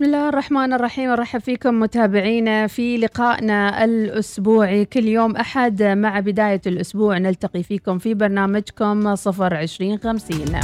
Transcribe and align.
بسم 0.00 0.06
الله 0.08 0.28
الرحمن 0.28 0.72
الرحيم. 0.72 1.10
أرحب 1.10 1.40
فيكم 1.40 1.80
متابعينا 1.80 2.66
في 2.66 2.96
لقائنا 2.96 3.84
الأسبوعي. 3.84 4.84
كل 4.84 5.04
يوم 5.04 5.36
أحد 5.36 5.82
مع 5.82 6.20
بداية 6.20 6.60
الأسبوع 6.66 7.18
نلتقي 7.18 7.62
فيكم 7.62 7.98
في 7.98 8.14
برنامجكم 8.14 9.14
صفر 9.14 9.54
عشرين 9.54 9.98
خمسين. 9.98 10.60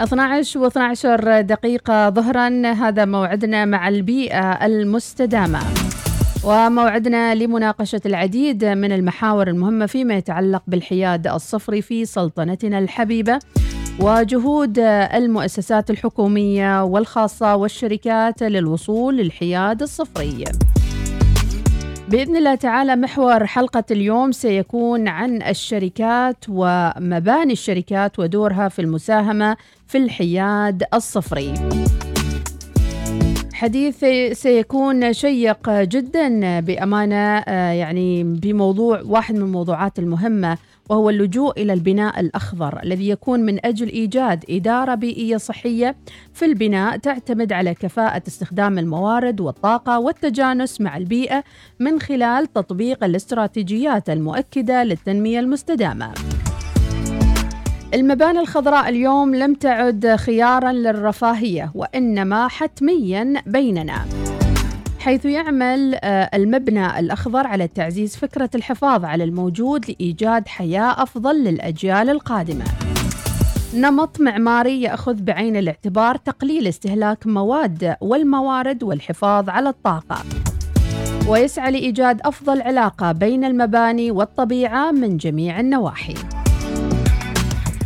12 0.00 0.70
و12 0.70 1.40
دقيقة 1.40 2.10
ظهرا. 2.10 2.72
هذا 2.72 3.04
موعدنا 3.04 3.64
مع 3.64 3.88
البيئة 3.88 4.66
المستدامة. 4.66 5.60
وموعدنا 6.44 7.34
لمناقشة 7.34 8.00
العديد 8.06 8.64
من 8.64 8.92
المحاور 8.92 9.48
المهمة 9.48 9.86
فيما 9.86 10.14
يتعلق 10.14 10.62
بالحياد 10.66 11.26
الصفري 11.26 11.82
في 11.82 12.04
سلطنتنا 12.04 12.78
الحبيبة. 12.78 13.38
وجهود 14.00 14.78
المؤسسات 15.14 15.90
الحكومية 15.90 16.84
والخاصة 16.84 17.56
والشركات 17.56 18.42
للوصول 18.42 19.16
للحياد 19.16 19.82
الصفري. 19.82 20.44
بإذن 22.08 22.36
الله 22.36 22.54
تعالى 22.54 22.96
محور 22.96 23.46
حلقة 23.46 23.84
اليوم 23.90 24.32
سيكون 24.32 25.08
عن 25.08 25.42
الشركات 25.42 26.36
ومباني 26.48 27.52
الشركات 27.52 28.18
ودورها 28.18 28.68
في 28.68 28.78
المساهمة 28.78 29.56
في 29.86 29.98
الحياد 29.98 30.82
الصفري. 30.94 31.54
حديث 33.54 34.04
سيكون 34.32 35.12
شيق 35.12 35.70
جدا 35.70 36.60
بأمانة 36.60 37.38
يعني 37.72 38.24
بموضوع 38.24 39.02
واحد 39.04 39.34
من 39.34 39.42
الموضوعات 39.42 39.98
المهمة 39.98 40.58
وهو 40.90 41.10
اللجوء 41.10 41.62
إلى 41.62 41.72
البناء 41.72 42.20
الأخضر 42.20 42.82
الذي 42.82 43.08
يكون 43.08 43.40
من 43.40 43.66
أجل 43.66 43.88
إيجاد 43.88 44.44
إدارة 44.50 44.94
بيئية 44.94 45.36
صحية 45.36 45.96
في 46.32 46.44
البناء 46.44 46.96
تعتمد 46.96 47.52
على 47.52 47.74
كفاءة 47.74 48.22
استخدام 48.28 48.78
الموارد 48.78 49.40
والطاقة 49.40 49.98
والتجانس 49.98 50.80
مع 50.80 50.96
البيئة 50.96 51.44
من 51.80 52.00
خلال 52.00 52.52
تطبيق 52.52 53.04
الاستراتيجيات 53.04 54.10
المؤكدة 54.10 54.84
للتنمية 54.84 55.40
المستدامة. 55.40 56.14
المباني 57.94 58.40
الخضراء 58.40 58.88
اليوم 58.88 59.34
لم 59.34 59.54
تعد 59.54 60.16
خيارا 60.16 60.72
للرفاهية 60.72 61.72
وإنما 61.74 62.48
حتميا 62.48 63.42
بيننا. 63.46 64.23
حيث 65.04 65.24
يعمل 65.24 65.98
المبنى 66.34 66.98
الأخضر 66.98 67.46
على 67.46 67.68
تعزيز 67.68 68.16
فكرة 68.16 68.50
الحفاظ 68.54 69.04
على 69.04 69.24
الموجود 69.24 69.90
لإيجاد 69.90 70.48
حياة 70.48 71.02
أفضل 71.02 71.44
للأجيال 71.44 72.10
القادمة. 72.10 72.64
نمط 73.74 74.20
معماري 74.20 74.82
يأخذ 74.82 75.14
بعين 75.14 75.56
الاعتبار 75.56 76.16
تقليل 76.16 76.66
استهلاك 76.66 77.26
مواد 77.26 77.96
والموارد 78.00 78.82
والحفاظ 78.82 79.48
على 79.48 79.68
الطاقة. 79.68 80.22
ويسعى 81.28 81.72
لإيجاد 81.72 82.20
أفضل 82.24 82.62
علاقة 82.62 83.12
بين 83.12 83.44
المباني 83.44 84.10
والطبيعة 84.10 84.90
من 84.90 85.16
جميع 85.16 85.60
النواحي. 85.60 86.14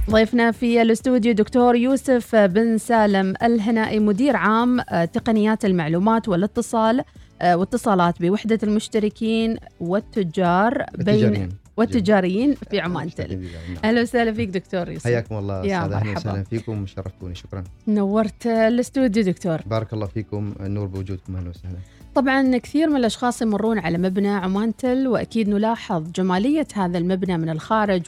ضيفنا 0.08 0.52
في 0.52 0.82
الاستوديو 0.82 1.32
دكتور 1.32 1.76
يوسف 1.76 2.36
بن 2.36 2.78
سالم 2.78 3.34
الهنائي 3.42 3.98
مدير 3.98 4.36
عام 4.36 4.80
تقنيات 5.12 5.64
المعلومات 5.64 6.28
والاتصال 6.28 7.04
واتصالات 7.44 8.22
بوحدة 8.22 8.58
المشتركين 8.62 9.56
والتجار 9.80 10.84
بين 10.98 11.48
والتجاريين. 11.76 12.54
في 12.70 12.80
عمان 12.80 13.14
تل. 13.14 13.48
أهلا 13.84 14.02
وسهلا 14.02 14.32
فيك 14.32 14.48
دكتور 14.48 14.90
يوسف. 14.90 15.04
حياكم 15.04 15.34
الله 15.34 15.60
أستاذ 15.60 15.92
أهلا 15.92 16.12
وسهلا 16.12 16.42
فيكم. 16.42 16.86
شرفتوني 16.86 17.34
شكرا. 17.34 17.64
نورت 17.88 18.46
الاستوديو 18.46 19.24
دكتور. 19.24 19.58
بارك 19.66 19.92
الله 19.92 20.06
فيكم. 20.06 20.54
النور 20.60 20.86
بوجودكم. 20.86 21.36
أهلا 21.36 21.50
وسهلا. 21.50 21.76
طبعا 22.14 22.58
كثير 22.58 22.90
من 22.90 22.96
الأشخاص 22.96 23.42
يمرون 23.42 23.78
على 23.78 23.98
مبنى 23.98 24.28
عمان 24.28 24.76
تل 24.76 25.08
وأكيد 25.08 25.48
نلاحظ 25.48 26.10
جمالية 26.14 26.66
هذا 26.74 26.98
المبنى 26.98 27.38
من 27.38 27.48
الخارج 27.48 28.02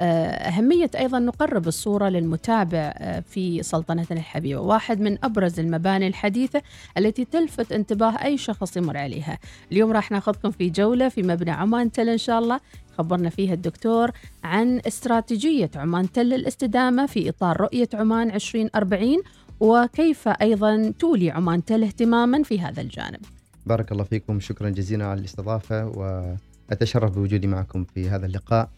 واهميه 0.00 0.90
أيضا 0.98 1.18
نقرب 1.18 1.68
الصورة 1.68 2.08
للمتابع 2.08 2.92
في 3.30 3.62
سلطنتنا 3.62 4.18
الحبيبة، 4.18 4.60
واحد 4.60 5.00
من 5.00 5.24
أبرز 5.24 5.60
المباني 5.60 6.06
الحديثة 6.06 6.62
التي 6.98 7.24
تلفت 7.24 7.72
انتباه 7.72 8.24
أي 8.24 8.38
شخص 8.38 8.76
يمر 8.76 8.96
عليها. 8.96 9.38
اليوم 9.72 9.92
راح 9.92 10.10
ناخذكم 10.10 10.50
في 10.50 10.70
جولة 10.70 11.08
في 11.08 11.22
مبنى 11.22 11.50
عمان 11.50 11.92
تل 11.92 12.08
إن 12.08 12.18
شاء 12.18 12.38
الله 12.38 12.60
خبرنا 12.98 13.30
فيها 13.30 13.54
الدكتور 13.54 14.10
عن 14.44 14.80
استراتيجية 14.86 15.70
عمان 15.76 16.12
تل 16.12 16.26
للاستدامة 16.26 17.06
في 17.06 17.28
إطار 17.28 17.60
رؤية 17.60 17.88
عمان 17.94 18.30
2040 18.30 19.16
وكيف 19.60 20.28
أيضا 20.28 20.92
تولي 20.98 21.30
عمان 21.30 21.64
تل 21.64 21.84
اهتماما 21.84 22.42
في 22.42 22.60
هذا 22.60 22.80
الجانب. 22.80 23.20
بارك 23.66 23.92
الله 23.92 24.04
فيكم 24.04 24.40
شكرا 24.40 24.70
جزيلا 24.70 25.04
على 25.04 25.20
الاستضافة 25.20 25.86
وأتشرف 25.86 27.14
بوجودي 27.14 27.46
معكم 27.46 27.84
في 27.84 28.08
هذا 28.08 28.26
اللقاء. 28.26 28.68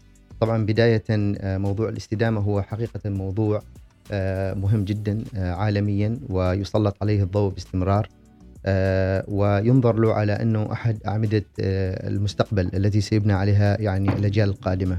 طبعا 0.40 0.66
بداية 0.66 1.04
موضوع 1.58 1.88
الاستدامة 1.88 2.40
هو 2.40 2.62
حقيقة 2.62 3.10
موضوع 3.10 3.62
مهم 4.54 4.84
جدا 4.84 5.24
عالميا 5.36 6.18
ويسلط 6.28 6.96
عليه 7.02 7.22
الضوء 7.22 7.52
باستمرار 7.52 8.08
وينظر 9.28 9.96
له 9.98 10.14
على 10.14 10.32
أنه 10.32 10.72
أحد 10.72 10.98
أعمدة 11.06 11.44
المستقبل 11.58 12.70
التي 12.74 13.00
سيبنى 13.00 13.32
عليها 13.32 13.80
يعني 13.80 14.08
الأجيال 14.08 14.48
القادمة. 14.48 14.98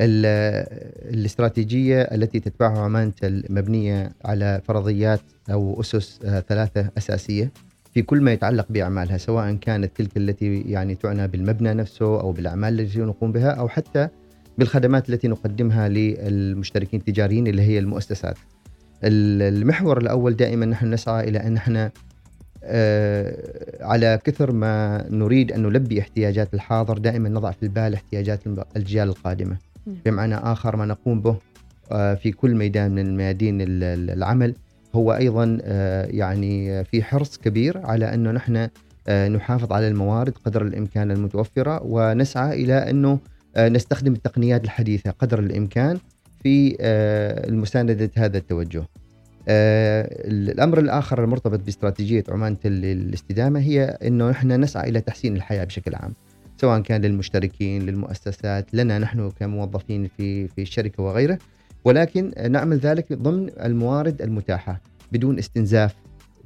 الاستراتيجية 0.00 2.02
التي 2.02 2.40
تتبعها 2.40 2.78
عمان 2.78 3.12
مبنية 3.50 4.12
على 4.24 4.60
فرضيات 4.64 5.20
أو 5.50 5.80
أسس 5.80 6.18
ثلاثة 6.48 6.90
أساسية 6.98 7.52
في 7.94 8.02
كل 8.02 8.20
ما 8.20 8.32
يتعلق 8.32 8.66
بأعمالها 8.70 9.18
سواء 9.18 9.54
كانت 9.54 9.96
تلك 9.96 10.16
التي 10.16 10.60
يعني 10.60 10.94
تعنى 10.94 11.28
بالمبنى 11.28 11.74
نفسه 11.74 12.20
أو 12.20 12.32
بالأعمال 12.32 12.80
التي 12.80 12.98
نقوم 12.98 13.32
بها 13.32 13.50
أو 13.50 13.68
حتى 13.68 14.08
بالخدمات 14.58 15.10
التي 15.10 15.28
نقدمها 15.28 15.88
للمشتركين 15.88 17.00
التجاريين 17.00 17.46
اللي 17.46 17.62
هي 17.62 17.78
المؤسسات. 17.78 18.36
المحور 19.04 19.98
الأول 19.98 20.36
دائما 20.36 20.66
نحن 20.66 20.90
نسعى 20.90 21.28
إلى 21.28 21.38
أن 21.38 21.52
نحن 21.54 21.90
على 23.80 24.18
كثر 24.24 24.52
ما 24.52 25.04
نريد 25.10 25.52
أن 25.52 25.62
نلبي 25.62 26.00
احتياجات 26.00 26.54
الحاضر 26.54 26.98
دائما 26.98 27.28
نضع 27.28 27.50
في 27.50 27.62
البال 27.62 27.94
احتياجات 27.94 28.40
الأجيال 28.46 29.08
القادمة. 29.08 29.56
بمعنى 29.86 30.34
آخر 30.34 30.76
ما 30.76 30.86
نقوم 30.86 31.20
به 31.20 31.36
في 32.14 32.32
كل 32.36 32.54
ميدان 32.54 32.94
من 32.94 33.16
ميادين 33.16 33.58
العمل 33.60 34.54
هو 34.94 35.12
أيضا 35.12 35.58
يعني 36.10 36.84
في 36.84 37.02
حرص 37.02 37.38
كبير 37.38 37.78
على 37.86 38.14
أنه 38.14 38.30
نحن 38.30 38.68
نحافظ 39.10 39.72
على 39.72 39.88
الموارد 39.88 40.32
قدر 40.44 40.62
الإمكان 40.62 41.10
المتوفرة 41.10 41.80
ونسعى 41.84 42.64
إلى 42.64 42.90
أنه 42.90 43.18
نستخدم 43.58 44.12
التقنيات 44.12 44.64
الحديثة 44.64 45.10
قدر 45.10 45.38
الإمكان 45.38 45.98
في 46.42 46.76
المساندة 47.48 48.10
هذا 48.16 48.38
التوجه. 48.38 48.84
الأمر 49.48 50.78
الآخر 50.78 51.24
المرتبط 51.24 51.60
باستراتيجية 51.60 52.24
عمان 52.28 52.56
للاستدامة 52.64 53.60
هي 53.60 53.84
أنه 53.84 54.30
نحن 54.30 54.60
نسعى 54.60 54.88
إلى 54.88 55.00
تحسين 55.00 55.36
الحياة 55.36 55.64
بشكل 55.64 55.94
عام 55.94 56.12
سواء 56.56 56.80
كان 56.80 57.00
للمشتركين 57.00 57.82
للمؤسسات 57.82 58.74
لنا 58.74 58.98
نحن 58.98 59.30
كموظفين 59.30 60.08
في 60.16 60.48
في 60.48 60.62
الشركة 60.62 61.02
وغيره 61.02 61.38
ولكن 61.84 62.32
نعمل 62.50 62.78
ذلك 62.78 63.12
ضمن 63.12 63.50
الموارد 63.64 64.22
المتاحة 64.22 64.80
بدون 65.12 65.38
استنزاف 65.38 65.94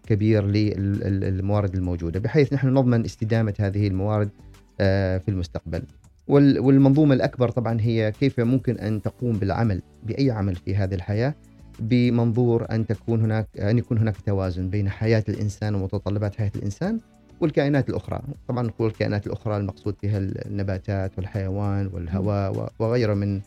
كبير 0.07 0.47
للموارد 0.47 1.75
الموجودة 1.75 2.21
بحيث 2.21 2.53
نحن 2.53 2.69
نضمن 2.69 3.05
استدامة 3.05 3.55
هذه 3.61 3.87
الموارد 3.87 4.31
في 4.79 5.29
المستقبل. 5.29 5.83
والمنظومة 6.29 7.15
الأكبر 7.15 7.51
طبعا 7.51 7.81
هي 7.81 8.13
كيف 8.21 8.41
ممكن 8.41 8.79
أن 8.79 9.03
تقوم 9.03 9.33
بالعمل 9.33 9.83
بأي 10.03 10.31
عمل 10.31 10.57
في 10.57 10.77
هذه 10.77 10.95
الحياة 10.95 11.35
بمنظور 11.81 12.67
أن 12.71 12.87
تكون 12.87 13.21
هناك 13.21 13.49
أن 13.59 13.79
يكون 13.79 13.99
هناك 13.99 14.17
توازن 14.27 14.69
بين 14.69 14.89
حياة 14.89 15.25
الإنسان 15.29 15.75
ومتطلبات 15.75 16.35
حياة 16.35 16.53
الإنسان 16.57 17.01
والكائنات 17.41 17.89
الأخرى. 17.91 18.21
طبعا 18.49 18.63
نقول 18.63 18.89
الكائنات 18.89 19.27
الأخرى 19.27 19.57
المقصود 19.57 19.97
فيها 20.01 20.19
النباتات 20.19 21.13
والحيوان 21.17 21.91
والهواء 21.93 22.73
وغيره 22.79 23.15
من 23.15 23.41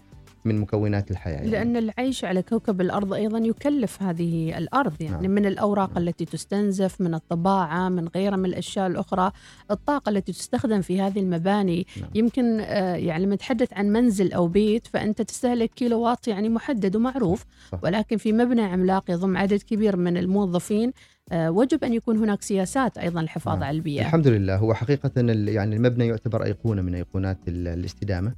من 0.45 0.59
مكونات 0.59 1.11
الحياة 1.11 1.35
يعني. 1.35 1.49
لأن 1.49 1.77
العيش 1.77 2.25
على 2.25 2.41
كوكب 2.41 2.81
الأرض 2.81 3.13
أيضا 3.13 3.37
يكلف 3.37 4.03
هذه 4.03 4.57
الأرض 4.57 5.01
يعني 5.01 5.27
نعم. 5.27 5.31
من 5.31 5.45
الأوراق 5.45 5.89
نعم. 5.89 5.97
التي 6.07 6.25
تستنزف 6.25 7.01
من 7.01 7.13
الطباعة 7.13 7.89
من 7.89 8.07
غيرها 8.07 8.37
من 8.37 8.45
الأشياء 8.45 8.87
الأخرى 8.87 9.31
الطاقة 9.71 10.09
التي 10.09 10.31
تستخدم 10.31 10.81
في 10.81 11.01
هذه 11.01 11.19
المباني 11.19 11.87
نعم. 12.01 12.09
يمكن 12.15 12.59
يعني 12.95 13.25
لما 13.25 13.35
نتحدث 13.35 13.73
عن 13.73 13.85
منزل 13.85 14.33
أو 14.33 14.47
بيت 14.47 14.87
فأنت 14.87 15.21
تستهلك 15.21 15.69
كيلووات 15.69 16.27
يعني 16.27 16.49
محدد 16.49 16.95
ومعروف 16.95 17.45
صح. 17.71 17.79
ولكن 17.83 18.17
في 18.17 18.33
مبنى 18.33 18.61
عملاق 18.61 19.11
يضم 19.11 19.37
عدد 19.37 19.61
كبير 19.61 19.97
من 19.97 20.17
الموظفين 20.17 20.93
وجب 21.33 21.83
أن 21.83 21.93
يكون 21.93 22.17
هناك 22.17 22.41
سياسات 22.41 22.97
أيضا 22.97 23.21
للحفاظ 23.21 23.63
على 23.63 23.77
البيئة. 23.77 24.01
الحمد 24.01 24.27
لله 24.27 24.55
هو 24.55 24.73
حقيقة 24.73 25.11
يعني 25.15 25.75
المبنى 25.75 26.07
يعتبر 26.07 26.43
أيقونة 26.43 26.81
من 26.81 26.95
أيقونات 26.95 27.37
الاستدامة. 27.47 28.33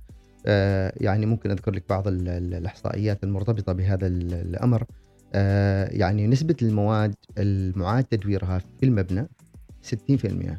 يعني 0.97 1.25
ممكن 1.25 1.51
أذكر 1.51 1.71
لك 1.71 1.83
بعض 1.89 2.03
الإحصائيات 2.07 3.23
المرتبطة 3.23 3.73
بهذا 3.73 4.07
الأمر. 4.07 4.83
آه 5.33 5.89
يعني 5.91 6.27
نسبة 6.27 6.55
المواد 6.61 7.15
المعاد 7.37 8.03
تدويرها 8.03 8.59
في 8.59 8.85
المبنى 8.85 9.27
60% 9.83 10.57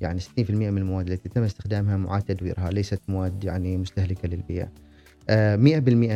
يعني 0.00 0.20
60% 0.20 0.26
من 0.50 0.78
المواد 0.78 1.10
التي 1.10 1.28
تم 1.28 1.42
استخدامها 1.42 1.96
معاد 1.96 2.22
تدويرها 2.22 2.70
ليست 2.70 3.00
مواد 3.08 3.44
يعني 3.44 3.76
مستهلكة 3.76 4.28
للبيئه 4.28 4.64
100% 4.64 4.70
آه، 5.30 5.56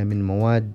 من 0.04 0.22
مواد 0.26 0.72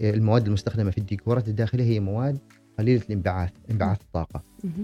المواد 0.00 0.46
المستخدمة 0.46 0.90
في 0.90 0.98
الديكورات 0.98 1.48
الداخلية 1.48 1.84
هي 1.84 2.00
مواد 2.00 2.38
قليلة 2.78 3.02
الانبعاث 3.02 3.50
انبعاث 3.70 4.00
الطاقة. 4.00 4.42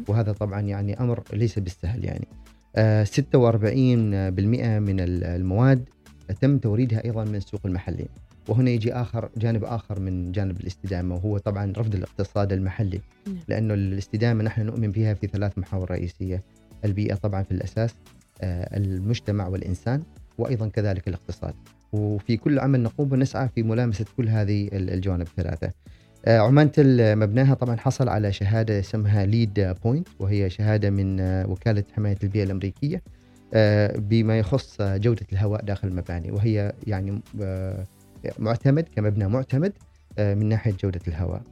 وهذا 0.09 0.33
طبعا 0.33 0.61
يعني 0.61 1.01
أمر 1.01 1.23
ليس 1.33 1.59
بالسهل 1.59 2.05
يعني. 2.05 2.29
46% 2.75 2.79
آه، 2.79 4.79
من 4.79 5.01
المواد 5.01 5.89
تم 6.41 6.59
توريدها 6.59 7.05
أيضا 7.05 7.25
من 7.25 7.35
السوق 7.35 7.61
المحلي. 7.65 8.07
وهنا 8.49 8.71
يجي 8.71 8.93
آخر 8.93 9.29
جانب 9.37 9.65
آخر 9.65 10.01
من 10.01 10.33
جانب 10.33 10.61
الاستدامة 10.61 11.15
وهو 11.15 11.39
طبعا 11.39 11.73
رفض 11.77 11.95
الاقتصاد 11.95 12.53
المحلي. 12.53 13.01
نعم. 13.27 13.37
لأنه 13.49 13.75
الاستدامة 13.75 14.45
نحن 14.45 14.63
نؤمن 14.63 14.91
بها 14.91 15.15
في 15.15 15.27
ثلاث 15.27 15.59
محاور 15.59 15.91
رئيسية. 15.91 16.43
البيئة 16.85 17.15
طبعا 17.15 17.43
في 17.43 17.51
الأساس 17.51 17.95
آه، 18.43 18.77
المجتمع 18.77 19.49
والإنسان 19.49 20.03
وأيضا 20.39 20.69
كذلك 20.69 21.09
الاقتصاد. 21.09 21.55
وفي 21.93 22.37
كل 22.37 22.59
عمل 22.59 22.83
نقوم 22.83 23.15
نسعى 23.15 23.49
في 23.49 23.63
ملامسة 23.63 24.05
كل 24.17 24.29
هذه 24.29 24.69
الجوانب 24.73 25.27
الثلاثة. 25.27 25.73
آه، 26.25 26.39
عمانتل 26.39 27.17
مبناها 27.17 27.55
طبعا 27.55 27.77
حصل 27.77 28.09
على 28.09 28.33
شهادة 28.33 28.79
اسمها 28.79 29.27
LEED 29.27 29.75
point 29.85 30.09
وهي 30.19 30.51
شهادة 30.51 30.91
من 30.91 31.21
آه، 31.21 31.51
وكالة 31.51 31.85
حماية 31.97 32.17
البيئة 32.23 32.45
الأمريكية 32.45 33.03
بما 33.97 34.39
يخص 34.39 34.83
جودة 34.83 35.27
الهواء 35.33 35.65
داخل 35.65 35.89
المباني 35.89 36.31
وهي 36.31 36.73
يعني 36.87 37.21
معتمد 38.39 38.89
كمبنى 38.97 39.29
معتمد 39.29 39.73
آه، 40.19 40.35
من 40.35 40.49
ناحية 40.49 40.75
جودة 40.83 41.01
الهواء. 41.09 41.43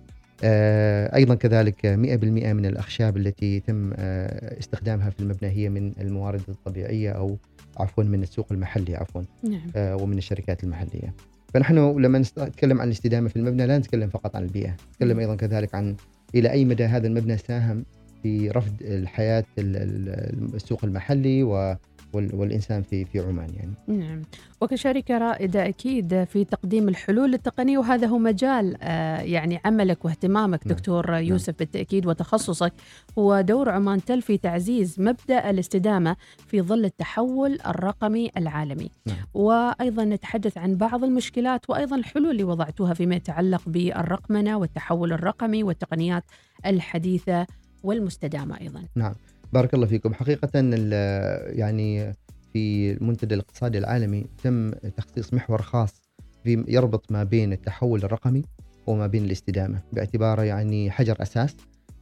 آه، 0.44 1.16
أيضا 1.16 1.34
كذلك 1.34 1.86
100% 1.86 2.52
من 2.52 2.66
الأخشاب 2.66 3.16
التي 3.16 3.56
يتم 3.56 3.92
آه، 3.96 4.58
استخدامها 4.58 5.10
في 5.10 5.20
المبنى 5.20 5.50
هي 5.50 5.68
من 5.68 5.92
الموارد 6.00 6.42
الطبيعية 6.48 7.10
أو 7.10 7.36
عفوا 7.76 8.04
من 8.04 8.22
السوق 8.22 8.46
المحلي 8.50 8.96
عفوا 8.96 9.22
نعم. 9.44 9.62
ومن 9.76 10.18
الشركات 10.18 10.64
المحلية. 10.64 11.14
فنحن 11.54 12.00
لما 12.00 12.18
نتكلم 12.18 12.80
عن 12.80 12.86
الاستدامة 12.86 13.28
في 13.28 13.36
المبنى 13.36 13.66
لا 13.66 13.78
نتكلم 13.78 14.08
فقط 14.08 14.36
عن 14.36 14.42
البيئة، 14.42 14.76
نتكلم. 14.90 15.18
أيضا 15.18 15.34
كذلك 15.34 15.74
عن 15.74 15.96
إلى 16.34 16.50
أي 16.50 16.64
مدى 16.64 16.84
هذا 16.84 17.06
المبنى 17.06 17.38
ساهم 17.38 17.84
في 18.22 18.50
رفض 18.50 18.72
الحياة 18.80 19.44
السوق 19.58 20.84
المحلي 20.84 21.42
و 21.42 21.76
والإنسان 22.14 22.82
في 22.82 23.04
في 23.04 23.20
عمان 23.20 23.48
يعني. 23.54 23.74
نعم 23.86 24.22
وكشركة 24.60 25.18
رائدة 25.18 25.68
أكيد 25.68 26.24
في 26.24 26.44
تقديم 26.44 26.88
الحلول 26.88 27.34
التقنيه 27.34 27.78
وهذا 27.78 28.06
هو 28.06 28.18
مجال 28.18 28.76
آه، 28.82 29.20
يعني 29.20 29.60
عملك 29.64 30.04
واهتمامك 30.04 30.66
نعم. 30.66 30.76
دكتور 30.76 31.10
نعم. 31.10 31.22
يوسف 31.22 31.54
بالتأكيد 31.58 32.06
وتخصصك 32.06 32.72
هو 33.18 33.40
دور 33.40 33.68
عمان 33.68 34.04
تل 34.04 34.22
في 34.22 34.38
تعزيز 34.38 35.00
مبدأ 35.00 35.50
الاستدامة 35.50 36.16
في 36.46 36.62
ظل 36.62 36.84
التحول 36.84 37.58
الرقمي 37.66 38.30
العالمي. 38.36 38.90
نعم. 39.06 39.16
وأيضا 39.34 40.04
نتحدث 40.04 40.58
عن 40.58 40.76
بعض 40.76 41.04
المشكلات 41.04 41.70
وأيضا 41.70 41.96
الحلول 41.96 42.30
اللي 42.30 42.44
وضعتوها 42.44 42.94
فيما 42.94 43.14
يتعلق 43.14 43.62
بالرقمنة 43.66 44.58
والتحول 44.58 45.12
الرقمي 45.12 45.62
والتقنيات 45.62 46.24
الحديثة 46.66 47.46
والمستدامة 47.82 48.60
أيضا. 48.60 48.82
نعم. 48.96 49.14
بارك 49.52 49.74
الله 49.74 49.86
فيكم. 49.86 50.14
حقيقة 50.14 50.50
يعني 51.58 52.12
في 52.52 52.92
المنتدى 52.92 53.34
الاقتصادي 53.34 53.78
العالمي 53.78 54.26
تم 54.42 54.70
تخصيص 54.70 55.34
محور 55.34 55.62
خاص 55.62 56.02
في 56.44 56.64
يربط 56.68 57.12
ما 57.12 57.24
بين 57.24 57.52
التحول 57.52 58.04
الرقمي 58.04 58.42
وما 58.86 59.06
بين 59.06 59.24
الاستدامة 59.24 59.82
باعتباره 59.92 60.42
يعني 60.42 60.90
حجر 60.90 61.22
أساس 61.22 61.56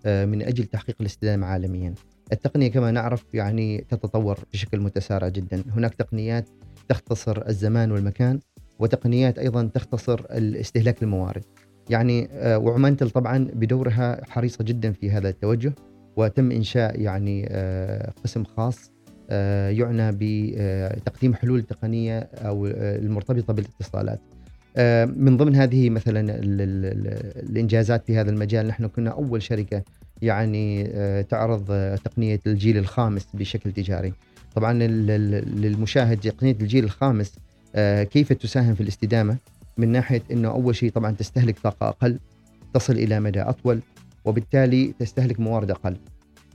آه، 0.06 0.24
من 0.24 0.42
أجل 0.42 0.64
تحقيق 0.64 0.96
الاستدامة 1.00 1.46
عالميا. 1.46 1.94
التقنية 2.32 2.68
كما 2.68 2.90
نعرف 2.90 3.24
يعني 3.34 3.86
تتطور 3.88 4.38
بشكل 4.52 4.80
متسارع 4.80 5.28
جدا. 5.28 5.64
هناك 5.70 5.94
تقنيات 5.94 6.48
تختصر 6.88 7.48
الزمان 7.48 7.92
والمكان 7.92 8.40
وتقنيات 8.78 9.38
أيضا 9.38 9.70
تختصر 9.74 10.26
استهلاك 10.30 11.02
الموارد 11.02 11.44
يعني 11.90 12.28
آه، 12.32 12.58
وعمانتل 12.58 13.10
طبعا 13.10 13.48
بدورها 13.54 14.24
حريصة 14.24 14.64
جدا 14.64 14.92
في 14.92 15.10
هذا 15.10 15.28
التوجه. 15.28 15.72
وتم 16.20 16.50
إنشاء 16.50 17.00
يعني 17.00 17.46
آه، 17.50 18.12
قسم 18.24 18.44
خاص 18.44 18.92
آه، 19.30 19.70
يعنى 19.70 20.10
بتقديم 20.12 21.34
حلول 21.34 21.62
تقنية 21.62 22.18
أو 22.18 22.66
آه، 22.66 22.98
المرتبطة 22.98 23.52
بالاتصالات. 23.52 24.20
من 25.16 25.36
ضمن 25.36 25.56
هذه 25.56 25.90
مثلا 25.90 26.40
الإنجازات 27.42 28.06
في 28.06 28.16
هذا 28.16 28.30
المجال 28.30 28.66
نحن 28.66 28.86
كنا 28.86 29.10
أول 29.10 29.42
شركة 29.42 29.82
يعني 30.22 30.84
تعرض 31.22 31.64
تقنية 32.04 32.40
الجيل 32.46 32.78
الخامس 32.78 33.26
بشكل 33.34 33.72
تجاري. 33.72 34.12
طبعا 34.54 34.72
للمشاهد 34.72 36.20
تقنية 36.20 36.56
الجيل 36.60 36.84
الخامس 36.84 37.32
كيف 38.02 38.32
تساهم 38.32 38.74
في 38.74 38.80
الاستدامة؟ 38.80 39.36
من 39.78 39.88
ناحية 39.88 40.22
أنه 40.30 40.48
أول 40.48 40.76
شيء 40.76 40.90
طبعا 40.90 41.10
تستهلك 41.10 41.58
طاقة 41.58 41.88
أقل 41.88 42.18
تصل 42.74 42.92
إلى 42.92 43.20
مدى 43.20 43.42
أطول 43.42 43.80
وبالتالي 44.24 44.94
تستهلك 44.98 45.40
موارد 45.40 45.70
أقل. 45.70 45.96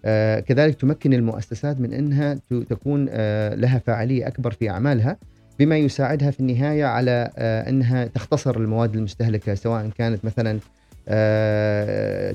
آه 0.06 0.40
كذلك 0.40 0.76
تمكن 0.76 1.14
المؤسسات 1.14 1.80
من 1.80 1.94
إنها 1.94 2.40
تكون 2.70 3.08
آه 3.10 3.56
لها 3.56 3.80
فاعلية 3.80 4.28
أكبر 4.28 4.52
في 4.52 4.70
أعمالها 4.70 5.18
بما 5.60 5.78
يساعدها 5.78 6.32
في 6.32 6.40
النهاية 6.40 6.86
على 6.86 7.30
آه 7.38 7.70
إنها 7.70 8.06
تختصر 8.06 8.58
المواد 8.58 8.96
المستهلكة 8.96 9.56
سواء 9.56 9.90
كانت 9.98 10.26
مثلا 10.26 10.60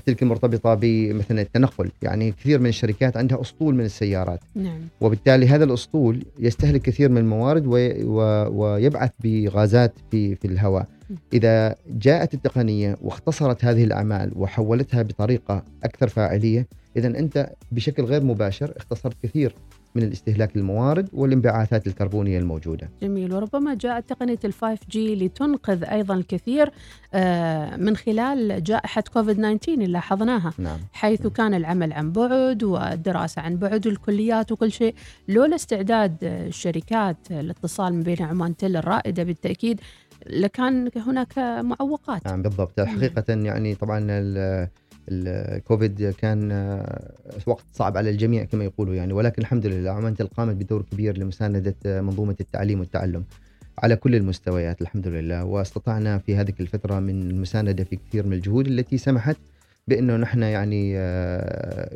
تلك 0.06 0.22
المرتبطة 0.22 0.74
بمثلا 0.74 1.40
التنقل 1.40 1.90
يعني 2.02 2.32
كثير 2.32 2.58
من 2.58 2.66
الشركات 2.66 3.16
عندها 3.16 3.40
أسطول 3.40 3.74
من 3.74 3.84
السيارات 3.84 4.40
نعم. 4.54 4.80
وبالتالي 5.00 5.48
هذا 5.48 5.64
الأسطول 5.64 6.24
يستهلك 6.38 6.82
كثير 6.82 7.08
من 7.08 7.18
الموارد 7.18 7.66
ويبعث 8.50 9.10
بغازات 9.24 9.92
في, 10.10 10.34
في 10.34 10.44
الهواء 10.44 10.86
إذا 11.32 11.76
جاءت 11.88 12.34
التقنية 12.34 12.96
واختصرت 13.02 13.64
هذه 13.64 13.84
الأعمال 13.84 14.32
وحولتها 14.36 15.02
بطريقة 15.02 15.62
أكثر 15.84 16.08
فاعلية 16.08 16.66
إذا 16.96 17.08
أنت 17.08 17.50
بشكل 17.72 18.04
غير 18.04 18.24
مباشر 18.24 18.72
اختصرت 18.76 19.16
كثير 19.22 19.54
من 19.94 20.02
الاستهلاك 20.02 20.56
الموارد 20.56 21.08
والانبعاثات 21.12 21.86
الكربونية 21.86 22.38
الموجودة 22.38 22.88
جميل 23.02 23.34
وربما 23.34 23.74
جاءت 23.74 24.08
تقنية 24.08 24.38
ال 24.44 24.80
5G 24.90 25.14
لتنقذ 25.14 25.84
أيضا 25.84 26.14
الكثير 26.14 26.70
آه، 27.14 27.76
من 27.76 27.96
خلال 27.96 28.64
جائحة 28.64 29.04
كوفيد 29.12 29.36
19 29.36 29.72
اللي 29.72 29.86
لاحظناها 29.86 30.52
نعم. 30.58 30.78
حيث 30.92 31.20
نعم. 31.20 31.30
كان 31.30 31.54
العمل 31.54 31.92
عن 31.92 32.12
بعد 32.12 32.62
والدراسة 32.62 33.42
عن 33.42 33.56
بعد 33.56 33.86
والكليات 33.86 34.52
وكل 34.52 34.72
شيء 34.72 34.94
لولا 35.28 35.56
استعداد 35.56 36.16
الشركات 36.22 37.16
الاتصال 37.30 37.94
من 37.94 38.02
بين 38.02 38.22
عمان 38.22 38.56
تل 38.56 38.76
الرائدة 38.76 39.22
بالتأكيد 39.22 39.80
لكان 40.26 40.90
هناك 40.96 41.38
معوقات. 41.38 42.26
نعم 42.26 42.42
بالضبط. 42.42 42.80
حقيقة 42.80 43.24
يعني 43.28 43.74
طبعا 43.74 44.06
الكوفيد 45.08 46.10
كان 46.10 46.52
وقت 47.46 47.64
صعب 47.72 47.96
على 47.96 48.10
الجميع 48.10 48.44
كما 48.44 48.64
يقولوا 48.64 48.94
يعني 48.94 49.12
ولكن 49.12 49.42
الحمد 49.42 49.66
لله 49.66 49.90
عمان 49.90 50.14
قامت 50.14 50.56
بدور 50.56 50.82
كبير 50.82 51.18
لمساندة 51.18 51.74
منظومة 51.84 52.36
التعليم 52.40 52.80
والتعلم 52.80 53.24
على 53.78 53.96
كل 53.96 54.14
المستويات 54.14 54.82
الحمد 54.82 55.08
لله 55.08 55.44
واستطعنا 55.44 56.18
في 56.18 56.36
هذه 56.36 56.52
الفترة 56.60 56.98
من 56.98 57.22
المساندة 57.30 57.84
في 57.84 57.96
كثير 57.96 58.26
من 58.26 58.32
الجهود 58.32 58.66
التي 58.66 58.98
سمحت 58.98 59.36
بأنه 59.88 60.16
نحن 60.16 60.42
يعني 60.42 60.92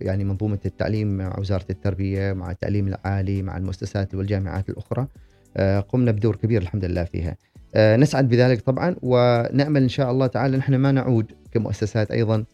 يعني 0.07 0.25
منظومة 0.25 0.59
التعليم 0.67 1.17
مع 1.19 1.39
وزارة 1.39 1.67
التربية 1.71 2.33
مع 2.33 2.51
التعليم 2.51 2.89
العالي 2.89 3.43
مع 3.43 3.57
المؤسسات 3.57 4.15
والجامعات 4.15 4.69
الأخرى 4.71 5.07
قمنا 5.89 6.11
بدور 6.11 6.37
كبير 6.37 6.63
الحمد 6.63 6.85
لله 6.85 7.05
فيها. 7.05 7.37
آه، 7.75 7.97
نسعد 7.97 8.29
بذلك 8.29 8.61
طبعا 8.61 8.97
ونأمل 9.03 9.83
إن 9.83 9.89
شاء 9.89 10.11
الله 10.11 10.27
تعالى 10.27 10.57
نحن 10.57 10.75
ما 10.75 10.93
نعود 10.93 11.33
كمؤسسات 11.53 12.11
أيضا 12.11 12.37
آه، 12.37 12.45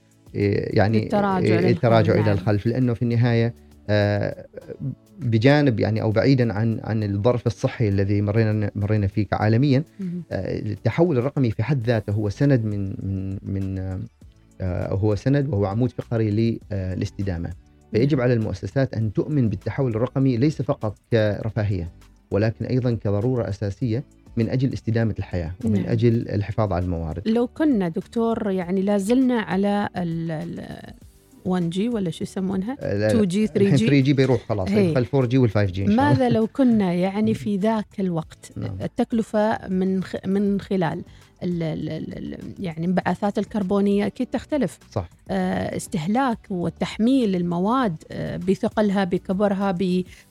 يعني 0.77 1.03
التراجع, 1.03 1.59
التراجع 1.59 2.13
إلى 2.13 2.23
نعم. 2.23 2.33
الخلف 2.33 2.67
لأنه 2.67 2.95
في 2.95 3.03
النهاية 3.03 3.55
آه، 3.91 4.47
بجانب 5.19 5.81
يعني 5.81 6.03
أو 6.03 6.11
بعيدا 6.11 6.53
عن 6.53 6.81
عن 6.85 7.03
الظرف 7.03 7.47
الصحي 7.47 7.89
الذي 7.89 8.23
مرينا 8.23 8.71
مرينا 8.75 9.07
فيه 9.07 9.27
عالميا 9.33 9.85
التحول 10.33 11.19
الرقمي 11.19 11.51
في 11.51 11.63
حد 11.63 11.87
ذاته 11.87 12.13
هو 12.13 12.29
سند 12.29 12.65
من 12.65 12.95
من 13.03 13.39
من 13.43 13.99
هو 14.91 15.15
سند 15.15 15.49
وهو 15.49 15.67
عمود 15.67 15.91
فقري 15.91 16.59
للاستدامه 16.71 17.51
فيجب 17.93 18.21
على 18.21 18.33
المؤسسات 18.33 18.95
أن 18.95 19.13
تؤمن 19.13 19.49
بالتحول 19.49 19.91
الرقمي 19.91 20.37
ليس 20.37 20.63
فقط 20.63 20.99
كرفاهية 21.13 21.89
ولكن 22.31 22.65
أيضا 22.65 22.95
كضرورة 22.95 23.49
أساسية 23.49 24.05
من 24.37 24.49
أجل 24.49 24.73
استدامة 24.73 25.15
الحياة 25.19 25.53
ومن 25.65 25.83
نعم. 25.83 25.91
أجل 25.91 26.29
الحفاظ 26.29 26.73
على 26.73 26.85
الموارد. 26.85 27.29
لو 27.29 27.47
كنا 27.47 27.89
دكتور 27.89 28.51
يعني 28.51 28.83
لازلنا 28.83 29.41
على 29.41 29.89
ال 29.97 30.45
1G 31.45 31.89
ولا 31.89 32.11
شو 32.11 32.25
يسمونها؟ 32.25 32.77
2 32.81 33.29
جي 33.29 33.47
3 33.47 33.77
جي 33.77 33.87
3 33.87 34.01
جي 34.01 34.13
بيروح 34.13 34.41
خلاص 34.49 34.69
ال 34.69 35.07
4 35.15 35.27
جي 35.27 35.39
وال 35.39 35.51
5 35.51 35.73
جي 35.73 35.85
ماذا 35.85 36.29
لو 36.29 36.47
كنا 36.47 36.93
يعني 36.93 37.35
في 37.41 37.57
ذاك 37.57 38.01
الوقت 38.01 38.53
نعم. 38.57 38.77
التكلفة 38.83 39.69
من 39.69 40.01
من 40.27 40.61
خلال 40.61 41.03
ال 41.43 41.63
ال 41.63 41.89
ال 42.19 42.39
يعني 42.59 42.87
انبعاثات 42.87 43.39
الكربونية 43.39 44.07
أكيد 44.07 44.27
تختلف. 44.27 44.79
صح. 44.91 45.09
آه، 45.31 45.77
استهلاك 45.77 46.39
وتحميل 46.51 47.37
المواد 47.37 47.97
آه، 48.11 48.37
بثقلها 48.37 49.05
بكبرها 49.05 49.79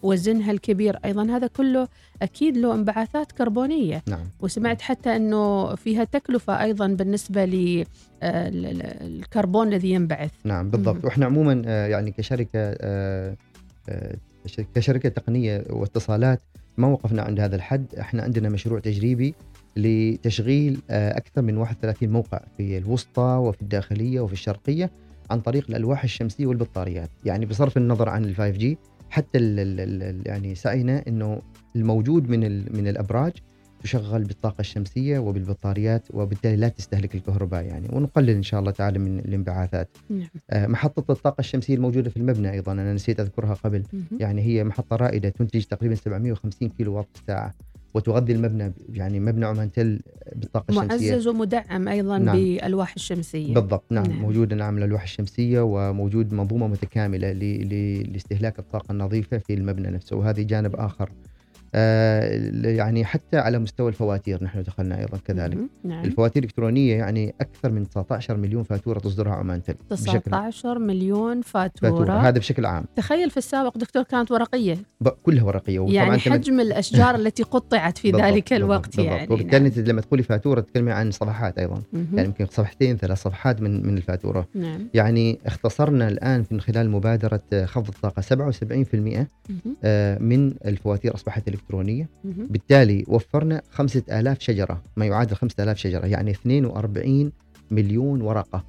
بوزنها 0.04 0.52
الكبير 0.52 1.00
أيضا 1.06 1.24
هذا 1.24 1.48
كله 1.48 1.88
أكيد 2.22 2.58
له 2.58 2.74
انبعاثات 2.74 3.32
كربونية. 3.32 4.04
نعم. 4.08 4.26
وسمعت 4.42 4.82
حتى 4.82 5.16
إنه 5.16 5.76
فيها 5.76 6.04
تكلفة 6.04 6.64
أيضا 6.64 6.88
بالنسبة 6.88 7.46
للكربون 8.24 9.68
الذي 9.68 9.92
ينبعث. 9.92 10.32
نعم 10.44 10.70
بالضبط. 10.70 11.06
وإحنا 11.06 11.26
عموما 11.26 11.62
آه، 11.66 11.88
يعني 11.88 12.12
كشركة 12.12 12.60
آه، 12.82 13.36
آه، 13.90 14.16
كشركة 14.76 15.10
تقنية 15.10 15.64
واتصالات 15.70 16.42
ما 16.78 16.88
وقفنا 16.88 17.22
عند 17.22 17.40
هذا 17.40 17.56
الحد. 17.56 17.96
إحنا 17.96 18.24
عندنا 18.24 18.50
مشروع 18.50 18.80
تجريبي 18.80 19.36
لتشغيل 19.82 20.82
آه، 20.90 21.18
أكثر 21.18 21.42
من 21.42 21.58
31 21.58 22.10
موقع 22.10 22.40
في 22.58 22.78
الوسطى 22.78 23.38
وفي 23.42 23.62
الداخلية 23.62 24.20
وفي 24.22 24.34
الشرقية 24.34 24.92
عن 25.32 25.42
طريق 25.42 25.66
الألواح 25.70 26.04
الشمسية 26.04 26.46
والبطاريات. 26.46 27.10
يعني 27.26 27.46
بصرف 27.46 27.78
النظر 27.78 28.10
عن 28.10 28.26
ال 28.26 28.36
5 28.36 28.50
جي 28.50 28.78
حتى 29.10 29.38
ال 29.38 29.60
ال 29.60 29.80
ال 30.04 30.22
يعني 30.26 30.56
سعينا 30.56 31.04
إنه 31.08 31.42
الموجود 31.76 32.30
من 32.30 32.40
من 32.78 32.88
الأبراج 32.88 33.32
تشغل 33.84 34.24
بالطاقة 34.24 34.60
الشمسية 34.60 35.20
وبالبطاريات 35.20 36.08
وبالتالي 36.14 36.56
لا 36.56 36.68
تستهلك 36.68 37.16
الكهرباء 37.16 37.64
يعني. 37.64 37.88
ونقلل 37.94 38.30
إن 38.30 38.44
شاء 38.44 38.60
الله 38.60 38.72
تعالى 38.72 39.00
من 39.00 39.20
الانبعاثات. 39.20 39.98
نعم. 40.10 40.28
آه، 40.50 40.68
محطة 40.68 41.12
الطاقة 41.12 41.40
الشمسية 41.40 41.76
الموجودة 41.76 42.10
في 42.10 42.18
المبنى 42.18 42.52
أيضا 42.52 42.72
أنا 42.72 42.94
نسيت 42.94 43.20
أذكرها 43.20 43.54
قبل. 43.54 43.84
مهم. 43.94 44.20
يعني 44.20 44.42
هي 44.42 44.64
محطة 44.64 44.96
رائدة 44.96 45.30
تنتج 45.30 45.64
تقريبا 45.64 45.96
750 45.96 46.70
كيلو 46.70 46.94
واط 46.94 47.08
في 47.14 47.22
الساعة. 47.22 47.54
وتغذي 47.94 48.34
المبنى 48.34 48.74
يعني 48.94 49.20
مبنى 49.20 49.46
عمان 49.46 49.72
تل 49.72 50.00
بالطاقة 50.36 50.66
الشمسية 50.70 51.12
معزز 51.12 51.28
ومدعم 51.28 51.88
أيضا 51.88 52.18
نعم. 52.18 52.36
بالألواح 52.38 52.94
الشمسية 52.96 53.54
بالضبط 53.54 53.84
نعم, 53.92 54.06
نعم. 54.06 54.22
موجودة 54.22 54.56
نعم 54.56 54.78
الألواح 54.78 55.04
الشمسية 55.04 55.60
وموجود 55.62 56.34
منظومة 56.34 56.68
متكاملة 56.68 57.32
ل- 57.32 57.70
ل- 57.70 58.12
لاستهلاك 58.14 58.60
الطاقة 58.60 58.92
النظيفة 58.92 59.38
في 59.38 59.54
المبنى 59.54 59.88
نفسه 59.88 60.16
وهذه 60.16 60.42
جانب 60.44 60.76
آخر 60.76 61.10
آه 61.10 61.39
يعني 62.64 63.06
حتى 63.06 63.38
على 63.38 63.60
مستوى 63.60 63.90
الفواتير 63.90 64.44
نحن 64.44 64.64
دخلنا 64.64 65.00
أيضا 65.00 65.18
كذلك. 65.26 65.58
نعم. 65.84 66.06
الفواتير 66.06 66.44
الإلكترونية 66.44 66.96
يعني 66.98 67.34
أكثر 67.42 67.72
من 67.72 67.90
19 67.90 68.38
مليون 68.38 68.64
فاتورة 68.64 69.00
تصدرها 69.00 69.32
عمان 69.34 69.64
تل 69.64 69.76
بشكل 69.92 70.20
19 70.20 70.80
مليون 70.80 71.42
فاتورة, 71.42 71.92
فاتورة. 71.92 72.14
هذا 72.14 72.40
بشكل 72.40 72.66
عام. 72.66 72.86
تخيل 72.96 73.30
في 73.30 73.38
السابق 73.38 73.78
دكتور 73.78 74.04
كانت 74.04 74.32
ورقية. 74.32 74.78
ب- 75.02 75.08
كلها 75.10 75.44
ورقية. 75.44 75.86
يعني 75.90 76.20
حجم 76.20 76.60
الأشجار 76.60 77.16
التي 77.16 77.44
قطعت 77.44 77.98
في 77.98 78.12
بالضبط، 78.12 78.28
ذلك 78.30 78.50
بالضبط، 78.50 78.54
الوقت 78.54 78.86
بالضبط. 78.96 79.06
يعني. 79.06 79.28
وبالتالي 79.34 79.70
نعم. 79.70 79.86
لما 79.86 80.02
تقولي 80.02 80.24
فاتورة 80.24 80.62
تتكلمي 80.62 80.92
عن 80.92 81.12
صفحات 81.12 81.58
أيضا. 81.58 81.82
مهم. 81.94 82.08
يعني 82.14 82.28
يمكن 82.28 82.46
صفحتين 82.46 82.98
ثلاث 82.98 83.22
صفحات 83.22 83.62
من 83.62 83.88
من 83.88 83.98
الفاتورة. 83.98 84.48
نعم. 84.56 84.88
يعني 84.94 85.40
اختصرنا 85.46 86.08
الآن 86.08 86.46
من 86.52 86.62
خلال 86.62 86.90
مبادرة 86.90 87.42
آه، 87.54 87.66
خفض 87.66 87.88
الطاقة 87.96 88.22
77% 88.22 89.28
مهم. 89.50 89.76
آه، 89.84 90.18
من 90.20 90.54
الفواتير 90.66 91.16
أصبحت 91.16 91.48
إلكترونية 91.60 92.10
مهم. 92.24 92.48
بالتالي 92.48 93.06
وفرنا 93.08 93.62
5000 93.72 94.42
شجرة 94.42 94.82
ما 94.98 95.06
يعادل 95.06 95.36
5000 95.36 95.78
شجرة 95.78 96.06
يعني 96.06 96.32
42 96.32 97.32
مليون 97.72 98.22
ورقة 98.22 98.64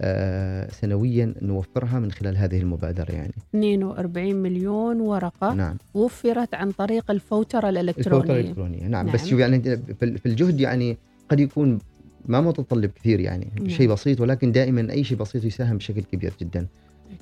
آه، 0.00 0.70
سنويا 0.70 1.34
نوفرها 1.42 1.98
من 1.98 2.12
خلال 2.12 2.36
هذه 2.36 2.60
المبادرة 2.60 3.12
يعني 3.12 3.32
42 3.50 4.34
مليون 4.34 5.00
ورقة 5.00 5.54
نعم 5.54 5.76
وفرت 5.94 6.54
عن 6.54 6.70
طريق 6.70 7.10
الفوتره 7.10 7.68
الفوتره 7.68 7.80
الالكترونيه 7.80 8.40
الالكترونيه 8.40 8.80
نعم, 8.80 8.90
نعم. 8.90 9.06
نعم. 9.06 9.14
بس 9.14 9.26
شوف 9.26 9.38
يعني 9.38 9.62
في 10.00 10.26
الجهد 10.26 10.60
يعني 10.60 10.96
قد 11.28 11.40
يكون 11.40 11.78
ما 12.26 12.40
متطلب 12.40 12.90
كثير 12.90 13.20
يعني 13.20 13.48
نعم. 13.58 13.68
شيء 13.68 13.88
بسيط 13.88 14.20
ولكن 14.20 14.52
دائما 14.52 14.92
أي 14.92 15.04
شيء 15.04 15.18
بسيط 15.18 15.44
يساهم 15.44 15.76
بشكل 15.76 16.02
كبير 16.02 16.32
جدا 16.40 16.66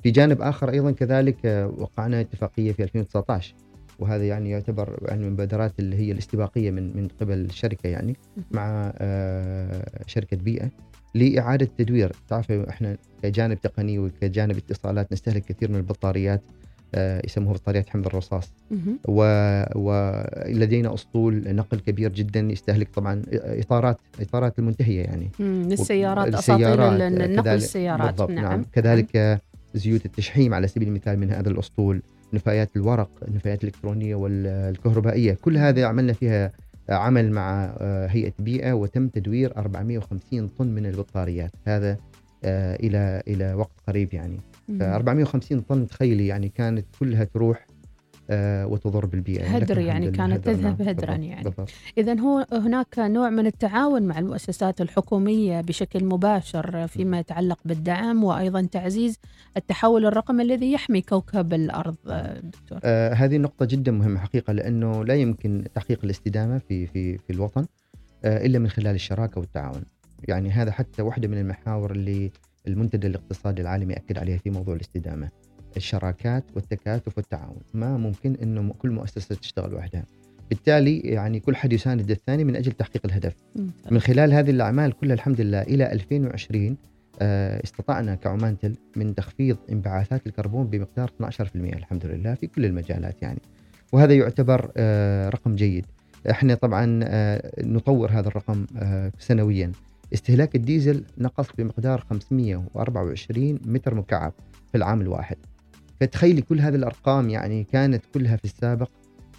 في 0.03 0.11
جانب 0.11 0.41
آخر 0.41 0.69
أيضا 0.69 0.91
كذلك 0.91 1.45
آه، 1.45 1.67
وقعنا 1.77 2.21
اتفاقية 2.21 2.71
في 2.71 2.83
2019 2.83 3.55
وهذا 4.03 4.27
يعني 4.27 4.49
يعتبر 4.49 4.99
يعني 5.07 5.21
من 5.21 5.27
المبادرات 5.27 5.79
اللي 5.79 5.95
هي 5.95 6.11
الاستباقية 6.11 6.71
من 6.71 6.97
من 6.97 7.07
قبل 7.21 7.33
الشركة 7.33 7.87
يعني. 7.87 8.15
مع 8.51 8.93
آه، 8.97 9.85
شركة 10.07 10.37
بيئة 10.37 10.69
لإعادة 11.15 11.67
تدوير. 11.77 12.11
تعرف 12.29 12.51
إحنا 12.51 12.97
كجانب 13.23 13.61
تقني 13.61 13.99
وكجانب 13.99 14.57
اتصالات 14.57 15.11
نستهلك 15.13 15.45
كثير 15.45 15.71
من 15.71 15.77
البطاريات 15.77 16.41
آه، 16.95 17.21
يسموها 17.25 17.53
بطاريات 17.53 17.89
حمض 17.89 18.05
الرصاص. 18.05 18.53
مهم. 18.71 18.99
و- 19.07 19.63
ولدينا 19.79 20.93
أسطول 20.93 21.55
نقل 21.55 21.79
كبير 21.79 22.11
جدا 22.11 22.39
يستهلك 22.39 22.89
طبعا 22.93 23.21
إطارات 23.33 23.97
إطارات 24.21 24.59
المنتهية 24.59 25.01
يعني. 25.03 25.29
السيارات 26.33 27.01
ال- 27.01 27.21
النقل 27.21 27.47
السيارات. 27.55 28.07
بالضبط 28.09 28.29
نعم, 28.31 28.43
نعم. 28.43 28.63
كذلك 28.73 29.41
زيوت 29.75 30.05
التشحيم 30.05 30.53
على 30.53 30.67
سبيل 30.67 30.87
المثال 30.87 31.19
من 31.19 31.31
هذا 31.31 31.49
الأسطول. 31.49 32.01
نفايات 32.33 32.75
الورق 32.75 33.09
النفايات 33.27 33.63
الإلكترونية 33.63 34.15
والكهربائية. 34.15 35.33
كل 35.33 35.57
هذا 35.57 35.85
عملنا 35.85 36.13
فيها 36.13 36.51
عمل 36.89 37.31
مع 37.31 37.75
آه، 37.79 38.07
هيئة 38.07 38.33
بيئة 38.39 38.73
وتم 38.73 39.07
تدوير 39.07 39.57
450 39.57 40.47
طن 40.47 40.67
من 40.67 40.85
البطاريات. 40.85 41.51
هذا 41.65 41.97
آه، 42.45 42.75
إلى 42.75 43.23
إلى 43.27 43.53
وقت 43.53 43.79
قريب 43.87 44.13
يعني. 44.13 44.37
ف 44.79 44.81
450 44.81 45.61
طن 45.61 45.87
تخيلي 45.87 46.27
يعني 46.27 46.49
كانت 46.49 46.85
كلها 46.99 47.23
تروح 47.23 47.67
وتضر 48.31 49.05
بالبيئة 49.05 49.47
هدر 49.47 49.77
يعني 49.77 50.07
الحمد 50.07 50.29
لله 50.29 50.35
كانت 50.35 50.47
هدر، 50.47 50.57
تذهب 50.57 50.81
نعم، 50.81 50.89
هدراً 50.89 51.15
يعني. 51.15 51.43
بالضبط. 51.43 51.69
إذا 51.97 52.19
هو 52.19 52.45
هناك 52.51 52.99
نوع 52.99 53.29
من 53.29 53.45
التعاون 53.45 54.03
مع 54.03 54.19
المؤسسات 54.19 54.81
الحكومية 54.81 55.61
بشكل 55.61 56.05
مباشر 56.05 56.87
فيما 56.87 57.19
يتعلق 57.19 57.59
بالدعم 57.65 58.23
وأيضا 58.23 58.61
تعزيز 58.71 59.19
التحول 59.57 60.05
الرقمي 60.05 60.43
الذي 60.43 60.71
يحمي 60.71 61.01
كوكب 61.01 61.53
الأرض 61.53 61.95
آه، 62.07 62.39
دكتور 62.39 62.79
آه 62.83 63.13
هذه 63.13 63.37
نقطة 63.37 63.65
جدا 63.65 63.91
مهمة 63.91 64.19
حقيقة 64.19 64.53
لأنه 64.53 65.05
لا 65.05 65.13
يمكن 65.13 65.63
تحقيق 65.75 65.99
الاستدامة 66.03 66.57
في 66.57 66.87
في 66.87 67.17
في 67.17 67.33
الوطن 67.33 67.65
آه 68.23 68.45
إلا 68.45 68.59
من 68.59 68.69
خلال 68.69 68.95
الشراكة 68.95 69.39
والتعاون. 69.39 69.83
يعني 70.27 70.49
هذا 70.49 70.71
حتى 70.71 71.01
واحدة 71.01 71.27
من 71.27 71.37
المحاور 71.37 71.91
اللي 71.91 72.31
المنتدى 72.67 73.07
الاقتصادي 73.07 73.61
العالمي 73.61 73.93
أكد 73.93 74.17
عليها 74.17 74.37
في 74.37 74.49
موضوع 74.49 74.75
الاستدامة. 74.75 75.29
الشراكات 75.77 76.43
والتكاتف 76.55 77.17
والتعاون، 77.17 77.61
ما 77.73 77.97
ممكن 77.97 78.35
إنه 78.41 78.73
كل 78.79 78.91
مؤسسة 78.91 79.35
تشتغل 79.35 79.73
وحدها. 79.73 80.05
بالتالي 80.49 80.99
يعني 80.99 81.39
كل 81.39 81.55
حد 81.55 81.73
يساند 81.73 82.11
الثاني 82.11 82.43
من 82.43 82.55
أجل 82.55 82.71
تحقيق 82.71 83.05
الهدف. 83.05 83.35
من 83.91 83.99
خلال 83.99 84.33
هذه 84.33 84.49
الأعمال 84.49 84.91
كلها 84.91 85.13
الحمد 85.13 85.41
لله 85.41 85.61
إلى 85.61 85.91
2020 85.91 86.77
آه، 87.21 87.63
استطعنا 87.63 88.15
كعمان 88.15 88.57
تل 88.57 88.75
من 88.95 89.15
تخفيض 89.15 89.57
انبعاثات 89.71 90.27
الكربون 90.27 90.67
بمقدار 90.67 91.11
12% 91.21 91.55
الحمد 91.55 92.05
لله 92.05 92.33
في 92.33 92.47
كل 92.47 92.65
المجالات 92.65 93.21
يعني. 93.21 93.41
وهذا 93.91 94.13
يعتبر 94.13 94.71
آه، 94.77 95.29
رقم 95.29 95.55
جيد. 95.55 95.85
إحنا 96.29 96.55
طبعا 96.55 96.99
آه، 97.03 97.51
نطور 97.63 98.11
هذا 98.11 98.27
الرقم 98.27 98.65
سنويا. 99.19 99.71
استهلاك 100.13 100.55
الديزل 100.55 101.03
نقص 101.17 101.47
بمقدار 101.57 102.05
524 102.09 103.59
متر 103.65 103.95
مكعب 103.95 104.33
في 104.71 104.77
العام 104.77 105.01
الواحد. 105.01 105.37
فتخيلي 105.99 106.41
كل 106.41 106.59
هذه 106.59 106.75
الأرقام 106.75 107.29
يعني 107.29 107.63
كانت 107.63 108.03
كلها 108.13 108.35
في 108.35 108.45
السابق 108.45 108.89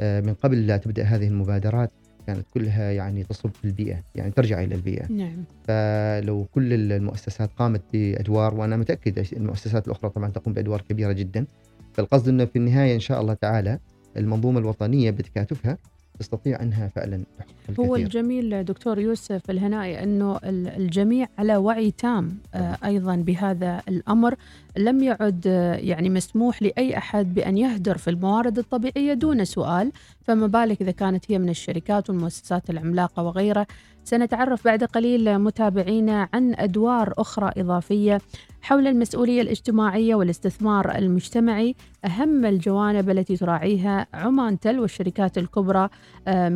آه، 0.01 0.21
من 0.21 0.35
قبل 0.35 0.67
لا 0.67 0.77
تبدأ 0.77 1.03
هذه 1.03 1.29
المبادرات 1.29 1.91
كانت 2.27 2.47
كلها 2.55 2.93
يعني 2.93 3.25
تصب 3.25 3.51
في 3.51 3.65
البيئة 3.65 4.03
يعني 4.15 4.31
ترجع 4.31 4.63
إلى 4.63 4.75
البيئة. 4.75 5.13
نعم. 5.13 5.45
فلو 5.69 6.45
كل 6.45 6.93
المؤسسات 6.93 7.51
قامت 7.53 7.83
بأدوار 7.93 8.55
وأنا 8.55 8.77
متأكد 8.77 9.27
المؤسسات 9.33 9.87
الأخرى 9.87 10.11
طبعا 10.11 10.31
تقوم 10.31 10.55
بأدوار 10.55 10.81
كبيرة 10.81 11.13
جدا. 11.13 11.47
فالقصد 11.93 12.29
إنه 12.29 12.45
في 12.45 12.57
النهاية 12.57 12.95
إن 12.95 13.01
شاء 13.01 13.21
الله 13.21 13.35
تعالى 13.35 13.79
المنظومة 14.17 14.59
الوطنية 14.59 15.11
بتكاتفها 15.11 15.79
تستطيع 16.19 16.63
أنها 16.63 16.89
فعلا 16.89 17.25
تحقق 17.39 17.81
هو 17.81 17.97
الكثير. 17.97 18.07
الجميل 18.21 18.65
دكتور 18.65 18.99
يوسف 18.99 19.51
الهنائي 19.51 20.05
ال- 20.05 20.69
الجميع 20.69 21.27
على 21.39 21.57
وعي 21.57 21.91
تام 21.91 22.39
آه، 22.55 22.77
أيضا 22.85 23.17
بهذا 23.17 23.83
الأمر. 23.89 24.35
لم 24.77 25.03
يعد 25.03 25.45
آه، 25.47 25.75
يعني 25.75 26.11
مسموح 26.11 26.63
لأي 26.63 26.99
أحد 26.99 27.35
بأن 27.35 27.59
يهدر 27.59 27.99
في 27.99 28.11
الموارد 28.11 28.59
الطبيعية 28.59 29.15
دون 29.15 29.45
سؤال. 29.45 29.93
فما 30.23 30.47
بالك 30.47 30.83
إذا 30.83 30.91
كانت 30.91 31.31
هي 31.33 31.39
من 31.39 31.49
الشركات 31.49 32.11
والمؤسسات 32.11 32.71
العملاقة 32.71 33.23
وغيرها. 33.23 33.67
سنتعرف 34.05 34.65
بعد 34.65 34.85
قليل 34.85 35.39
متابعينا 35.39 36.29
عن 36.35 36.55
أدوار 36.55 37.13
أخرى 37.19 37.51
إضافية 37.57 38.21
حول 38.63 38.87
المسؤولية 38.87 39.43
الاجتماعية 39.43 40.15
والاستثمار 40.15 40.99
المجتمعي. 40.99 41.75
أهم 42.05 42.45
الجوانب 42.47 43.11
التي 43.11 43.37
تراعيها 43.37 44.07
عمان 44.15 44.61
تل 44.61 44.81
والشركات 44.81 45.39
الكبرى 45.39 45.89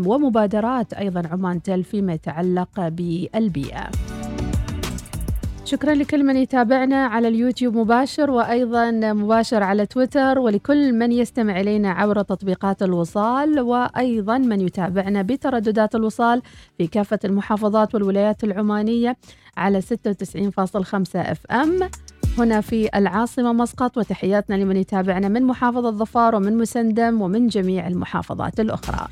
ومبادرات 0.06 0.92
أيضا 0.92 1.28
عمان 1.28 1.62
تل 1.62 1.84
فيما 1.84 2.12
يتعلق 2.12 2.88
بالبيئة. 2.88 3.90
شكرا 5.68 5.94
لكل 5.94 6.24
من 6.24 6.36
يتابعنا 6.36 7.06
على 7.06 7.28
اليوتيوب 7.28 7.76
مباشر 7.76 8.30
وأيضا 8.30 8.90
مباشر 8.90 9.62
على 9.62 9.86
تويتر 9.86 10.38
ولكل 10.38 10.92
من 10.92 11.12
يستمع 11.12 11.60
إلينا 11.60 11.90
عبر 11.90 12.22
تطبيقات 12.22 12.82
الوصال 12.82 13.60
وأيضا 13.60 14.38
من 14.38 14.60
يتابعنا 14.60 15.22
بترددات 15.22 15.94
الوصال 15.94 16.42
في 16.78 16.86
كافة 16.86 17.18
المحافظات 17.24 17.94
والولايات 17.94 18.44
العمانية 18.44 19.16
على 19.56 19.80
96.5 19.80 19.86
أف 21.16 21.46
إم 21.50 21.80
هنا 22.38 22.60
في 22.60 22.88
العاصمة 22.94 23.52
مسقط 23.52 23.98
وتحياتنا 23.98 24.54
لمن 24.54 24.76
يتابعنا 24.76 25.28
من 25.28 25.42
محافظة 25.42 25.90
ظفار 25.90 26.34
ومن 26.34 26.58
مسندم 26.58 27.22
ومن 27.22 27.48
جميع 27.48 27.86
المحافظات 27.86 28.60
الأخرى. 28.60 29.08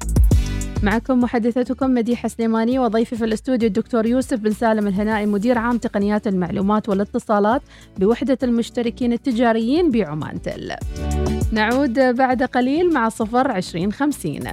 معكم 0.83 1.21
محدثتكم 1.21 1.91
مديحة 1.91 2.29
سليماني 2.29 2.79
وضيفي 2.79 3.17
في 3.17 3.25
الاستوديو 3.25 3.69
الدكتور 3.69 4.07
يوسف 4.07 4.39
بن 4.39 4.53
سالم 4.53 4.87
الهنائي 4.87 5.27
مدير 5.27 5.59
عام 5.59 5.79
تقنيات 5.79 6.27
المعلومات 6.27 6.89
والاتصالات 6.89 7.63
بوحدة 7.99 8.39
المشتركين 8.43 9.13
التجاريين 9.13 9.91
بعمان 9.91 10.43
تل 10.43 10.73
نعود 11.53 11.99
بعد 12.01 12.43
قليل 12.43 12.93
مع 12.93 13.09
صفر 13.09 13.51
عشرين 13.51 13.93
خمسين. 13.93 14.45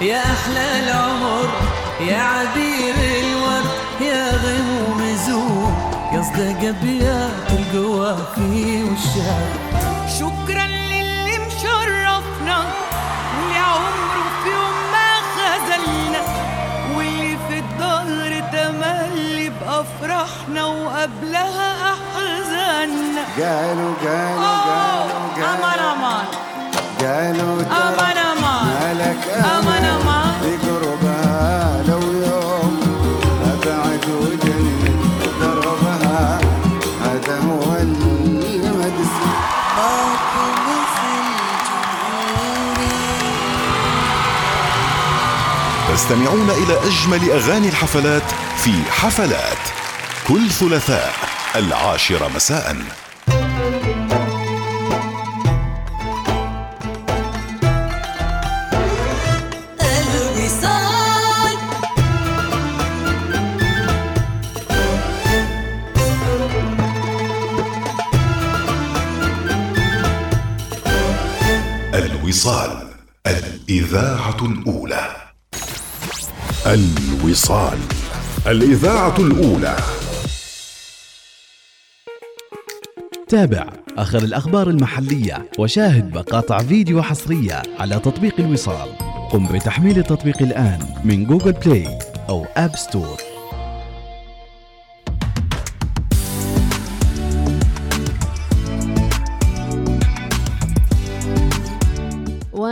يا 0.00 0.22
أحلى 0.22 0.80
العمر 0.80 1.48
يا 2.00 2.18
عبير 2.18 2.94
الورد 2.94 3.70
يا 4.00 4.36
غيوم 4.36 5.16
زور. 5.26 5.72
قصدك 6.12 6.64
أبيات 6.64 7.50
القوى 7.50 8.16
في 8.34 8.82
بأفراحنا 20.28 20.64
وقبلها 20.64 21.92
أحزاننا 21.92 23.22
قالوا 23.38 23.94
قالوا 24.04 24.46
قالوا 24.48 25.16
قالوا. 25.36 25.54
أمان 25.54 25.78
أمان. 25.78 26.26
قالوا 27.00 27.62
أمان 27.62 28.16
أمان. 28.16 28.66
مالك 28.66 29.28
أمان 29.28 29.84
أمان. 29.84 30.32
بقربها 30.42 31.82
لو 31.88 32.00
يوم 32.00 32.80
هذا 37.04 37.38
هو 37.38 37.76
المدس 37.76 39.14
تستمعون 45.94 46.50
إلى 46.50 46.78
أجمل 46.86 47.30
أغاني 47.30 47.68
الحفلات 47.68 48.22
في 48.64 48.72
حفلات. 48.90 49.77
كل 50.28 50.50
ثلاثاء 50.50 51.12
العاشرة 51.56 52.28
مساءً. 52.28 52.76
الوصال. 59.80 61.58
الوصال 71.94 72.88
الإذاعة 73.26 74.36
الأولى. 74.42 75.16
الوصال 76.66 77.78
الإذاعة 78.46 79.14
الأولى. 79.18 79.76
تابع. 83.28 83.66
آخر 83.98 84.18
الأخبار 84.18 84.70
المحلية 84.70 85.48
وشاهد 85.58 86.14
مقاطع 86.14 86.58
فيديو 86.58 87.02
حصرية 87.02 87.62
على 87.78 87.98
تطبيق 87.98 88.40
الوصال. 88.40 88.88
قم 89.30 89.46
بتحميل 89.46 89.98
التطبيق 89.98 90.42
الآن 90.42 90.78
من 91.04 91.24
جوجل 91.24 91.52
بلاي 91.52 91.98
أو 92.28 92.46
آب 92.56 92.76
ستور 92.76 93.37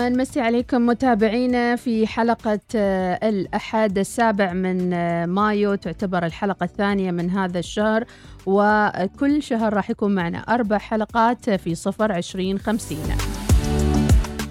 ونمسي 0.07 0.41
عليكم 0.41 0.87
متابعينا 0.87 1.77
في 1.77 2.07
حلقة 2.07 2.61
آه، 2.77 3.29
الأحد 3.29 3.99
السابع 3.99 4.53
من 4.53 4.93
آه، 4.93 5.27
مايو. 5.27 5.75
تعتبر 5.75 6.27
الحلقة 6.27 6.65
الثانية 6.65 7.11
من 7.11 7.31
هذا 7.31 7.59
الشهر 7.59 8.05
وكل 8.47 9.43
شهر 9.43 9.75
راح 9.75 9.91
يكون 9.91 10.15
معنا 10.15 10.39
أربع 10.39 10.79
حلقات 10.79 11.51
في 11.51 11.75
صفر 11.75 12.13
عشرين 12.13 12.59
خمسين. 12.59 13.46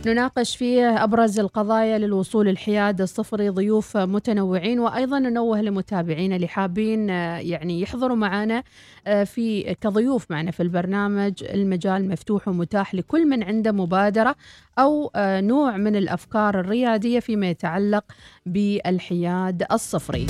نناقش 0.06 0.56
فيه 0.56 1.04
أبرز 1.04 1.40
القضايا 1.40 1.98
للوصول 1.98 2.48
الحياد 2.48 3.02
الصفري 3.02 3.50
ضيوف 3.50 3.98
متنوعين 3.98 4.80
وأيضا 4.80 5.20
ننوه 5.20 5.62
لمتابعينا 5.62 6.36
اللي 6.36 6.48
حابين 6.48 7.10
آه، 7.10 7.38
يعني 7.38 7.82
يحضروا 7.82 8.18
معنا 8.18 8.64
آه، 9.08 9.24
في 9.24 9.76
كضيوف 9.82 10.32
معنا 10.32 10.52
في 10.52 10.64
البرنامج. 10.64 11.44
المجال 11.44 12.08
مفتوح 12.08 12.48
ومتاح 12.48 12.96
لكل 12.96 13.30
من 13.30 13.44
عنده 13.44 13.72
مبادرة 13.72 14.36
أو 14.80 15.12
آه، 15.16 15.42
نوع 15.42 15.78
من 15.78 15.96
الأفكار 15.96 16.60
الريادية 16.60 17.20
فيما 17.20 17.50
يتعلق 17.50 18.04
بالحياد 18.46 19.64
الصفري. 19.72 20.28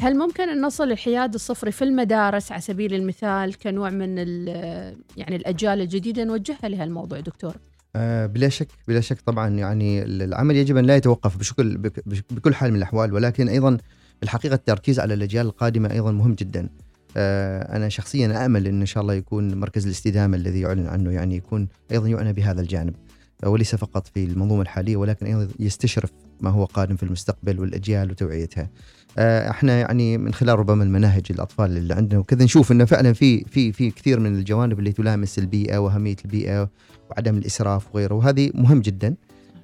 هل 0.00 0.18
ممكن 0.18 0.48
أن 0.48 0.60
نصل 0.60 0.92
الحياد 0.92 1.34
الصفري 1.34 1.72
في 1.72 1.84
المدارس 1.84 2.52
على 2.52 2.60
سبيل 2.60 2.94
المثال 2.94 3.58
كنوع 3.58 3.90
من 3.90 4.18
يعني 5.16 5.36
الأجيال 5.36 5.80
الجديدة؟ 5.80 6.24
نوجهها 6.24 6.68
لهالموضوع 6.68 7.20
دكتور. 7.20 7.56
بلا 8.26 8.48
شك 8.48 8.68
بلا 8.88 9.00
شك 9.00 9.20
طبعا 9.20 9.48
يعني 9.48 10.02
العمل 10.02 10.56
يجب 10.56 10.76
أن 10.76 10.84
لا 10.84 10.96
يتوقف 10.96 11.36
بشكل 11.36 11.76
بك- 11.78 12.02
بش- 12.08 12.22
بكل 12.30 12.54
حال 12.54 12.70
من 12.70 12.76
الأحوال 12.76 13.12
ولكن 13.14 13.48
أيضا 13.48 13.76
الحقيقة 14.22 14.54
التركيز 14.54 15.00
على 15.00 15.14
الأجيال 15.14 15.46
القادمة 15.46 15.90
أيضا 15.92 16.12
مهم 16.12 16.34
جدا. 16.34 16.68
آه، 17.16 17.76
أنا 17.76 17.88
شخصيا 17.88 18.46
امل 18.46 18.66
إن 18.66 18.80
إن 18.80 18.86
شاء 18.86 19.02
الله 19.02 19.14
يكون 19.14 19.54
مركز 19.54 19.84
الاستدامة 19.84 20.36
الذي 20.36 20.60
يعلن 20.60 20.86
عنه 20.86 21.10
يعني 21.12 21.36
يكون 21.36 21.68
أيضا 21.92 22.08
يعنى 22.08 22.32
بهذا 22.32 22.60
الجانب 22.60 22.94
آه، 22.94 23.05
وليس 23.44 23.74
فقط 23.74 24.06
في 24.06 24.24
المنظومة 24.24 24.62
الحالية 24.62 24.96
ولكن 24.96 25.26
أيضا 25.26 25.48
يستشرف 25.58 26.10
ما 26.40 26.50
هو 26.50 26.64
قادم 26.64 26.96
في 26.96 27.02
المستقبل 27.02 27.60
والأجيال 27.60 28.10
وتوعيتها. 28.10 28.70
آه، 29.18 29.50
إحنا 29.50 29.78
يعني 29.80 30.18
من 30.18 30.34
خلال 30.34 30.58
ربما 30.58 30.84
المناهج 30.84 31.22
الأطفال 31.30 31.76
اللي 31.76 31.94
عندنا 31.94 32.20
وكذا 32.20 32.44
نشوف 32.44 32.72
إنه 32.72 32.84
فعلا 32.84 33.12
في 33.12 33.44
في 33.44 33.72
في 33.72 33.90
كثير 33.90 34.20
من 34.20 34.34
الجوانب 34.36 34.78
اللي 34.78 34.92
تلامس 34.92 35.38
البيئة 35.38 35.78
وأهمية 35.78 36.16
البيئة 36.24 36.70
وعدم 37.10 37.36
الإسراف 37.36 37.94
وغيره 37.94 38.14
وهذه 38.14 38.50
مهم 38.54 38.80
جدا 38.80 39.14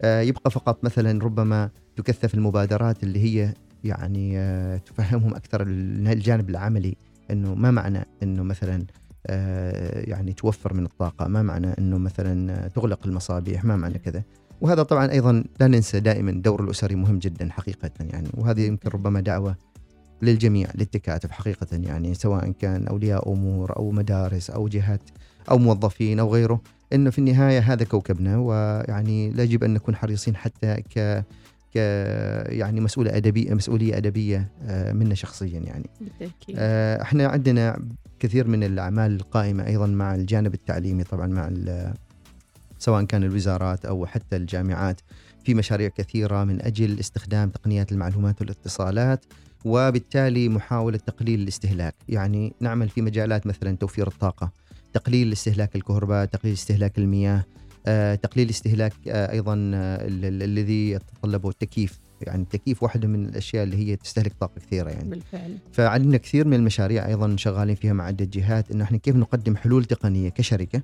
آه، 0.02 0.20
يبقى 0.20 0.50
فقط 0.50 0.84
مثلا 0.84 1.24
ربما 1.24 1.70
تكثف 1.96 2.34
المبادرات 2.34 3.02
اللي 3.02 3.18
هي 3.24 3.54
يعني 3.84 4.38
آه، 4.38 4.76
تفهمهم 4.76 5.34
أكثر 5.34 5.62
ال- 5.62 6.08
الجانب 6.08 6.50
العملي 6.50 6.96
إنه 7.30 7.54
ما 7.54 7.70
معنى 7.70 8.06
إنه 8.22 8.42
مثلا 8.42 8.84
يعني 10.08 10.32
توفر 10.32 10.74
من 10.74 10.84
الطاقة. 10.84 11.28
ما 11.28 11.42
معنى 11.42 11.66
إنه 11.78 11.98
مثلا 11.98 12.52
آه، 12.52 12.68
تغلق 12.68 13.06
المصابيح 13.06 13.64
ما 13.64 13.76
معنى 13.76 13.98
كذا. 13.98 14.22
وهذا 14.60 14.82
طبعا 14.82 15.10
أيضا 15.10 15.44
لا 15.60 15.66
ننسى 15.66 16.00
دائما 16.00 16.30
الدور 16.30 16.64
الأسري 16.64 16.94
مهم 16.94 17.18
جدا 17.18 17.48
حقيقه 17.50 17.90
يعني. 18.00 18.28
وهذه 18.34 18.66
يمكن 18.66 18.90
ربما 18.90 19.20
دعوة 19.20 19.56
للجميع 20.22 20.68
للتكاتف 20.74 21.30
حقيقه 21.30 21.66
يعني 21.72 22.14
سواء 22.14 22.50
كان 22.50 22.86
أولياء 22.86 23.32
أمور 23.32 23.76
أو 23.76 23.90
مدارس 23.90 24.50
أو 24.50 24.68
جهات 24.68 25.02
أو 25.50 25.58
موظفين 25.58 26.20
أو 26.20 26.34
غيره. 26.34 26.60
إنه 26.92 27.10
في 27.10 27.18
النهاية 27.18 27.58
هذا 27.58 27.84
كوكبنا 27.84 28.38
ويعني 28.38 29.26
يجب 29.26 29.64
أن 29.64 29.74
نكون 29.74 29.96
حريصين 29.96 30.36
حتى 30.36 30.82
ك 30.96 31.24
ك 31.74 31.76
يعني 32.52 32.80
مسؤولة 32.80 33.16
أدبية 33.16 33.54
مسؤولية 33.54 33.96
أدبية 33.96 34.48
آه، 34.62 34.92
منا 34.92 35.14
شخصيا 35.14 35.58
يعني. 35.60 35.90
بالتأكيد. 36.00 36.56
آه، 36.58 37.02
إحنا 37.02 37.26
عندنا 37.26 37.82
كثير 38.18 38.48
من 38.48 38.64
الأعمال 38.64 39.16
القائمة 39.16 39.66
أيضا 39.66 39.86
مع 39.86 40.14
الجانب 40.14 40.54
التعليمي 40.54 41.04
طبعا 41.04 41.26
مع 41.26 41.50
سواء 42.78 43.04
كان 43.04 43.24
الوزارات 43.24 43.84
أو 43.84 44.06
حتى 44.06 44.36
الجامعات. 44.36 45.00
في 45.44 45.54
مشاريع 45.54 45.88
كثيرة 45.88 46.44
من 46.44 46.62
أجل 46.62 46.98
استخدام 47.00 47.50
تقنيات 47.50 47.92
المعلومات 47.92 48.40
والاتصالات 48.40 49.24
وبالتالي 49.64 50.48
محاولة 50.48 50.98
تقليل 50.98 51.40
الاستهلاك، 51.40 51.94
يعني 52.08 52.52
نعمل 52.60 52.88
في 52.88 53.02
مجالات 53.02 53.46
مثلا 53.46 53.76
توفير 53.76 54.06
الطاقة، 54.06 54.50
تقليل 54.92 55.32
استهلاك 55.32 55.76
الكهرباء، 55.76 56.24
تقليل 56.24 56.54
استهلاك 56.54 56.98
المياه، 56.98 57.36
آه، 57.36 57.44
تقليل 58.22 58.50
استهلاك 58.50 58.92
آه، 59.08 59.32
أيضا 59.32 59.54
آه، 59.74 60.06
ال- 60.06 60.24
ال- 60.24 60.42
الذي 60.42 60.90
يتطلبه 60.90 61.48
التكييف، 61.48 62.00
يعني 62.20 62.42
التكييف 62.42 62.82
واحدة 62.82 63.08
من 63.08 63.24
الأشياء 63.28 63.64
اللي 63.64 63.76
هي 63.76 63.96
تستهلك 63.96 64.32
طاقة 64.40 64.60
كثيرة 64.66 64.90
يعني. 64.90 65.10
بالفعل 65.10 65.58
فعندنا 65.72 66.16
كثير 66.16 66.46
من 66.46 66.54
المشاريع 66.54 67.06
أيضا 67.06 67.36
شغالين 67.36 67.74
فيها 67.74 67.92
مع 67.92 68.04
عدة 68.04 68.24
جهات 68.24 68.70
إنه 68.70 68.84
إحنا 68.84 68.98
كيف 68.98 69.16
نقدم 69.16 69.56
حلول 69.56 69.84
تقنية 69.84 70.28
كشركة. 70.28 70.82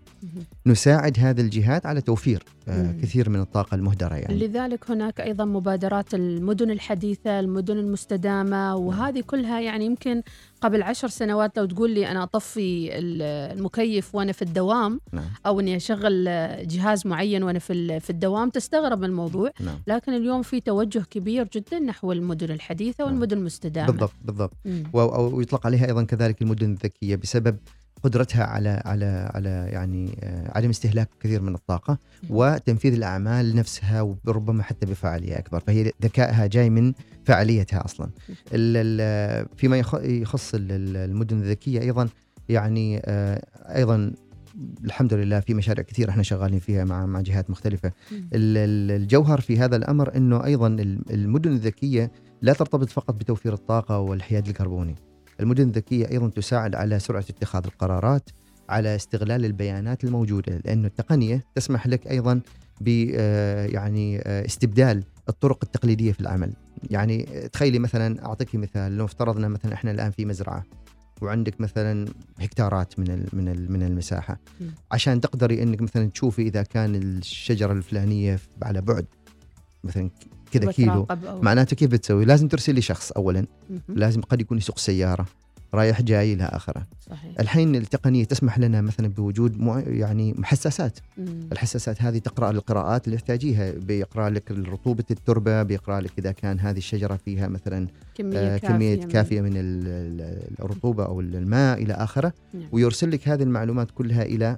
نساعد 0.67 1.19
هذه 1.19 1.41
الجهات 1.41 1.87
على 1.87 2.01
توفير 2.01 2.43
آه،. 2.69 2.93
كثير 3.03 3.31
من 3.31 3.41
الطاقة 3.41 3.75
المهدرة 3.75 4.15
يعني 4.15 4.35
لذلك 4.35 4.91
هناك 4.91 5.21
أيضا 5.21 5.45
مبادرات 5.45 6.15
المدن 6.15 6.71
الحديثة، 6.71 7.41
المدن 7.41 7.79
المستدامة 7.79 8.77
وهذه 8.77 9.21
كلها 9.21 9.61
يعني 9.61 9.85
يمكن 9.87 10.23
قبل 10.61 10.83
عشر 10.83 11.09
سنوات 11.09 11.59
لو 11.59 11.65
تقول 11.65 11.91
لي 11.91 12.11
أنا 12.11 12.23
أطفي 12.23 12.99
ال- 12.99 13.23
المكيف 13.59 14.15
وأنا 14.15 14.33
في 14.33 14.43
الدوام 14.43 15.01
نعم 15.13 15.25
أو 15.47 15.61
إني 15.61 15.77
أشغل 15.77 16.25
جهاز 16.67 17.07
معين 17.07 17.43
وأنا 17.43 17.59
في 17.59 18.01
في 18.01 18.11
الدوام 18.11 18.51
تستغرب 18.51 19.05
الموضوع، 19.05 19.51
نعم 19.61 19.79
لكن 19.87 20.13
اليوم 20.13 20.43
في 20.43 20.61
توجه 20.61 21.03
كبير 21.11 21.49
جدا 21.55 21.79
نحو 21.79 22.13
المدن 22.13 22.51
الحديثة 22.51 23.05
نعم. 23.05 23.13
والمدن 23.13 23.39
المستدامة. 23.39 23.87
بالضبط 23.93 24.13
بالضبط 24.25 24.53
مم. 24.65 24.83
ويطلق 24.93 25.67
عليها 25.67 25.87
أيضا 25.87 26.03
كذلك 26.03 26.43
المدن 26.43 26.71
الذكية 26.73 27.17
بسبب 27.17 27.57
قدرتها 28.03 28.45
على 28.45 28.83
على 28.85 29.31
على 29.35 29.49
يعني 29.73 30.19
آه، 30.23 30.53
عدم 30.59 30.69
استهلاك 30.71 31.09
كثير 31.21 31.43
من 31.43 31.55
الطاقة 31.55 31.99
وتنفيذ 32.31 32.93
الأعمال 32.95 33.57
نفسها 33.57 34.03
وربما 34.03 34.63
حتى 34.63 34.87
بفاعلية 34.87 35.39
أكبر. 35.39 35.61
فهي 35.61 35.93
ذكائها 36.03 36.47
جاي 36.47 36.71
من 36.71 36.93
فاعليتها 37.25 37.85
أصلا. 37.85 38.11
فيما 39.57 39.79
يخ- 39.79 40.03
يخص 40.05 40.55
ال- 40.55 40.73
ال- 40.73 40.97
المدن 40.97 41.37
الذكية 41.41 41.81
أيضا 41.81 42.09
يعني 42.49 43.01
آه، 43.05 43.45
أيضا 43.77 44.13
الحمد 44.85 45.15
لله 45.15 45.41
في 45.41 45.55
مشاريع 45.55 45.85
كثير 45.85 46.11
إحنا 46.11 46.23
شغالين 46.23 46.59
فيها 46.59 46.85
مع 46.85 47.07
مع 47.07 47.21
جهات 47.21 47.51
مختلفة. 47.51 47.93
الجوهر 48.33 49.41
في 49.41 49.59
هذا 49.59 49.77
الأمر 49.77 50.17
إنه 50.17 50.45
أيضا 50.45 50.67
ال- 50.67 51.03
المدن 51.11 51.51
الذكية 51.53 52.11
لا 52.43 52.53
ترتبط 52.53 52.89
فقط 52.89 53.15
بتوفير 53.15 53.53
الطاقة 53.53 53.99
والحياد 53.99 54.49
الكربوني. 54.49 54.95
المدن 55.41 55.69
الذكية 55.69 56.09
أيضا 56.11 56.29
تساعد 56.29 56.75
على 56.75 56.99
سرعة 56.99 57.25
اتخاذ 57.31 57.65
القرارات 57.65 58.31
على 58.69 58.97
استغلال 58.97 59.45
البيانات 59.45 60.05
الموجودة 60.05 60.61
لأنه 60.65 60.87
التقنية 60.87 61.45
تسمح 61.55 61.87
لك 61.87 62.07
أيضا 62.11 62.41
ب 62.81 63.11
آه، 63.15 63.67
يعني 63.67 64.19
آه، 64.19 64.47
استبدال 64.47 65.05
الطرق 65.29 65.59
التقليدية 65.65 66.13
في 66.13 66.21
العمل 66.21 66.53
يعني 66.91 67.29
آه، 67.29 67.47
تخيلي 67.47 67.79
مثلا 67.79 68.25
أعطيك 68.27 68.55
مثال 68.55 68.97
لو 68.97 69.05
افترضنا 69.05 69.49
مثلا 69.49 69.75
إحنا 69.75 69.91
الآن 69.91 70.11
في 70.11 70.25
مزرعة 70.25 70.65
وعندك 71.23 71.61
مثلا 71.61 72.09
هكتارات 72.41 72.99
من 72.99 73.11
ال- 73.11 73.29
من 73.33 73.49
ال- 73.49 73.73
من 73.73 73.83
المساحة. 73.83 74.39
عشان 74.93 75.21
تقدري 75.21 75.63
إنك 75.63 75.81
مثلا 75.83 76.11
تشوفي 76.11 76.43
إذا 76.43 76.63
كان 76.63 76.95
الشجرة 76.95 77.73
الفلانية 77.73 78.39
على 78.63 78.81
بعد 78.81 79.07
مثلا 79.85 80.11
كذا 80.53 80.73
كيلو 80.73 81.07
معناته 81.43 81.77
كيف 81.77 81.91
بتسوي؟ 81.91 82.25
لازم 82.25 82.49
ترسلي 82.49 82.81
شخص 82.81 83.13
اولا 83.13 83.47
مهم. 83.71 83.81
لازم 83.89 84.21
قد 84.21 84.41
يكون 84.41 84.59
يسوق 84.59 84.79
سيارة 84.79 85.27
رايح 85.75 86.03
جاي 86.03 86.33
إلى 86.33 86.45
آخرة 86.45 86.83
صحيح 87.11 87.33
الحين 87.41 87.75
التقنية 87.77 88.25
تسمح 88.25 88.59
لنا 88.59 88.81
مثلا 88.81 89.09
بوجود 89.09 89.61
مع 89.61 89.81
يعني 89.87 90.35
حساسات 90.43 90.99
مم. 91.19 91.27
الحساسات 91.53 92.03
هذه 92.03 92.19
تقرأ 92.19 92.51
القراءات 92.51 93.07
اللي 93.07 93.17
تحتاجيها 93.17 93.73
بيقرأ 93.73 94.31
لك 94.31 94.51
رطوبه 94.51 95.05
التربة 95.11 95.63
بيقرأ 95.63 96.01
لك 96.01 96.11
إذا 96.19 96.33
كان 96.33 96.61
هذه 96.61 96.79
الشجرة 96.79 97.17
فيها 97.25 97.49
مثلا 97.49 97.87
كمية 98.15 98.39
آه، 98.39 98.59
كافية 98.59 98.69
كمية 98.69 98.97
من- 98.97 99.09
كافية 99.09 99.41
من 99.41 99.53
ال- 99.57 99.87
ال- 99.87 100.65
الرطوبة 100.65 101.05
أو 101.05 101.21
الماء 101.21 101.83
إلى 101.83 101.93
آخره 101.95 102.33
نعم. 102.55 102.69
ويرسل 102.73 103.11
لك 103.11 103.29
هذه 103.29 103.43
المعلومات 103.43 103.91
كلها 103.91 104.23
إلى 104.23 104.57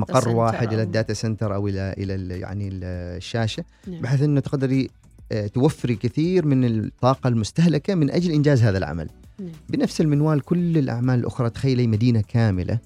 مقر 0.00 0.20
center 0.20 0.36
واحد 0.36 0.72
إلى 0.72 0.82
ال 0.82 0.88
data 0.88 1.14
center 1.14 1.54
أو 1.54 1.68
إلى 1.68 1.94
إلى 1.98 2.14
ال- 2.14 2.30
يعني 2.30 2.68
ال- 2.68 2.84
الشاشة 3.16 3.64
نعم. 3.86 4.00
بحيث 4.00 4.22
إنه 4.22 4.40
تقدري 4.40 4.90
آه، 5.32 5.46
توفري 5.46 5.96
كثير 5.96 6.46
من 6.46 6.64
الطاقة 6.64 7.28
المستهلكة 7.28 7.94
من 7.94 8.10
أجل 8.10 8.30
إنجاز 8.32 8.62
هذا 8.62 8.78
العمل 8.78 9.08
نعم. 9.38 9.48
بنفس 9.68 10.00
المنوال 10.00 10.40
كل 10.40 10.78
الأعمال 10.78 11.18
الأخرى 11.18 11.50
تخيلي 11.50 11.86
مدينة 11.86 12.22
كاملة 12.28 12.78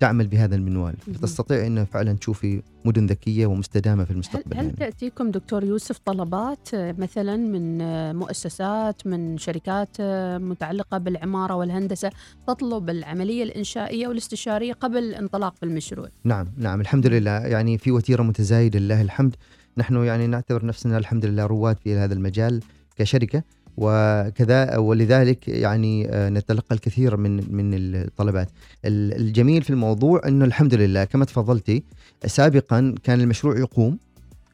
تعمل 0.00 0.26
بهذا 0.26 0.54
المنوال. 0.54 0.94
فتستطيع 1.14 1.66
إنه 1.66 1.84
فعلا 1.84 2.12
تشوفي 2.12 2.62
مدن 2.84 3.06
ذكية 3.06 3.46
ومستدامة 3.46 4.04
في 4.04 4.10
هل, 4.10 4.14
المستقبل 4.14 4.56
هل 4.56 4.64
يعني. 4.64 4.76
تأتيكم 4.76 5.30
دكتور 5.30 5.64
يوسف 5.64 5.98
طلبات 5.98 6.74
آه، 6.74 6.94
مثلا 6.98 7.36
من 7.36 7.80
آه، 7.80 8.12
مؤسسات 8.12 9.06
من 9.06 9.38
شركات 9.38 9.88
آه، 10.00 10.38
متعلقة 10.38 10.98
بالعمارة 10.98 11.54
والهندسة 11.54 12.10
تطلب 12.46 12.90
العملية 12.90 13.42
الإنشائية 13.42 14.08
والاستشارية 14.08 14.72
قبل 14.72 14.98
الانطلاق 14.98 15.54
بالمشروع 15.62 16.08
نعم 16.24 16.46
نعم 16.56 16.80
الحمد 16.80 17.06
لله. 17.06 17.30
يعني 17.30 17.78
في 17.78 17.90
وتيرة 17.90 18.22
متزايدة 18.22 18.78
لله 18.78 19.02
الحمد. 19.02 19.36
نحن 19.76 20.04
يعني 20.04 20.26
نعتبر 20.26 20.66
نفسنا 20.66 20.98
الحمد 20.98 21.26
لله 21.26 21.46
رواد 21.46 21.76
في 21.78 21.96
هذا 21.96 22.14
المجال 22.14 22.62
كشركة. 22.96 23.42
وكذا 23.82 24.76
ولذلك 24.76 25.48
يعني 25.48 26.08
آه، 26.10 26.28
نتلقى 26.28 26.74
الكثير 26.74 27.16
من 27.16 27.36
من 27.54 27.70
الطلبات 27.74 28.48
ال- 28.84 29.20
الجميل 29.20 29.62
في 29.62 29.70
الموضوع 29.70 30.20
إنه 30.28 30.44
الحمد 30.44 30.74
لله 30.74 31.04
كما 31.04 31.24
تفضلتي 31.24 31.82
سابقا 32.26 32.94
كان 33.02 33.20
المشروع 33.20 33.58
يقوم 33.58 33.98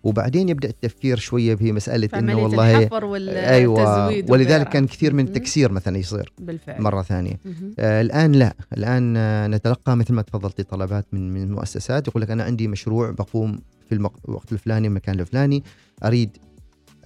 وبعدين 0.04 0.48
يبدأ 0.48 0.68
التفكير 0.68 1.16
شوية 1.18 1.54
في 1.54 1.72
مسألة 1.72 2.08
إنه 2.14 2.36
والله 2.38 2.78
الحفر 2.78 3.04
والتزويد 3.04 3.36
أيوه 3.36 4.30
ولذلك. 4.30 4.68
كان 4.68 4.86
كثير 4.86 5.14
من. 5.14 5.24
التكسير 5.24 5.72
مثلا 5.72 5.98
يصير 5.98 6.32
بالفعل 6.38 6.82
مرة 6.82 7.02
ثانية. 7.02 7.38
آه، 7.78 8.00
الآن 8.00 8.32
لا 8.32 8.54
الآن 8.76 9.14
آه، 9.16 9.46
نتلقى 9.46 9.96
مثل 9.96 10.14
ما 10.14 10.22
تفضلتي 10.22 10.62
طلبات 10.62 11.06
من 11.12 11.32
من 11.32 11.52
مؤسسات 11.52 12.08
يقول 12.08 12.22
لك 12.22 12.30
أنا 12.30 12.44
عندي 12.44 12.68
مشروع 12.68 13.10
بقوم 13.10 13.58
في 13.88 13.94
الوقت 14.28 14.52
الفلاني 14.52 14.86
المكان 14.88 15.20
الفلاني 15.20 15.62
أريد 16.04 16.30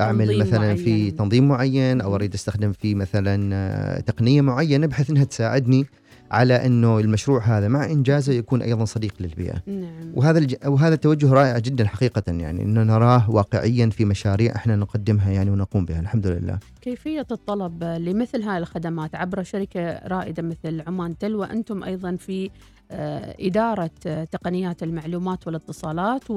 أعمل 0.01 0.27
تنظيم 0.27 0.41
مثلا 0.41 0.75
في 0.75 0.91
معين. 0.91 1.17
تنظيم 1.17 1.49
معين 1.49 2.01
أو. 2.01 2.15
أريد 2.15 2.35
أستخدم 2.35 2.73
فيه 2.73 2.95
مثلا 2.95 3.51
آه، 3.55 4.01
تقنية 4.01 4.41
معينة 4.41 4.87
بحيث 4.87 5.11
إنها 5.11 5.25
تساعدني 5.25 5.87
على 6.31 6.67
إنه 6.67 6.99
المشروع 6.99 7.45
هذا 7.45 7.69
مع 7.69 7.85
إنجازه 7.85 8.33
يكون 8.33 8.63
أيضا 8.63 8.85
صديق 8.85 9.15
للبيئة 9.21 9.63
نعم 9.67 10.13
وهذا 10.15 10.39
الج... 10.39 10.55
وهذا 10.67 10.95
توجه 10.95 11.33
رائع 11.33 11.59
جدا 11.59 11.87
حقيقة 11.87 12.23
يعني 12.29 12.63
إنه 12.63 12.83
نراه 12.83 13.31
واقعيا 13.31 13.91
في 13.91 14.05
مشاريع 14.05 14.57
إحنا 14.57 14.77
نقدمها 14.77 15.31
يعني 15.31 15.51
ونقوم 15.51 15.85
بها 15.85 16.01
الحمد 16.01 16.27
لله 16.27 16.59
كيفية 16.81 17.27
الطلب 17.31 17.85
لمثل 17.85 18.43
هذه 18.43 18.59
الخدمات 18.59 19.15
عبر 19.15 19.43
شركة 19.43 20.01
رائدة 20.07 20.43
مثل 20.43 20.83
عمان 20.87 21.19
تل 21.19 21.35
وأنتم 21.35 21.85
أيضا 21.85 22.17
في 22.17 22.51
آه، 22.91 23.37
إدارة 23.41 23.91
آه، 24.07 24.25
تقنيات 24.25 24.83
المعلومات 24.83 25.47
والاتصالات 25.47 26.31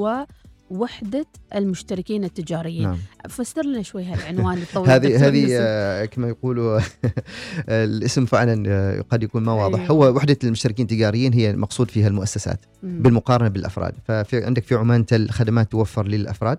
ووحدة 0.72 1.26
المشتركين 1.56 2.24
التجاريين 2.24 2.84
نعم 2.84 2.98
فسر 3.30 3.66
لنا 3.66 3.82
شوي 3.82 4.04
هالعنوان 4.04 4.58
الطويل 4.62 4.90
هذه 4.90 5.28
هذه. 5.28 5.48
آه، 5.52 6.06
كما 6.06 6.28
يقولوا 6.28 6.80
الاسم 7.70 8.26
فعلا 8.26 8.64
آه، 8.68 9.02
قد 9.10 9.24
يكون 9.24 9.44
ما 9.44 9.54
واضح 9.54 9.80
أيوة. 9.80 9.92
هو 9.92 10.16
وحدة 10.16 10.38
المشتركين 10.44 10.86
التجاريين 10.86 11.34
هي 11.34 11.52
المقصود 11.52 11.92
فيها 11.92 12.08
المؤسسات 12.08 12.66
مم. 12.84 13.02
بالمقارنة 13.02 13.50
بالأفراد 13.50 13.94
ففي 14.08 14.44
عندك 14.44 14.64
في 14.64 14.76
عمان 14.76 15.06
تل 15.06 15.30
خدمات 15.30 15.72
توفر 15.72 16.08
للأفراد 16.08 16.58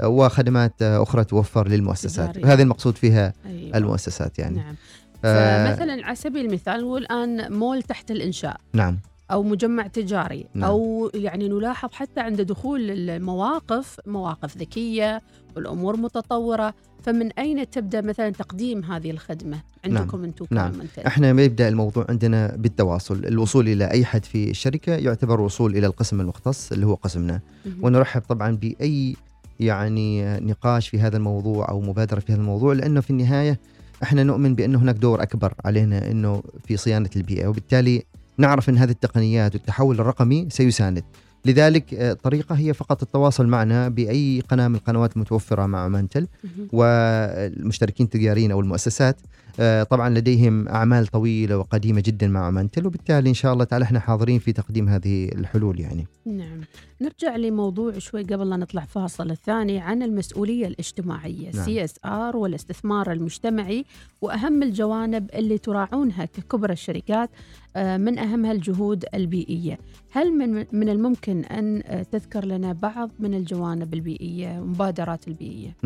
آه، 0.00 0.08
وخدمات 0.08 0.82
آه، 0.82 1.02
أخرى 1.02 1.24
توفر 1.24 1.68
للمؤسسات 1.68 2.34
تجارية. 2.34 2.52
هذه 2.52 2.62
المقصود 2.62 2.96
فيها 2.96 3.32
أيوة. 3.46 3.76
المؤسسات 3.76 4.38
يعني 4.38 4.56
نعم 4.56 4.76
آه، 5.24 5.74
فمثلا 5.74 6.06
على 6.06 6.16
سبيل 6.16 6.46
المثال 6.46 6.80
نقول 6.80 7.02
الآن 7.02 7.52
مول 7.52 7.82
تحت 7.82 8.10
الإنشاء 8.10 8.60
نعم 8.72 8.98
أو 9.30 9.42
مجمع 9.42 9.86
تجاري 9.86 10.46
نعم. 10.54 10.70
أو 10.70 11.10
يعني 11.14 11.48
نلاحظ 11.48 11.88
حتى 11.92 12.20
عند 12.20 12.40
دخول 12.40 12.90
المواقف 12.90 14.00
مواقف 14.06 14.56
ذكية 14.56 15.22
والأمور 15.56 15.96
متطورة 15.96 16.74
فمن 17.02 17.32
أين 17.32 17.70
تبدأ 17.70 18.00
مثلا 18.00 18.30
تقديم 18.30 18.84
هذه 18.84 19.10
الخدمة 19.10 19.58
عندكم 19.84 20.24
أنتم 20.24 20.46
نعم. 20.50 20.72
كمنتج 20.72 21.06
إحنا 21.06 21.42
يبدأ 21.42 21.68
الموضوع 21.68 22.06
عندنا 22.08 22.56
بالتواصل 22.56 23.24
الوصول 23.24 23.68
إلى 23.68 23.90
أي 23.90 24.04
حد 24.04 24.24
في 24.24 24.50
الشركة 24.50 24.92
يعتبر 24.92 25.40
وصول 25.40 25.76
إلى 25.76 25.86
القسم 25.86 26.20
المختص 26.20 26.72
اللي 26.72 26.86
هو 26.86 26.94
قسمنا. 26.94 27.40
ونرحب 27.80 28.20
طبعا 28.20 28.56
بأي 28.56 29.16
يعني 29.60 30.38
نقاش 30.40 30.88
في 30.88 31.00
هذا 31.00 31.16
الموضوع 31.16 31.68
أو 31.68 31.80
مبادرة 31.80 32.20
في 32.20 32.32
هذا 32.32 32.40
الموضوع 32.40 32.72
لأنه 32.72 33.00
في 33.00 33.10
النهاية 33.10 33.60
إحنا 34.02 34.22
نؤمن 34.22 34.54
بأن 34.54 34.74
هناك 34.74 34.94
دور 34.94 35.22
أكبر 35.22 35.54
علينا 35.64 36.10
إنه 36.10 36.42
في 36.66 36.76
صيانة 36.76 37.10
البيئة 37.16 37.46
وبالتالي 37.46 38.02
نعرف 38.38 38.68
إن 38.68 38.78
هذه 38.78 38.90
التقنيات 38.90 39.54
والتحول 39.54 40.00
الرقمي 40.00 40.46
سيساند 40.50 41.04
لذلك 41.44 41.94
آه، 41.94 42.12
طريقة 42.12 42.54
هي 42.54 42.74
فقط 42.74 43.02
التواصل 43.02 43.46
معنا 43.46 43.88
بأي 43.88 44.42
قناة 44.48 44.68
من 44.68 44.74
القنوات 44.74 45.16
المتوفرة 45.16 45.66
مع 45.66 45.84
عمانتل 45.84 46.28
مهم. 46.44 46.68
والمشتركين 46.72 48.06
التجاريين 48.06 48.52
أو 48.52 48.60
المؤسسات 48.60 49.20
آه، 49.20 49.45
طبعا 49.90 50.08
لديهم 50.10 50.68
أعمال 50.68 51.06
طويلة 51.06 51.58
وقديمة 51.58 52.02
جدا 52.06 52.28
مع 52.28 52.46
عمانتل 52.46 52.86
وبالتالي 52.86 53.28
إن 53.28 53.34
شاء 53.34 53.52
الله 53.52 53.64
تعالى 53.64 53.82
إحنا 53.82 54.00
حاضرين 54.00 54.38
في 54.38 54.52
تقديم 54.52 54.88
هذه 54.88 55.28
الحلول 55.28 55.80
يعني. 55.80 56.06
نعم. 56.26 56.60
نرجع 57.00 57.36
لموضوع 57.36 57.98
شوي 57.98 58.22
قبل 58.22 58.50
لا 58.50 58.56
نطلع 58.56 58.84
فاصل 58.84 59.30
الثاني 59.30 59.78
عن 59.78 60.02
المسؤولية 60.02 60.66
الاجتماعية 60.66 61.50
نعم. 61.54 61.64
CSR 61.64 62.36
والاستثمار 62.36 63.12
المجتمعي 63.12 63.84
وأهم 64.20 64.62
الجوانب 64.62 65.30
اللي 65.34 65.58
تراعونها 65.58 66.24
ككبرى 66.24 66.72
الشركات 66.72 67.30
آه، 67.76 67.96
من 67.96 68.18
أهمها 68.18 68.52
الجهود 68.52 69.04
البيئية. 69.14 69.78
هل 70.10 70.32
من 70.32 70.66
من 70.72 70.88
الممكن 70.88 71.44
أن 71.44 71.82
آه، 71.86 72.02
تذكر 72.02 72.44
لنا 72.44 72.72
بعض 72.72 73.10
من 73.18 73.34
الجوانب 73.34 73.94
البيئية 73.94 74.60
مبادرات 74.60 75.28
البيئية؟ 75.28 75.76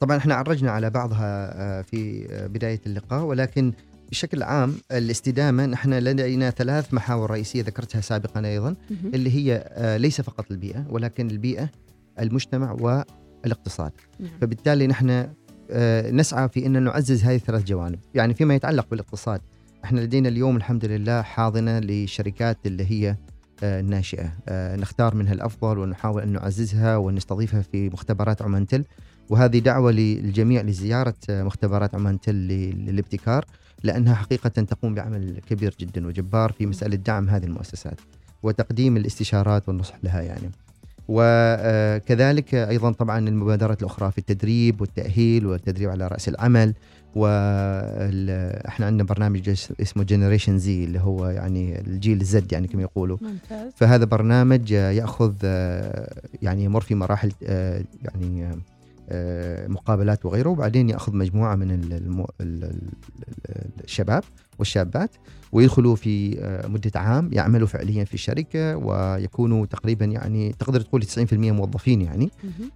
طبعا 0.00 0.16
إحنا 0.16 0.34
عرجنا 0.34 0.70
على 0.70 0.90
بعضها 0.90 1.52
آه، 1.54 1.82
في 1.82 2.26
آه، 2.30 2.46
بداية 2.46 2.80
اللقاء 2.86 3.09
ولكن 3.16 3.72
بشكل 4.10 4.42
عام 4.42 4.74
الاستدامة 4.92 5.66
نحن 5.66 5.94
لدينا 5.94 6.50
ثلاث 6.50 6.94
محاور 6.94 7.30
رئيسية 7.30 7.62
ذكرتها 7.62 8.00
سابقا 8.00 8.46
أيضا. 8.46 8.76
اللي 9.14 9.30
هي 9.30 9.64
آه، 9.68 9.96
ليس 9.96 10.20
فقط 10.20 10.50
البيئة 10.50 10.86
ولكن 10.88 11.30
البيئة 11.30 11.70
المجتمع 12.20 12.72
والاقتصاد 12.72 13.92
نعم. 14.20 14.30
فبالتالي 14.40 14.86
نحن 14.86 15.28
آه، 15.70 16.10
نسعى 16.10 16.48
في 16.48 16.66
أن 16.66 16.82
نعزز 16.82 17.24
هذه 17.24 17.36
الثلاث 17.36 17.64
جوانب، 17.64 17.98
يعني 18.14 18.34
فيما 18.34 18.54
يتعلق 18.54 18.86
بالاقتصاد 18.90 19.40
إحنا 19.84 20.00
لدينا 20.00 20.28
اليوم 20.28 20.56
الحمد 20.56 20.84
لله 20.84 21.22
حاضنة 21.22 21.78
لشركات 21.78 22.58
اللي 22.66 22.90
هي 22.90 23.16
آه، 23.62 23.80
الناشئة، 23.80 24.32
نختار 24.76 25.14
منها 25.14 25.32
الأفضل 25.32 25.78
ونحاول 25.78 26.22
أن 26.22 26.32
نعززها 26.32 26.96
ونستضيفها 26.96 27.62
في 27.62 27.88
مختبرات 27.88 28.42
عمانتل 28.42 28.84
وهذه 29.30 29.58
دعوة 29.58 29.92
للجميع 29.92 30.62
لزيارة 30.62 31.14
آه، 31.30 31.42
مختبرات 31.42 31.94
عمانتل 31.94 32.34
ل- 32.34 32.86
للابتكار 32.86 33.44
لأنها 33.82 34.14
حقيقة 34.14 34.48
تقوم 34.48 34.94
بعمل 34.94 35.40
كبير 35.50 35.74
جدا 35.80 36.06
وجبار 36.06 36.52
في 36.52 36.66
مسألة 36.66 36.96
دعم 36.96 37.28
هذه 37.28 37.44
المؤسسات 37.44 38.00
وتقديم 38.42 38.96
الاستشارات 38.96 39.68
والنصح 39.68 39.94
لها 40.02 40.20
يعني. 40.20 40.50
وكذلك 41.08 42.54
أيضا 42.54 42.92
طبعا 42.92 43.28
المبادرات 43.28 43.80
الأخرى 43.82 44.10
في 44.10 44.18
التدريب 44.18 44.80
والتأهيل 44.80 45.46
والتدريب 45.46 45.90
على 45.90 46.06
رأس 46.08 46.28
العمل 46.28 46.74
وإحنا 47.14 48.86
عندنا 48.86 49.04
برنامج 49.04 49.48
اسمه 49.80 50.02
جنريشن 50.04 50.58
زي 50.58 50.84
اللي 50.84 50.98
هو 51.00 51.26
يعني 51.28 51.80
الجيل 51.80 52.20
الزد 52.20 52.52
يعني 52.52 52.66
كما 52.68 52.82
يقولوا 52.82 53.16
ممتاز 53.20 53.72
فهذا 53.76 54.04
برنامج 54.04 54.70
يأخذ 54.70 55.32
يعني 56.42 56.64
يمر 56.64 56.80
في 56.80 56.94
مراحل 56.94 57.32
آه، 57.44 57.84
يعني 58.02 58.48
مقابلات 59.68 60.26
وغيره 60.26 60.48
وبعدين 60.48 60.90
يأخذ 60.90 61.16
مجموعة 61.16 61.54
من 61.54 61.70
الشباب 63.84 64.24
والشابات 64.58 65.10
ويدخلوا 65.52 65.96
في 65.96 66.38
آه، 66.40 66.66
مدة 66.66 67.00
عام 67.00 67.30
يعملوا 67.32 67.66
فعليا 67.66 68.04
في 68.04 68.14
الشركة 68.14 68.76
ويكونوا 68.76 69.66
تقريبا 69.66 70.04
يعني 70.04 70.52
تقدر 70.58 70.80
تقول 70.80 71.02
90% 71.02 71.32
موظفين 71.32 72.02
يعني. 72.02 72.30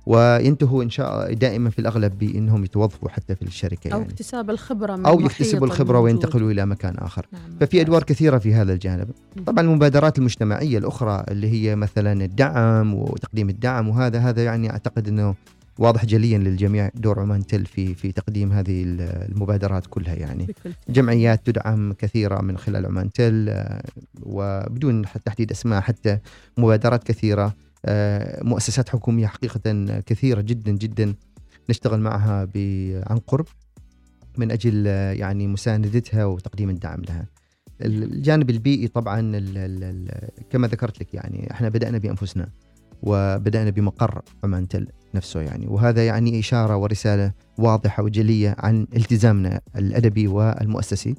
وينتهوا 0.06 0.82
إن 0.82 0.90
شاء 0.90 1.32
دائما 1.32 1.70
في 1.70 1.78
الأغلب 1.78 2.18
بإنهم 2.18 2.64
يتوظفوا 2.64 3.08
حتى 3.08 3.34
في 3.34 3.42
الشركة 3.42 3.88
يعني 3.88 4.02
اكتساب 4.02 4.50
الخبرة 4.50 4.96
من 4.96 5.06
أو 5.06 5.20
يكتسبوا 5.20 5.66
الخبرة 5.66 5.98
الموجود. 5.98 6.04
وينتقلوا 6.04 6.50
إلى 6.50 6.66
مكان 6.66 6.94
آخر 6.98 7.26
نعم، 7.32 7.42
ففي. 7.60 7.80
أدوار 7.80 8.02
كثيرة 8.02 8.38
في 8.38 8.54
هذا 8.54 8.72
الجانب. 8.72 9.08
طبعا 9.46 9.60
المبادرات 9.60 10.18
المجتمعية 10.18 10.78
الأخرى 10.78 11.24
اللي 11.28 11.48
هي 11.48 11.76
مثلا 11.76 12.24
الدعم 12.24 12.94
وتقديم 12.94 13.48
الدعم 13.48 13.88
وهذا 13.88 14.18
هذا 14.18 14.44
يعني 14.44 14.70
أعتقد 14.70 15.08
إنه 15.08 15.34
واضح 15.78 16.04
جليا 16.04 16.38
للجميع 16.38 16.90
دور 16.94 17.20
عمان 17.20 17.46
تل 17.46 17.66
في 17.66 17.94
في 17.94 18.12
تقديم 18.12 18.52
هذه 18.52 18.82
المبادرات 18.86 19.86
كلها 19.86 20.14
يعني. 20.14 20.46
جمعيات 20.88 21.46
تدعم 21.46 21.92
كثيرة 21.92 22.40
من 22.40 22.58
خلال 22.58 22.86
عمان 22.86 23.12
تل 23.12 23.48
آه، 23.48 23.82
وبدون 24.22 25.02
تحديد 25.24 25.50
أسماء 25.50 25.80
حتى 25.80 26.18
مبادرات 26.58 27.04
كثيرة 27.04 27.54
آه، 27.84 28.42
مؤسسات 28.42 28.88
حكومية 28.88 29.26
حقيقة 29.26 30.00
كثيرة 30.00 30.40
جدا 30.40 30.72
جدا 30.72 31.14
نشتغل 31.70 32.00
معها 32.00 32.48
عن 33.06 33.18
قرب 33.26 33.46
من 34.38 34.50
أجل 34.52 34.84
آه، 34.86 35.12
يعني 35.12 35.46
مساندتها 35.46 36.24
وتقديم 36.24 36.70
الدعم 36.70 37.02
لها. 37.02 37.26
الجانب 37.82 38.50
البيئي 38.50 38.88
طبعا 38.88 39.20
ال 39.20 39.58
ال 39.58 39.84
ال 39.84 40.28
كما 40.50 40.68
ذكرت 40.68 41.00
لك 41.00 41.14
يعني 41.14 41.50
إحنا 41.50 41.68
بدأنا 41.68 41.98
بأنفسنا 41.98 42.48
وبدأنا 43.02 43.70
بمقر 43.70 44.22
عمان 44.44 44.68
تل 44.68 44.86
نفسه 45.14 45.40
يعني. 45.40 45.66
وهذا 45.66 46.06
يعني 46.06 46.38
إشارة 46.38 46.76
ورسالة 46.76 47.32
واضحة 47.58 48.02
وجلية 48.02 48.56
عن 48.58 48.86
التزامنا 48.96 49.60
الأدبي 49.76 50.26
والمؤسسي 50.26 51.14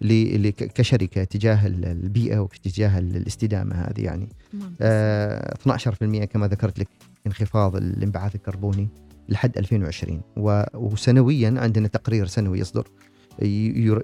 ل- 0.00 0.42
ل- 0.42 0.50
ك- 0.50 0.72
كشركة 0.72 1.24
تجاه 1.24 1.66
ال- 1.66 1.84
البيئة 1.84 2.38
وتجاه 2.38 2.98
ال- 2.98 3.16
الاستدامة 3.16 3.74
هذه 3.74 4.00
يعني. 4.04 4.28
ممتاز. 4.52 4.76
آه 4.80 5.54
12% 5.54 6.24
كما 6.24 6.48
ذكرت 6.48 6.78
لك 6.78 6.88
انخفاض 7.26 7.76
الانبعاث 7.76 8.34
الكربوني 8.34 8.88
لحد 9.28 9.58
2020 9.58 10.20
و- 10.36 10.62
وسنويا 10.74 11.54
عندنا 11.60 11.88
تقرير 11.88 12.26
سنوي 12.26 12.58
يصدر 12.58 12.88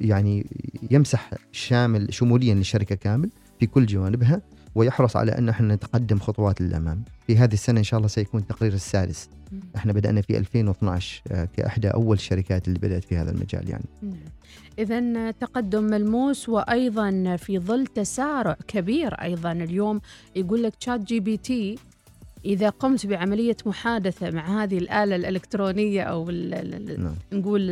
يعني 0.00 0.46
يمسح 0.90 1.30
شامل 1.52 2.14
شموليا 2.14 2.54
للشركة 2.54 2.94
كامل 2.94 3.30
في 3.60 3.66
كل 3.66 3.86
جوانبها 3.86 4.42
ويحرص 4.74 5.16
على 5.16 5.38
أن 5.38 5.48
إحنا 5.48 5.74
نتقدم 5.74 6.18
خطوات 6.18 6.60
للأمام. 6.60 7.02
في 7.26 7.36
هذه 7.36 7.52
السنة 7.52 7.78
إن 7.78 7.84
شاء 7.84 7.98
الله 7.98 8.08
سيكون 8.08 8.40
التقرير 8.40 8.72
السادس. 8.72 9.28
مم. 9.52 9.60
إحنا 9.76 9.92
بدأنا 9.92 10.20
في 10.20 10.38
2012 10.38 11.22
آه، 11.32 11.48
كأحدى 11.56 11.88
أول 11.88 12.16
الشركات 12.16 12.68
اللي 12.68 12.78
بدأت 12.78 13.04
في 13.04 13.16
هذا 13.16 13.30
المجال 13.30 13.70
يعني. 13.70 13.84
إذا 14.78 15.30
تقدم 15.30 15.82
ملموس 15.84 16.48
وأيضا 16.48 17.36
في 17.36 17.58
ظل 17.58 17.86
تسارع 17.86 18.56
كبير 18.68 19.14
أيضا 19.14 19.52
اليوم 19.52 20.00
يقول 20.36 20.62
لك 20.62 20.74
ChatGPT 20.74 21.78
إذا 22.44 22.68
قمت 22.68 23.06
بعملية 23.06 23.56
محادثة 23.66 24.30
مع 24.30 24.62
هذه 24.62 24.78
الآلة 24.78 25.16
الإلكترونية 25.16 26.02
أو 26.02 26.30
ال- 26.30 26.54
ال- 26.54 26.90
ال- 26.90 27.04
نعم. 27.04 27.14
نقول 27.32 27.70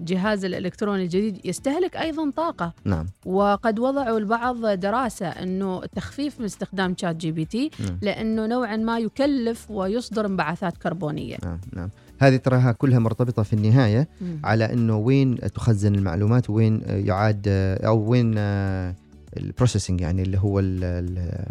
الجهاز 0.00 0.44
الإلكتروني 0.44 1.02
الجديد 1.02 1.40
يستهلك 1.44 1.96
أيضا 1.96 2.30
طاقة. 2.36 2.72
نعم. 2.84 3.06
وقد 3.26 3.78
وضعوا 3.78 4.18
البعض 4.18 4.66
دراسة 4.66 5.26
أنه 5.26 5.80
تخفيف 5.86 6.38
من 6.40 6.44
استخدام 6.44 6.94
ChatGPT 6.98 7.70
نعم. 7.80 7.98
لأنه 8.02 8.46
نوعا 8.46 8.76
ما 8.76 8.98
يكلف 8.98 9.70
ويصدر 9.70 10.26
انبعاثات 10.26 10.76
كربونية. 10.76 11.36
نعم 11.44 11.58
نعم. 11.72 11.88
هذه 12.18 12.36
تراها 12.36 12.72
كلها 12.72 12.98
مرتبطة 12.98 13.42
في 13.42 13.52
النهاية 13.52 14.08
مم. 14.20 14.38
على 14.44 14.72
إنه 14.72 14.96
وين 14.96 15.36
تخزن 15.36 15.94
المعلومات 15.94 16.50
وين 16.50 16.82
آه، 16.86 16.96
يعاد 16.96 17.42
آه، 17.48 17.86
أو 17.86 18.10
وين 18.10 18.34
ال 19.36 19.42
processing 19.42 20.00
يعني 20.00 20.22
اللي 20.22 20.38
هو 20.38 20.58
ال- 20.60 20.84
ال- 20.84 21.46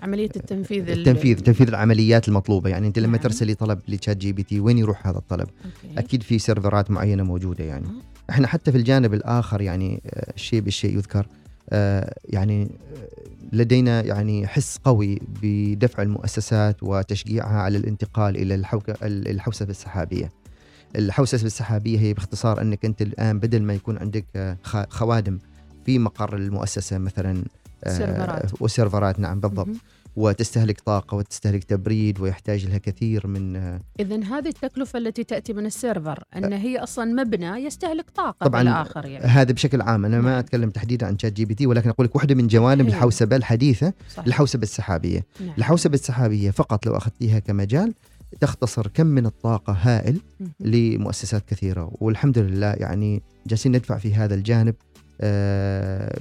عملية 0.00 0.30
التنفيذ 0.36 0.88
ال- 0.90 0.98
التنفيذ 0.98 1.38
تنفيذ 1.40 1.68
العمليات 1.68 2.28
المطلوبة 2.28 2.70
يعني 2.70 2.86
أنت 2.86 2.98
لما 2.98 3.12
نعم. 3.12 3.20
ترسلي 3.22 3.54
طلب 3.54 3.80
ل 3.88 4.16
ChatGPT 4.16 4.60
وين 4.60 4.78
يروح 4.78 5.06
هذا 5.06 5.18
الطلب 5.18 5.48
أوكي. 5.64 5.98
أكيد 5.98 6.22
في 6.22 6.38
سيرفرات 6.38 6.90
معينة 6.90 7.22
موجودة 7.22 7.64
يعني 7.64 7.86
آه. 7.86 8.30
إحنا 8.30 8.46
حتى 8.46 8.72
في 8.72 8.78
الجانب 8.78 9.14
الآخر 9.14 9.60
يعني 9.60 10.02
آه، 10.06 10.32
الشيء 10.34 10.60
بالشيء 10.60 10.96
يذكر 10.96 11.26
آه، 11.70 12.14
يعني 12.24 12.62
آه، 12.62 13.08
لدينا 13.52 14.00
يعني 14.02 14.46
حس 14.46 14.78
قوي 14.84 15.18
بدفع 15.42 16.02
المؤسسات 16.02 16.82
وتشجيعها 16.82 17.60
على 17.60 17.78
الانتقال 17.78 18.36
إلى 18.36 18.54
الحوسبه 19.02 19.70
السحابية. 19.70 20.30
الحوسبه 20.96 21.42
السحابية 21.46 21.98
هي 21.98 22.12
باختصار 22.14 22.60
أنك 22.62 22.84
أنت 22.84 23.02
الآن 23.02 23.38
بدل 23.38 23.62
ما 23.62 23.74
يكون 23.74 23.98
عندك 23.98 24.56
خوادم 24.90 25.38
في 25.86 25.98
مقر 25.98 26.36
المؤسسة 26.36 26.98
مثلا 26.98 27.42
سيرفرات. 27.86 28.62
وسيرفرات 28.62 29.20
نعم 29.20 29.40
بالضبط 29.40 29.66
مهم. 29.68 29.78
وتستهلك 30.18 30.80
طاقة 30.80 31.14
وتستهلك 31.14 31.64
تبريد 31.64 32.20
ويحتاج 32.20 32.66
لها 32.66 32.78
كثير 32.78 33.26
من 33.26 33.56
آه، 33.56 33.80
إذا 34.00 34.24
هذه 34.24 34.48
التكلفة 34.48 34.98
التي 34.98 35.24
تأتي 35.24 35.52
من 35.52 35.66
ال 35.66 35.74
server 35.74 36.24
أن 36.36 36.52
هي 36.52 36.78
أصلا 36.78 37.04
مبنى 37.04 37.46
يستهلك 37.46 38.10
طاقة 38.10 38.46
طبعاً 38.46 38.62
بالآخر 38.62 39.06
يعني 39.06 39.24
هذا 39.24 39.52
بشكل 39.52 39.80
عام 39.80 40.04
أنا 40.04 40.16
نعم. 40.16 40.24
ما 40.24 40.38
أتكلم 40.38 40.70
تحديدا 40.70 41.06
عن 41.06 41.18
ChatGPT 41.18 41.66
ولكن 41.66 41.88
أقول 41.90 42.06
لك 42.06 42.16
واحدة 42.16 42.34
من 42.34 42.46
جوانب 42.46 42.80
حلو. 42.82 42.88
الحوسبة 42.88 43.36
الحديثة 43.36 43.92
صحيح. 44.10 44.26
الحوسبة 44.26 44.62
السحابية 44.62 45.26
نعم. 45.40 45.54
الحوسبة 45.58 45.94
السحابية 45.94 46.50
فقط 46.50 46.86
لو 46.86 46.96
أخذتيها 46.96 47.38
كمجال 47.38 47.94
تختصر 48.40 48.86
كم 48.86 49.06
من 49.06 49.26
الطاقة 49.26 49.72
هائل. 49.72 50.20
لمؤسسات 50.60 51.48
كثيرة 51.48 51.90
والحمد 52.00 52.38
لله 52.38 52.66
يعني 52.66 53.22
جالسين 53.46 53.72
ندفع 53.72 53.98
في 53.98 54.14
هذا 54.14 54.34
الجانب 54.34 54.74
آه، 54.74 54.87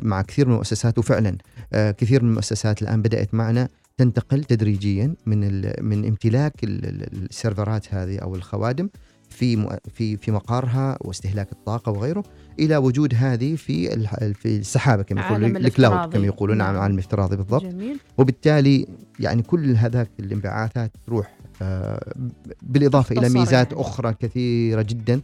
مع 0.02 0.22
كثير 0.22 0.46
من 0.48 0.52
المؤسسات 0.52 0.98
وفعلا 0.98 1.38
آه، 1.74 1.92
كثير 1.92 2.24
من 2.24 2.30
المؤسسات 2.30 2.82
الآن 2.82 3.02
بدأت 3.02 3.34
معنا 3.34 3.68
تنتقل 3.98 4.44
تدريجيا 4.44 5.14
من 5.26 5.62
من 5.86 6.06
امتلاك 6.08 6.64
ال- 6.64 6.86
ال- 6.86 7.24
السيرفرات 7.26 7.94
هذه 7.94 8.18
أو 8.18 8.36
الخوادم 8.36 8.90
في 9.30 9.78
في 9.94 10.18
في 10.18 10.32
مقارها 10.32 10.98
واستهلاك 11.02 11.52
الطاقة 11.52 11.92
وغيره 11.92 12.24
إلى 12.60 12.78
وجود 12.78 13.14
هذه 13.18 13.56
في 13.56 13.90
في 14.34 14.46
السحابة 14.58 15.04
كما 15.04 15.22
عالم 15.22 15.44
يقولون 15.44 15.66
الكلاود. 15.66 16.14
كما 16.14 16.26
يقولون 16.26 16.58
نعم. 16.58 16.76
العالم 16.76 16.94
الافتراضي 16.94 17.36
بالضبط 17.36 17.64
جميل 17.66 18.00
وبالتالي 18.18 18.88
يعني 19.20 19.42
كل 19.42 19.76
هذاك 19.76 20.10
الانبعاثات 20.20 20.92
تروح 21.08 21.38
آه، 21.62 22.14
بالإضافة 22.62 23.18
إلى 23.20 23.30
ميزات 23.30 23.72
يعني. 23.72 23.82
أخرى 23.82 24.14
كثيرة 24.20 24.82
جدا. 24.82 25.22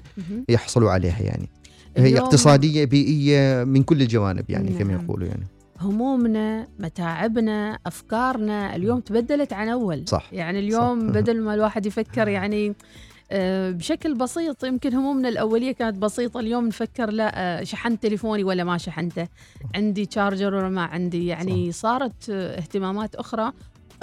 يحصلوا 0.49 0.91
عليها 0.91 1.19
يعني 1.21 1.49
هي 1.97 2.17
اقتصادية 2.19 2.85
بيئية 2.85 3.63
من 3.63 3.83
كل 3.83 4.01
الجوانب 4.01 4.45
يعني 4.49 4.69
كما 4.79 4.93
نعم. 4.93 5.03
يقولوا 5.05 5.27
يعني 5.27 5.47
همومنا 5.81 6.67
متاعبنا 6.79 7.77
أفكارنا 7.85 8.75
اليوم 8.75 8.99
تبدلت 8.99 9.53
عن 9.53 9.69
أول 9.69 10.03
صح. 10.07 10.29
يعني 10.33 10.59
اليوم 10.59 10.99
صح. 10.99 11.13
بدل 11.17 11.41
ما 11.41 11.53
الواحد 11.53 11.85
يفكر 11.85 12.27
يعني 12.27 12.73
آه، 13.31 13.71
بشكل 13.71 14.13
بسيط 14.15 14.63
يمكن 14.63 14.93
همومنا 14.93 15.29
الأولية 15.29 15.71
كانت 15.71 15.97
بسيطة 15.97 16.39
اليوم 16.39 16.67
نفكر 16.67 17.09
لا 17.11 17.31
آه، 17.59 17.63
شحنت 17.63 18.03
تليفوني 18.03 18.43
ولا 18.43 18.63
ما 18.63 18.77
شحنته 18.77 19.27
عندي 19.75 20.07
شارجر 20.11 20.53
ولا 20.55 20.69
ما 20.69 20.81
عندي 20.81 21.25
يعني 21.27 21.71
صارت 21.71 22.29
آه، 22.29 22.57
اهتمامات 22.57 23.15
أخرى 23.15 23.51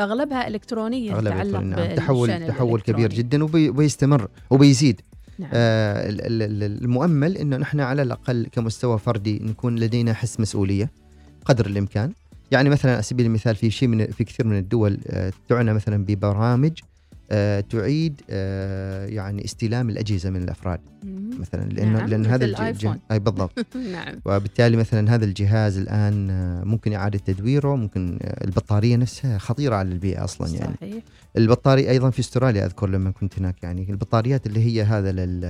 أغلبها 0.00 0.48
إلكترونية 0.48 1.12
اغلب 1.12 1.24
تتعلق 1.28 1.60
نعم. 1.60 1.94
تحول 1.94 2.46
تحول 2.46 2.80
كبير. 2.80 3.08
جدا 3.12 3.44
وبي- 3.44 3.68
وبيستمر 3.70 4.28
وبيزيد 4.50 5.00
نعم. 5.40 5.50
آه 5.54 6.08
ال- 6.08 6.20
ال- 6.26 6.42
ال- 6.42 6.82
المؤمل 6.84 7.36
إنه 7.36 7.56
نحن 7.56 7.80
على 7.80 8.02
الأقل 8.02 8.46
كمستوى 8.52 8.98
فردي 8.98 9.38
نكون 9.38 9.78
لدينا 9.78 10.12
حس 10.14 10.40
مسؤولية 10.40 10.90
قدر 11.44 11.66
الإمكان 11.66 12.12
يعني 12.50 12.68
مثلا 12.70 12.92
على 12.92 13.02
سبيل 13.02 13.26
المثال 13.26 13.56
في 13.56 13.70
شيء 13.70 13.88
من 13.88 14.06
في 14.06 14.24
كثير 14.24 14.46
من 14.46 14.58
الدول 14.58 14.98
آه 15.06 15.32
تعنى 15.48 15.72
مثلا 15.74 16.04
ببرامج 16.04 16.72
آه 17.30 17.60
تعيد 17.60 18.20
آه 18.30 19.06
يعني 19.06 19.44
استلام 19.44 19.90
الأجهزة 19.90 20.30
من 20.30 20.42
الأفراد. 20.42 20.80
مثلا 21.40 21.68
لأنه 21.68 21.98
نعم، 21.98 22.08
لأن 22.08 22.26
هذا 22.26 22.46
مثل 22.46 22.62
الج-. 22.64 22.98
أي 23.10 23.18
بالضبط. 23.18 23.66
نعم. 23.92 24.14
وبالتالي 24.24 24.76
مثلا 24.76 25.14
هذا 25.14 25.24
الجهاز 25.24 25.78
الآن 25.78 26.30
ممكن 26.64 26.92
إعادة 26.92 27.18
تدويره 27.18 27.76
ممكن 27.76 28.18
البطارية 28.44 28.96
نفسها 28.96 29.38
خطيرة 29.38 29.74
على 29.76 29.88
البيئة 29.92 30.24
أصلا 30.24 30.48
يعني. 30.48 30.74
صحيح. 30.80 31.02
البطاري 31.36 31.90
أيضا 31.90 32.10
في 32.10 32.20
أستراليا 32.20 32.66
أذكر 32.66 32.88
لما 32.88 33.10
كنت 33.10 33.38
هناك 33.38 33.62
يعني. 33.62 33.90
البطاريات 33.90 34.46
اللي 34.46 34.60
هي 34.64 34.82
هذا 34.82 35.12
لل 35.12 35.44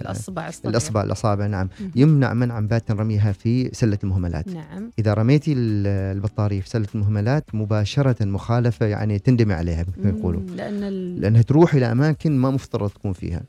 الأصبع 0.00 0.48
الصغير. 0.48 0.70
الأصبع 0.70 1.02
الأصابع 1.02 1.46
نعم. 1.46 1.68
مهم. 1.80 1.90
يمنع 1.96 2.34
منعا 2.34 2.60
باتا 2.60 2.94
رميها 2.94 3.32
في 3.32 3.70
سلة 3.72 3.98
المهملات. 4.04 4.48
نعم. 4.48 4.90
إذا 4.98 5.14
رميتي 5.14 5.52
ال- 5.52 5.86
البطارية 6.16 6.60
في 6.60 6.68
سلة 6.68 6.86
المهملات 6.94 7.44
مباشرة 7.54 8.24
مخالفة 8.24 8.86
يعني 8.86 9.18
تندمي 9.18 9.54
عليها 9.54 9.82
كما 9.82 10.08
يقولوا. 10.10 10.40
لأن 10.56 10.82
ال... 10.82 11.20
لأنها 11.20 11.42
تروح 11.42 11.74
إلى 11.74 11.92
أماكن 11.92 12.36
ما 12.38 12.50
مفترض 12.50 12.90
تكون 12.90 13.12
فيها. 13.12 13.42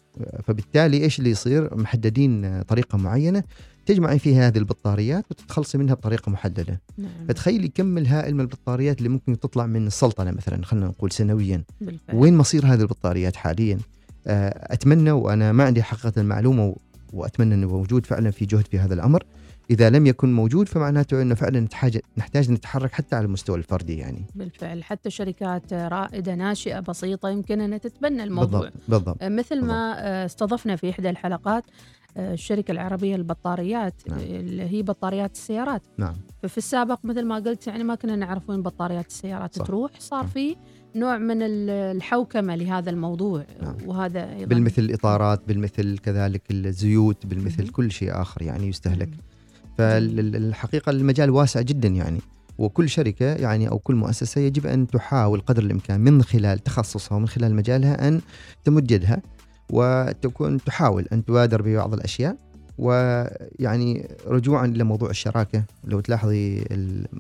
فبالتالي 0.44 1.04
إيش 1.04 1.20
اللي 1.20 1.30
يصير؟ 1.30 1.77
محددين 1.78 2.62
طريقة 2.62 2.98
معينة 2.98 3.44
تجمعي 3.86 4.20
فيها 4.20 4.48
هذه 4.48 4.58
البطاريات 4.58 5.26
وتتخلصي 5.32 5.78
منها 5.78 5.96
بطريقة 5.96 6.30
محددة. 6.30 6.82
نعم. 6.98 7.10
فتخيلي 7.28 7.68
كم 7.68 7.98
الهائل 7.98 8.36
من 8.36 8.42
البطاريات 8.42 8.98
اللي 8.98 9.10
ممكن 9.10 9.40
تطلع 9.40 9.66
من 9.66 9.88
السلطنة 9.88 10.32
مثلا 10.32 10.66
خلينا 10.66 10.88
نقول 10.88 11.12
سنويا. 11.12 11.64
بالفعل. 11.82 12.16
وين 12.16 12.38
مصير 12.38 12.66
هذه 12.66 12.82
البطاريات 12.82 13.36
حاليا؟ 13.36 13.78
آه، 14.28 14.74
أتمنى 14.74 15.12
وأنا 15.12 15.52
ما 15.52 15.64
عندي 15.64 15.84
حقيقة 15.84 16.22
المعلومة 16.22 16.76
وأتمنى 17.14 17.54
إنه 17.54 17.68
موجود 17.68 18.06
فعلا 18.06 18.32
في 18.32 18.46
جهد 18.46 18.68
في 18.68 18.80
هذا 18.80 18.94
الأمر. 18.94 19.24
إذا 19.70 19.90
لم 19.90 20.06
يكن 20.06 20.34
موجود 20.34 20.68
فمعناته 20.70 21.22
إنه 21.22 21.36
فعلا 21.36 21.60
نحتاج 21.60 22.00
نحتاج 22.18 22.52
نتحرك 22.52 22.92
حتى 22.94 23.16
على 23.16 23.26
المستوى 23.26 23.58
الفردي 23.58 23.98
يعني 23.98 24.26
بالفعل 24.36 24.84
حتى 24.84 25.10
شركات 25.10 25.74
رائدة 25.74 26.36
ناشئة 26.36 26.80
بسيطة 26.80 27.30
يمكن 27.30 27.62
أنها 27.62 27.78
تتبنى 27.78 28.24
الموضوع 28.24 28.60
بالضبط 28.60 28.74
بالضبط 28.88 29.18
آه، 29.24 29.30
مثل 29.30 29.62
ما 29.62 29.96
آه، 30.00 30.26
استضفنا 30.26 30.76
في 30.76 30.90
إحدى 30.90 31.10
الحلقات 31.10 31.64
آه، 32.18 32.34
الشركة 32.34 32.72
العربية 32.72 33.16
للبطاريات 33.16 33.94
نعم. 34.10 34.20
اللي 34.20 34.64
هي 34.64 34.84
بطاريات 34.84 35.36
السيارات 35.36 35.82
نعم 35.98 36.16
ففي 36.44 36.58
السابق 36.58 37.00
مثل 37.04 37.26
ما 37.26 37.36
قلت 37.36 37.68
يعني 37.68 37.84
ما 37.84 37.96
كنا 37.96 38.16
نعرف 38.16 38.50
وين 38.50 38.62
بطاريات 38.62 39.08
السيارات 39.08 39.56
صح. 39.56 39.66
تروح 39.66 39.92
صار 40.00 40.20
نعم. 40.24 40.30
في 40.30 40.56
نوع 40.96 41.18
من 41.18 41.42
ال- 41.42 41.70
الحوكمة 41.70 42.56
لهذا 42.56 42.90
الموضوع 42.90 43.46
نعم. 43.62 43.76
وهذا 43.86 44.34
أيضا 44.34 44.46
بالمثل 44.46 44.82
الإطارات 44.82 45.42
بالمثل 45.48 45.98
كذلك 45.98 46.42
الزيوت 46.52 47.26
بالمثل 47.26 47.64
مهم. 47.64 47.72
كل 47.72 47.92
شيء 47.92 48.22
آخر 48.22 48.42
يعني 48.42 48.68
يستهلك 48.68 49.08
مم. 49.08 49.18
فالحقيقة 49.78 50.90
المجال 50.90 51.30
واسع 51.30 51.62
جدا 51.62 51.88
يعني. 51.88 52.20
وكل 52.58 52.90
شركة 52.90 53.26
يعني 53.26 53.70
أو 53.70 53.80
كل 53.80 53.96
مؤسسة 53.96 54.42
يجب 54.42 54.68
أن 54.68 54.88
تحاول 54.88 55.40
قدر 55.40 55.64
الإمكان 55.64 56.00
من 56.00 56.24
خلال 56.24 56.60
تخصصها 56.60 57.16
ومن 57.16 57.28
خلال 57.28 57.56
مجالها 57.56 58.08
أن 58.08 58.22
تمد 58.64 58.92
يدها 58.92 59.22
وتكون 59.70 60.64
تحاول 60.64 61.08
أن 61.14 61.26
تبادر 61.26 61.62
ببعض 61.62 61.94
الأشياء. 61.94 62.38
ويعني 62.78 64.08
رجوعا 64.28 64.66
إلى 64.66 64.84
موضوع 64.84 65.10
الشراكة 65.10 65.64
لو 65.84 66.00
تلاحظي 66.00 66.66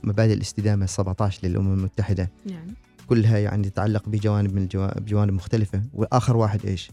مبادئ 0.04 0.34
الاستدامة 0.34 0.86
17 0.86 1.48
للأمم 1.48 1.74
المتحدة. 1.74 2.30
نعم. 2.46 2.67
كلها 3.08 3.38
يعني 3.38 3.70
تتعلق 3.70 4.10
بجوانب 4.10 4.56
من 4.56 4.62
الجوا... 4.62 5.00
بجوانب 5.00 5.34
مختلفة. 5.34 5.82
وآخر 5.93 6.38
واحد 6.38 6.65
إيش؟ 6.65 6.91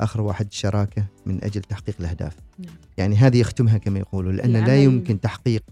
آخر 0.00 0.20
واحد 0.20 0.52
شراكة 0.52 1.04
من 1.26 1.44
أجل 1.44 1.60
تحقيق 1.60 1.94
الأهداف. 2.00 2.36
نعم. 2.58 2.74
يعني 2.96 3.16
هذه 3.16 3.40
يختمها 3.40 3.78
كما 3.78 3.98
يقولوا 3.98 4.32
لأن 4.32 4.52
لا 4.52 4.82
يمكن 4.82 5.20
تحقيق 5.20 5.62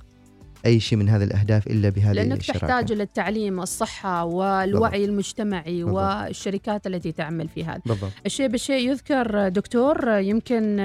أي 0.67 0.81
شيء 0.81 0.99
من 0.99 1.09
هذه 1.09 1.25
الأهداف 1.25 1.67
إلا 1.67 1.89
بهذه 1.89 2.13
لأنك 2.13 2.39
الشراكة. 2.39 2.61
تحتاج 2.61 2.93
إلى 2.93 3.03
التعليم 3.03 3.61
الصحة 3.61 4.25
والوعي 4.25 5.05
المجتمعي 5.05 5.85
بالضبط. 5.85 5.97
والشركات 5.97 6.87
التي 6.87 7.13
تعمل 7.13 7.49
في 7.49 7.65
هذا 7.65 7.81
بالضبط 7.87 8.13
الشيء 8.27 8.49
بالشيء 8.49 8.91
يذكر 8.91 9.49
دكتور 9.49 10.09
يمكن 10.09 10.77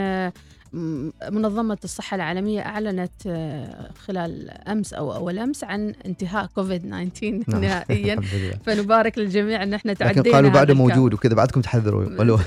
منظمة 1.32 1.78
الصحة 1.84 2.16
العالمية 2.16 2.62
أعلنت 2.62 3.12
آه، 3.28 3.90
خلال 4.08 4.50
أمس 4.68 4.94
أو 4.94 5.14
أول 5.16 5.40
أمس 5.40 5.64
عن 5.64 5.94
انتهاء 6.06 6.46
كوفيد 6.46 6.82
19 6.82 7.44
نعم. 7.48 7.62
نهائيا. 7.66 8.22
فنبارك 8.66 9.18
للجميع 9.18 9.64
أن 9.64 9.74
إحنا 9.74 9.94
تعدينا 9.94 10.22
لكن 10.22 10.32
قالوا 10.32 10.50
بعده. 10.50 10.74
موجود 10.74 11.14
وكذا 11.14 11.36
بعدكم 11.36 11.62
تحذروا 11.62 12.18
قالوا 12.18 12.38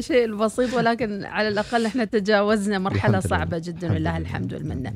شيء 0.00 0.24
البسيط 0.24 0.74
ولكن 0.74 1.24
على 1.24 1.48
الأقل 1.48 1.86
إحنا 1.86 2.04
تجاوزنا 2.04 2.78
مرحلة. 2.78 3.20
صعبة 3.20 3.58
جدا 3.58 3.86
ولله 3.86 3.98
لله. 3.98 4.16
الحمد 4.18 4.54
والمنة 4.54 4.92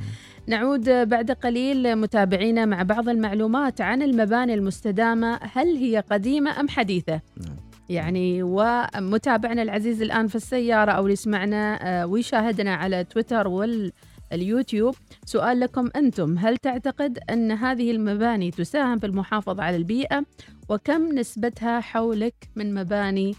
نعود 0.47 0.91
بعد 0.91 1.31
قليل 1.31 1.97
متابعينا 1.97 2.65
مع 2.65 2.83
بعض 2.83 3.09
المعلومات 3.09 3.81
عن 3.81 4.03
المباني 4.03 4.55
المستدامة 4.55 5.39
هل 5.43 5.77
هي 5.77 6.05
قديمة 6.11 6.61
أم 6.61 6.69
حديثة؟ 6.69 7.21
نعم. 7.37 7.57
يعني 7.89 8.43
ومتابعنا 8.43 9.63
العزيز 9.63 10.03
الآن 10.03 10.27
في 10.27 10.35
السيارة 10.35 10.93
أو 10.93 11.03
اللي 11.03 11.13
يسمعنا 11.13 11.79
آه، 11.83 12.07
ويشاهدنا 12.07 12.75
على 12.75 13.05
تويتر 13.05 13.49
واليوتيوب. 13.49 14.95
سؤال 15.25 15.61
لكم 15.61 15.89
أنتم 15.97 16.39
هل 16.39 16.57
تعتقد 16.57 17.19
أن 17.31 17.53
هذه 17.53 17.91
المباني 17.91 18.51
تساهم 18.51 18.99
في 18.99 19.07
المحافظة 19.07 19.63
على 19.63 19.77
البيئة؟ 19.77 20.25
وكم 20.69 21.19
نسبتها 21.19 21.81
حولك 21.81 22.35
من 22.57 22.75
مباني 22.75 23.35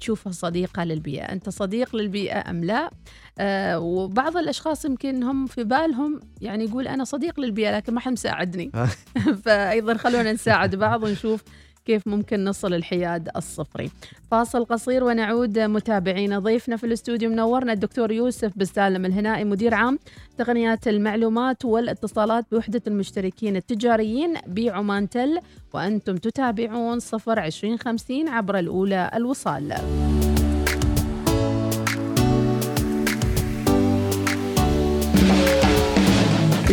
تشوفها 0.00 0.32
صديقة 0.32 0.84
للبيئة؟ 0.84 1.24
أنت 1.24 1.48
صديق 1.48 1.96
للبيئة 1.96 2.50
أم 2.50 2.64
لا؟ 2.64 2.90
آه 3.38 3.78
وبعض 3.78 4.36
الأشخاص 4.36 4.84
يمكن 4.84 5.22
هم 5.22 5.46
في 5.46 5.64
بالهم 5.64 6.20
يعني 6.40 6.64
يقول 6.64 6.88
أنا 6.88 7.04
صديق 7.04 7.40
للبيئة 7.40 7.76
لكن 7.76 7.94
ما 7.94 8.00
حد 8.00 8.12
مساعدني. 8.12 8.70
فأيضا 9.44 9.94
خلونا 9.94 10.32
نساعد 10.32 10.76
بعض 10.76 11.02
ونشوف 11.02 11.44
كيف 11.90 12.08
ممكن 12.08 12.44
نصل 12.44 12.74
الحياد 12.74 13.28
الصفري. 13.36 13.90
فاصل 14.30 14.64
قصير 14.64 15.04
ونعود 15.04 15.58
متابعينا. 15.58 16.38
ضيفنا 16.38 16.76
في 16.76 16.84
الاستوديو 16.84 17.30
منورنا 17.30 17.72
الدكتور 17.72 18.12
يوسف 18.12 18.52
بسالم 18.56 19.04
الهنائي 19.06 19.44
مدير 19.44 19.74
عام 19.74 19.98
تقنيات 20.38 20.88
المعلومات 20.88 21.64
والاتصالات 21.64 22.44
بوحدة 22.52 22.82
المشتركين 22.86 23.56
التجاريين 23.56 24.34
بعمان 24.46 25.08
تل 25.08 25.38
وأنتم 25.74 26.16
تتابعون 26.16 26.98
صفر 26.98 27.40
عشرين 27.40 27.78
خمسين 27.78 28.28
عبر 28.28 28.58
الأولى 28.58 29.10
الوصال. 29.14 29.74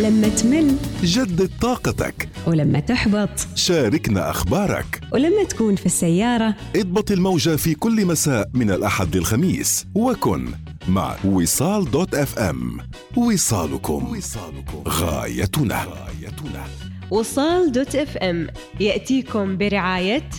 لما 0.07 0.27
تمل. 0.27 0.75
جدد 1.03 1.49
طاقتك. 1.61 2.29
ولما 2.47 2.79
تحبط. 2.79 3.29
شاركنا 3.55 4.29
أخبارك. 4.29 5.01
ولما 5.11 5.43
تكون 5.43 5.75
في 5.75 5.85
السيارة. 5.85 6.55
اضبط 6.75 7.11
الموجة 7.11 7.55
في 7.55 7.75
كل 7.75 8.05
مساء 8.05 8.49
من 8.53 8.71
الأحد 8.71 9.15
للخميس. 9.15 9.85
وكن 9.95 10.47
مع 10.87 11.15
وصال 11.25 11.91
dot 11.91 12.15
FM. 12.15 12.77
وصالكم. 13.17 14.17
وصالكم. 14.17 14.83
غايتنا. 14.87 15.83
غايتنا. 15.83 16.63
وصال 17.11 17.71
dot 17.71 17.95
FM 17.95 18.47
يأتيكم 18.79 19.57
برعاية 19.57 20.29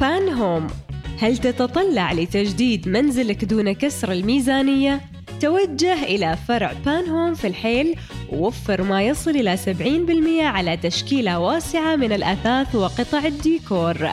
بان 0.00 0.28
هوم. 0.28 0.66
هل 1.18 1.38
تتطلع 1.38 2.12
لتجديد 2.12 2.88
منزلك 2.88 3.44
دون 3.44 3.72
كسر 3.72 4.12
الميزانية؟ 4.12 5.13
توجه 5.44 6.02
إلى 6.02 6.38
فرع 6.48 6.72
بان 6.72 7.08
هوم 7.08 7.34
في 7.34 7.46
الحيل 7.46 7.94
ووفر 8.32 8.82
ما 8.82 9.02
يصل 9.02 9.30
إلى 9.30 9.56
70% 9.56 10.44
على 10.44 10.76
تشكيلة 10.76 11.38
واسعة 11.38 11.96
من 11.96 12.12
الأثاث 12.12 12.74
وقطع 12.74 13.26
الديكور. 13.26 14.08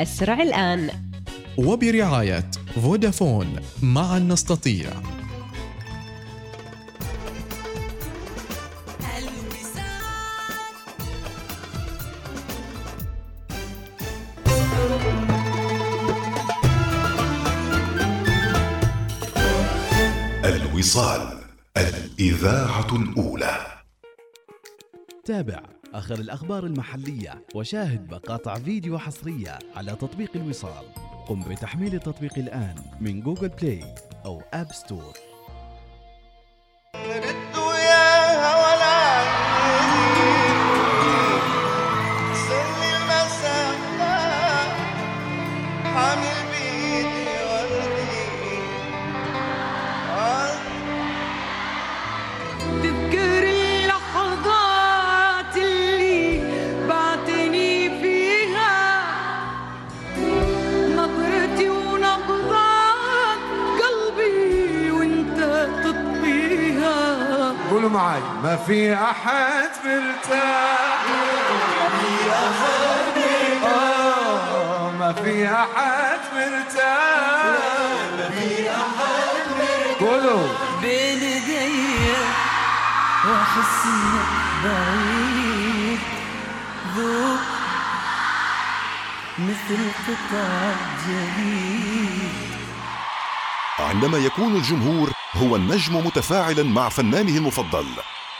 أسرع 0.00 0.42
الآن. 0.42 0.90
وبرعاية 1.58 2.50
فودافون 2.74 3.56
معا 3.82 4.18
نستطيع. 4.18 4.90
الوصال 20.82 21.38
الإذاعة 21.76 22.96
الأولى. 22.96 23.66
تابع 25.24 25.62
آخر 25.94 26.14
الأخبار 26.14 26.66
المحلية 26.66 27.46
وشاهد 27.54 28.14
مقاطع 28.14 28.54
فيديو 28.54 28.98
حصرية 28.98 29.58
على 29.76 29.92
تطبيق 29.92 30.30
الوصال. 30.34 30.84
قم 31.28 31.42
بتحميل 31.42 31.94
التطبيق 31.94 32.38
الآن 32.38 32.74
من 33.00 33.20
جوجل 33.20 33.48
بلاي 33.48 33.94
أو 34.24 34.42
آب 34.54 34.72
ستور 34.72 35.12
معي 68.68 68.90
ما 68.90 68.92
في 68.92 68.94
أحد 68.94 69.70
مرتاح 69.84 71.02
ما 74.98 75.12
في 75.12 75.46
أحد 75.46 76.20
مرتاح 76.34 77.12
قولوا. 80.00 80.48
بين 80.82 81.22
ايدي 81.22 82.12
واحس 83.24 83.86
انك 83.86 84.30
بعيد. 84.64 86.00
ذوق 86.96 87.40
مثل 89.38 89.90
قطع 90.08 90.74
جديد. 91.08 92.52
عندما 93.78 94.18
يكون 94.18 94.56
الجمهور 94.56 95.12
هو 95.34 95.56
النجم 95.56 95.96
متفاعلا 96.06 96.62
مع 96.62 96.88
فنانه 96.88 97.36
المفضل. 97.36 97.86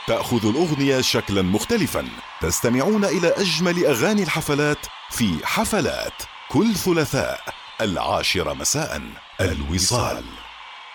تأخذ 0.07 0.45
الأغنية 0.45 1.01
شكلا 1.01 1.41
مختلفا. 1.41 2.07
تستمعون 2.41 3.05
إلى 3.05 3.27
أجمل 3.27 3.85
أغاني 3.85 4.23
الحفلات 4.23 4.77
في 5.11 5.45
حفلات 5.45 6.13
كل 6.49 6.75
ثلاثاء. 6.75 7.39
العاشرة 7.81 8.53
مساء. 8.53 9.01
الوصال. 9.41 10.23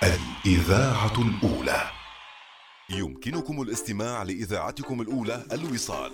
الإذاعة 0.02 1.12
الأولى. 1.18 1.90
يمكنكم 2.90 3.62
الاستماع 3.62 4.22
لإذاعتكم 4.22 5.00
الأولى 5.00 5.46
الوصال 5.52 6.12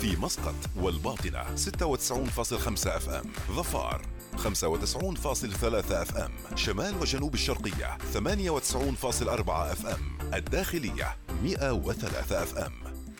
في 0.00 0.16
مسقط 0.16 0.54
والباطنة 0.76 1.56
96.5 1.56 2.96
أف 2.96 3.08
إم. 3.08 3.32
ظفار. 3.50 4.02
95.3 4.36 5.92
FM. 6.02 6.32
شمال 6.56 7.00
وجنوب 7.00 7.34
الشرقية 7.34 7.98
98.4 8.14 9.72
FM. 9.72 10.18
الداخلية 10.34 11.16
103 11.42 12.42
FM. 12.42 12.72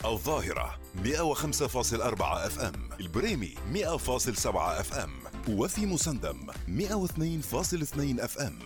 الظاهرة 0.05 0.79
105.4 1.05 2.47
FM. 2.47 2.73
البريمي 3.01 3.55
100.7 3.73 4.81
FM. 4.81 5.11
وفي 5.49 5.87
مسندم 5.87 6.47
102.2 6.69 8.21
FM. 8.21 8.59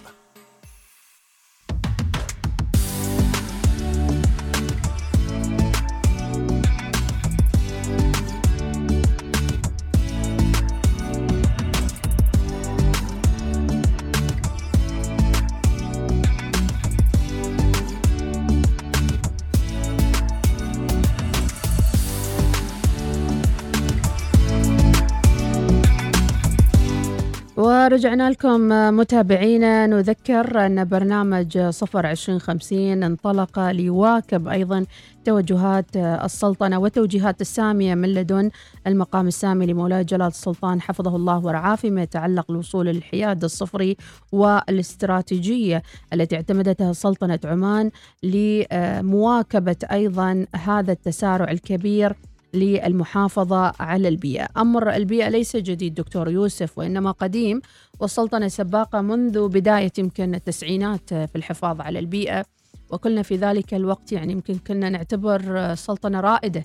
ورجعنا 27.88 28.30
لكم 28.30 28.68
متابعينا. 28.96 29.86
نذكر 29.86 30.66
أن 30.66 30.84
برنامج 30.84 31.58
صفر 31.58 32.10
2050 32.10 33.02
انطلق 33.02 33.58
ليواكب 33.58 34.48
أيضا 34.48 34.86
توجهات 35.24 35.96
السلطنة 35.96 36.78
وتوجيهات 36.78 37.40
السامية 37.40 37.94
من 37.94 38.14
لدن 38.14 38.50
المقام 38.86 39.26
السامي 39.26 39.66
لمولاي 39.66 40.04
جلال 40.04 40.26
السلطان 40.26 40.80
حفظه 40.80 41.16
الله 41.16 41.44
ورعاه 41.44 41.76
فيما 41.76 42.02
يتعلق 42.02 42.50
الوصول 42.50 42.86
للحياد 42.86 43.44
الصفري 43.44 43.96
والاستراتيجية 44.32 45.82
التي 46.12 46.36
اعتمدتها 46.36 46.92
سلطنة 46.92 47.40
عمان 47.44 47.90
لمواكبة 48.22 49.76
أيضا 49.92 50.46
هذا 50.54 50.92
التسارع 50.92 51.50
الكبير 51.50 52.16
للمحافظة 52.54 53.72
على 53.80 54.08
البيئة. 54.08 54.48
أمر 54.56 54.94
البيئة 54.94 55.28
ليس 55.28 55.56
جديد 55.56 55.94
دكتور 55.94 56.30
يوسف 56.30 56.78
وإنما 56.78 57.10
قديم 57.10 57.60
والسلطنة 58.00 58.48
سباقة 58.48 59.00
منذ 59.00 59.48
بداية 59.48 59.92
يمكن 59.98 60.34
التسعينات 60.34 61.14
في 61.14 61.36
الحفاظ 61.36 61.80
على 61.80 61.98
البيئة. 61.98 62.44
وكلنا 62.90 63.22
في 63.22 63.36
ذلك 63.36 63.74
الوقت 63.74 64.12
يعني 64.12 64.32
يمكن 64.32 64.54
كنا 64.66 64.90
نعتبر 64.90 65.74
سلطنة 65.74 66.20
رائدة 66.20 66.64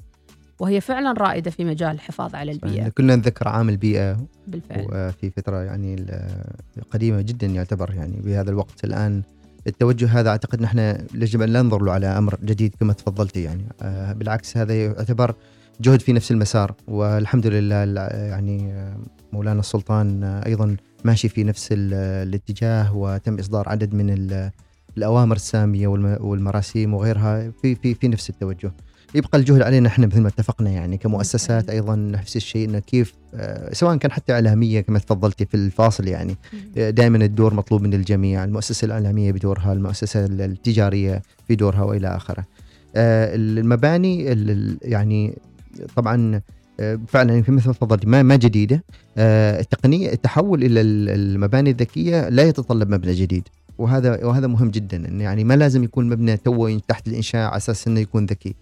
وهي 0.60 0.82
فعلا 0.82 1.12
رائدة 1.12 1.52
في 1.52 1.66
مجال 1.66 1.92
الحفاظ 1.92 2.36
على 2.36 2.52
البيئة. 2.52 2.90
كنا 2.90 3.16
نذكر 3.16 3.48
عام 3.48 3.70
البيئة 3.70 4.18
بالفعل. 4.48 4.88
وفي 4.92 5.30
فترة 5.30 5.64
يعني 5.64 6.06
قديمة 6.92 7.22
جدا 7.22 7.48
يعتبر 7.48 7.94
يعني 7.94 8.22
بهذا 8.22 8.50
الوقت. 8.50 8.84
الآن 8.84 9.24
التوجه 9.68 10.20
هذا 10.20 10.30
أعتقد 10.30 10.62
نحن 10.62 10.80
يجب 11.14 11.42
أن 11.42 11.50
لا 11.50 11.62
ننظر 11.62 11.82
له 11.82 11.92
على 11.92 12.08
أمر 12.08 12.38
جديد 12.44 12.76
كما 12.80 12.94
تفضلتي 12.94 13.44
يعني. 13.44 13.64
آه، 13.82 14.14
بالعكس 14.14 14.58
هذا 14.58 14.86
يعتبر 14.86 15.36
جهد 15.82 16.02
في 16.02 16.14
نفس 16.14 16.32
المسار 16.32 16.74
والحمد 16.88 17.48
لله 17.48 17.76
يعني 18.06 18.74
آه، 18.74 18.98
مولانا 19.34 19.60
السلطان 19.60 20.24
آه، 20.24 20.46
أيضا 20.46 20.76
ماشي 21.04 21.30
في 21.30 21.44
نفس 21.44 21.68
ال- 21.72 21.94
الاتجاه 22.28 22.96
وتم 22.98 23.40
إصدار 23.40 23.70
عدد 23.70 23.94
من 23.94 24.10
ال- 24.10 24.52
الأوامر 24.98 25.36
السامية 25.36 25.88
والم- 25.88 26.18
والمراسيم 26.22 26.94
وغيرها 26.94 27.52
في 27.62 27.76
في 27.76 27.94
في 27.94 28.08
نفس 28.08 28.30
التوجه. 28.30 28.72
يبقى 29.16 29.38
الجهد 29.38 29.62
علينا 29.62 29.88
إحنا 29.88 30.08
مثل 30.08 30.22
ما 30.22 30.28
اتفقنا 30.28 30.70
يعني 30.70 30.98
كمؤسسات 30.98 31.70
أيضا 31.70 31.96
نفس 31.96 32.36
الشيء 32.36 32.70
إنه 32.70 32.80
كيف 32.80 33.14
آه، 33.36 33.74
سواء 33.74 33.98
كان 33.98 34.12
حتى 34.12 34.34
إعلامية 34.34 34.82
كما 34.82 35.00
تفضلتي 35.00 35.46
في 35.46 35.54
الفاصل 35.58 36.08
يعني 36.08 36.36
دائما 36.76 37.18
الدور 37.18 37.54
مطلوب 37.54 37.82
من 37.82 37.94
الجميع 37.94 38.44
المؤسسة 38.44 38.86
الإعلامية 38.86 39.32
بدورها 39.32 39.74
المؤسسة 39.74 40.26
التجارية 40.26 41.22
في 41.48 41.56
دورها 41.56 41.84
وإلى 41.84 42.08
آخره. 42.16 42.46
آه، 42.96 43.36
المباني 43.36 44.32
ال- 44.32 44.50
ال- 44.50 44.78
يعني 44.82 45.38
طبعا 45.96 46.42
آه، 46.80 47.00
فعلا 47.08 47.42
في 47.42 47.52
مثل 47.52 47.68
ما 47.68 47.74
تفضلت 47.74 48.06
ما 48.06 48.24
ما 48.24 48.36
جديدة. 48.36 48.84
آه، 49.18 49.60
التقنية 49.60 50.12
التحول 50.14 50.64
إلى 50.64 50.82
ال- 50.82 51.10
المباني 51.10 51.70
الذكية 51.70 52.30
لا 52.30 52.44
يتطلب 52.44 52.90
مبنى 52.94 53.14
جديد. 53.14 53.48
وهذا 53.78 54.26
وهذا 54.26 54.48
مهم 54.48 54.70
جدا 54.72 55.08
إن 55.08 55.22
يعني 55.22 55.44
ما 55.44 55.54
لازم 55.54 55.84
يكون 55.84 56.10
مبنى 56.10 56.38
تو 56.38 56.80
تحت 56.88 57.08
الإنشاء 57.08 57.48
على 57.48 57.58
أساس 57.58 57.88
إنه 57.88 58.00
يكون 58.00 58.26
ذكي. 58.26 58.56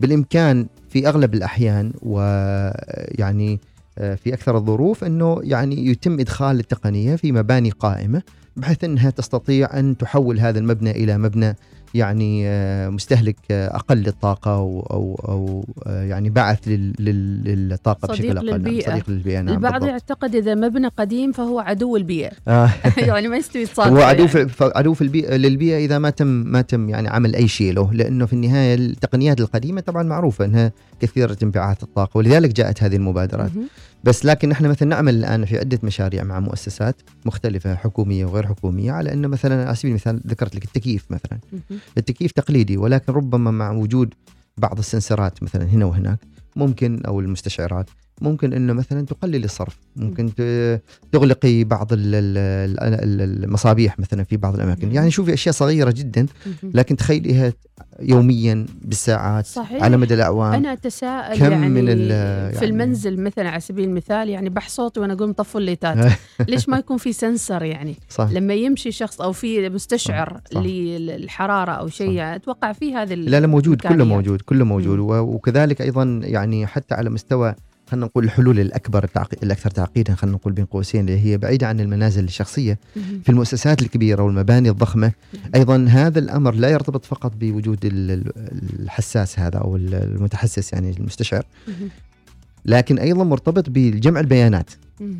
بالإمكان 0.00 0.66
في 0.88 1.08
أغلب 1.08 1.34
الأحيان 1.34 1.92
ويعني 2.02 3.60
آه، 3.98 4.14
في 4.14 4.34
أكثر 4.34 4.56
الظروف 4.56 5.04
إنه 5.04 5.40
يعني 5.42 5.86
يتم 5.86 6.20
إدخال 6.20 6.60
التقنية 6.60 7.16
في 7.16 7.32
مباني 7.32 7.70
قائمة 7.70 8.22
بحيث 8.56 8.84
إنها 8.84 9.10
تستطيع 9.10 9.78
أن 9.78 9.96
تحول 9.96 10.40
هذا 10.40 10.58
المبنى 10.58 10.90
إلى 10.90 11.18
مبنى 11.18 11.56
يعني 11.96 12.48
آه، 12.48 12.88
مستهلك 12.88 13.36
آه، 13.50 13.76
أقل 13.76 13.96
للطاقة 13.96 14.50
أو 14.54 14.86
أو, 14.90 15.20
أو 15.28 15.64
آه، 15.86 16.02
يعني 16.02 16.30
لل- 16.66 17.68
للطاقة 17.68 18.06
صديق 18.06 18.32
بشكل 18.32 18.36
أقل 18.38 18.46
نعم، 18.46 18.56
للبيئة. 18.56 18.90
صديق 18.90 19.10
للبيئة 19.10 19.40
نعم 19.40 19.54
البعض 19.54 19.72
بالضبط. 19.72 19.90
يعتقد 19.90 20.34
إذا 20.34 20.54
مبنى 20.54 20.88
قديم 20.88 21.32
فهو 21.32 21.60
عدو 21.60 21.96
البيئة 21.96 22.30
آه. 22.48 22.70
يعني 22.98 23.28
ما 23.28 23.36
يستوي 23.36 23.66
تصادف 23.66 23.90
هو 23.92 24.02
عدو 24.02 24.24
يعني. 24.34 24.48
في 24.48 24.72
عدو 24.76 24.94
في 24.94 25.02
البيئة 25.02 25.36
للبيئة 25.36 25.76
إذا 25.84 25.98
ما 25.98 26.10
تم 26.10 26.26
ما 26.26 26.60
تم 26.60 26.88
يعني 26.88 27.08
عمل 27.08 27.34
أي 27.34 27.48
شيء 27.48 27.72
له 27.72 27.92
لأنه 27.92 28.26
في 28.26 28.32
النهاية 28.32 28.74
التقنيات 28.74 29.40
القديمة 29.40 29.80
طبعا 29.80 30.02
معروفة 30.02 30.44
أنها 30.44 30.72
كثيرة 31.00 31.36
انبعاث 31.42 31.82
الطاقة 31.82 32.18
ولذلك 32.18 32.52
جاءت 32.52 32.82
هذه 32.82 32.96
المبادرات. 32.96 33.50
بس 34.06 34.24
لكن 34.24 34.50
إحنا 34.50 34.68
مثلا 34.68 34.88
نعمل 34.88 35.14
الآن 35.14 35.44
في 35.44 35.58
عدة 35.58 35.78
مشاريع 35.82 36.24
مع 36.24 36.40
مؤسسات 36.40 36.96
مختلفة 37.24 37.74
حكومية 37.74 38.24
وغير 38.24 38.46
حكومية 38.46 38.92
على 38.92 39.12
إنه 39.12 39.28
مثلا 39.28 39.66
على 39.66 39.74
سبيل 39.76 39.90
المثال 39.90 40.20
ذكرت 40.26 40.54
لك 40.54 40.64
التكييف 40.64 41.06
مثلا. 41.10 41.38
التكييف 41.98 42.32
تقليدي 42.32 42.76
ولكن 42.76 43.12
ربما 43.12 43.50
مع 43.50 43.70
وجود 43.70 44.14
بعض 44.58 44.78
السنسرات 44.78 45.42
مثلا 45.42 45.64
هنا 45.64 45.84
وهناك 45.84 46.18
ممكن 46.56 47.02
أو 47.06 47.20
المستشعرات 47.20 47.90
ممكن 48.20 48.52
إنه 48.52 48.72
مثلا 48.72 49.06
تقلل 49.06 49.44
الصرف. 49.44 49.76
ممكن 49.96 50.30
تغلقي 51.12 51.64
بعض 51.64 51.92
ال- 51.92 52.14
ال- 52.14 52.78
ال- 52.94 53.44
المصابيح 53.44 53.98
مثلا 53.98 54.24
في 54.24 54.36
بعض 54.36 54.54
الأماكن. 54.54 54.92
يعني 54.92 55.10
شوفي 55.10 55.34
أشياء 55.34 55.54
صغيرة 55.54 55.90
جدا. 55.90 56.26
لكن 56.62 56.96
تخيليها 56.96 57.52
يوميا 58.00 58.66
بالساعات 58.82 59.46
صحيح. 59.46 59.82
على 59.82 59.96
مدى 59.96 60.14
الأعوام. 60.14 60.52
أنا 60.52 60.72
أتساءل 60.72 61.38
كم 61.38 61.52
يعني, 61.52 61.68
من 61.68 61.88
ال- 61.88 62.08
في 62.52 62.54
يعني- 62.54 62.66
المنزل 62.66 63.20
مثلا 63.20 63.48
على 63.50 63.60
سبيل 63.60 63.84
المثال 63.88 64.28
يعني 64.28 64.48
بح 64.48 64.68
صوتي 64.68 65.00
وأنا 65.00 65.12
أقوم 65.12 65.32
طفوا 65.32 65.60
الليتات. 65.60 66.12
ليش 66.48 66.68
ما 66.68 66.78
يكون 66.78 66.96
في 66.96 67.12
سنسر 67.12 67.62
يعني؟ 67.62 67.94
صح. 68.08 68.28
لما 68.32 68.54
يمشي 68.54 68.92
شخص 68.92 69.20
أو 69.20 69.32
في 69.32 69.68
مستشعر 69.68 70.40
صح. 70.54 70.60
للحرارة 70.60 71.70
أو 71.72 71.88
شيء 71.88 72.22
أتوقع 72.22 72.72
في 72.72 72.94
هذه 72.94 73.14
لا 73.14 73.40
لا 73.40 73.46
موجود 73.46 73.80
كله. 73.80 74.04
موجود 74.04 74.40
كله 74.40 74.64
موجود. 74.64 74.98
وكذلك 74.98 75.82
أيضا 75.82 76.20
يعني 76.24 76.66
حتى 76.66 76.94
على 76.94 77.10
مستوى 77.10 77.54
خلينا 77.86 78.06
نقول 78.06 78.24
الحلول 78.24 78.60
الأكبر 78.60 79.04
التعقي- 79.04 79.42
الأكثر 79.42 79.70
تعقيدا 79.70 80.14
خلينا 80.14 80.36
نقول 80.36 80.52
بين 80.52 80.64
قوسين 80.64 81.00
اللي 81.00 81.20
هي 81.20 81.38
بعيدة 81.38 81.66
عن 81.68 81.80
المنازل 81.80 82.24
الشخصية. 82.24 82.78
في 82.94 83.28
المؤسسات 83.28 83.82
الكبيرة 83.82 84.22
والمباني 84.22 84.70
الضخمة 84.70 85.12
أيضا 85.54 85.86
هذا 85.88 86.18
الأمر 86.18 86.54
لا 86.54 86.68
يرتبط 86.68 87.04
فقط 87.04 87.32
بوجود 87.40 87.84
ال- 87.84 88.10
ال- 88.10 88.32
الحساس 88.82 89.38
هذا 89.38 89.58
أو 89.58 89.76
ال- 89.76 89.94
المتحسس 89.94 90.72
يعني 90.72 90.90
المستشعر. 90.90 91.42
لكن 92.64 92.98
أيضا 92.98 93.24
مرتبط 93.24 93.64
بجمع 93.68 94.20
البيانات. 94.20 94.70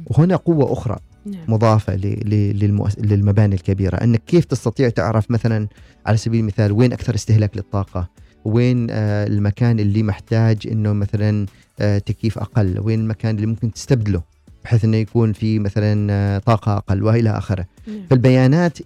وهنا 0.07 0.37
قوة 0.37 0.73
أخرى 0.73 0.97
نعم. 1.27 1.45
مضافة 1.49 1.97
للمباني 1.97 3.55
الكبيرة. 3.55 3.97
أنك 3.97 4.23
كيف 4.27 4.45
تستطيع 4.45 4.89
تعرف 4.89 5.31
مثلا 5.31 5.69
على 6.07 6.17
سبيل 6.17 6.41
المثال 6.41 6.73
وين 6.73 6.93
أكثر 6.93 7.15
استهلاك 7.15 7.57
للطاقة؟ 7.57 8.09
وين 8.47 8.87
آه، 8.91 9.27
المكان 9.27 9.81
اللي 9.81 10.03
محتاج 10.03 10.67
إنه 10.73 10.93
مثلا 10.93 11.47
آه، 11.81 11.99
تكييف 11.99 12.39
أقل 12.39 12.81
وين 12.81 13.01
المكان 13.01 13.35
اللي 13.37 13.47
ممكن 13.47 13.73
تستبدله 13.73 14.23
بحيث 14.65 14.85
إنه 14.85 14.97
يكون 14.97 15.33
في 15.33 15.59
مثلا 15.59 16.13
آه، 16.13 16.39
طاقة 16.39 16.77
أقل 16.77 17.03
وإلى 17.03 17.31
آخره 17.31 17.67
نعم. 17.89 18.07
فالبيانات 18.11 18.79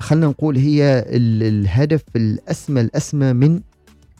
خلينا 0.00 0.26
نقول 0.26 0.56
هي 0.56 1.04
ال- 1.08 1.42
الهدف 1.42 2.02
الأسمى 2.16 2.80
الأسمى 2.80 3.32
من 3.32 3.60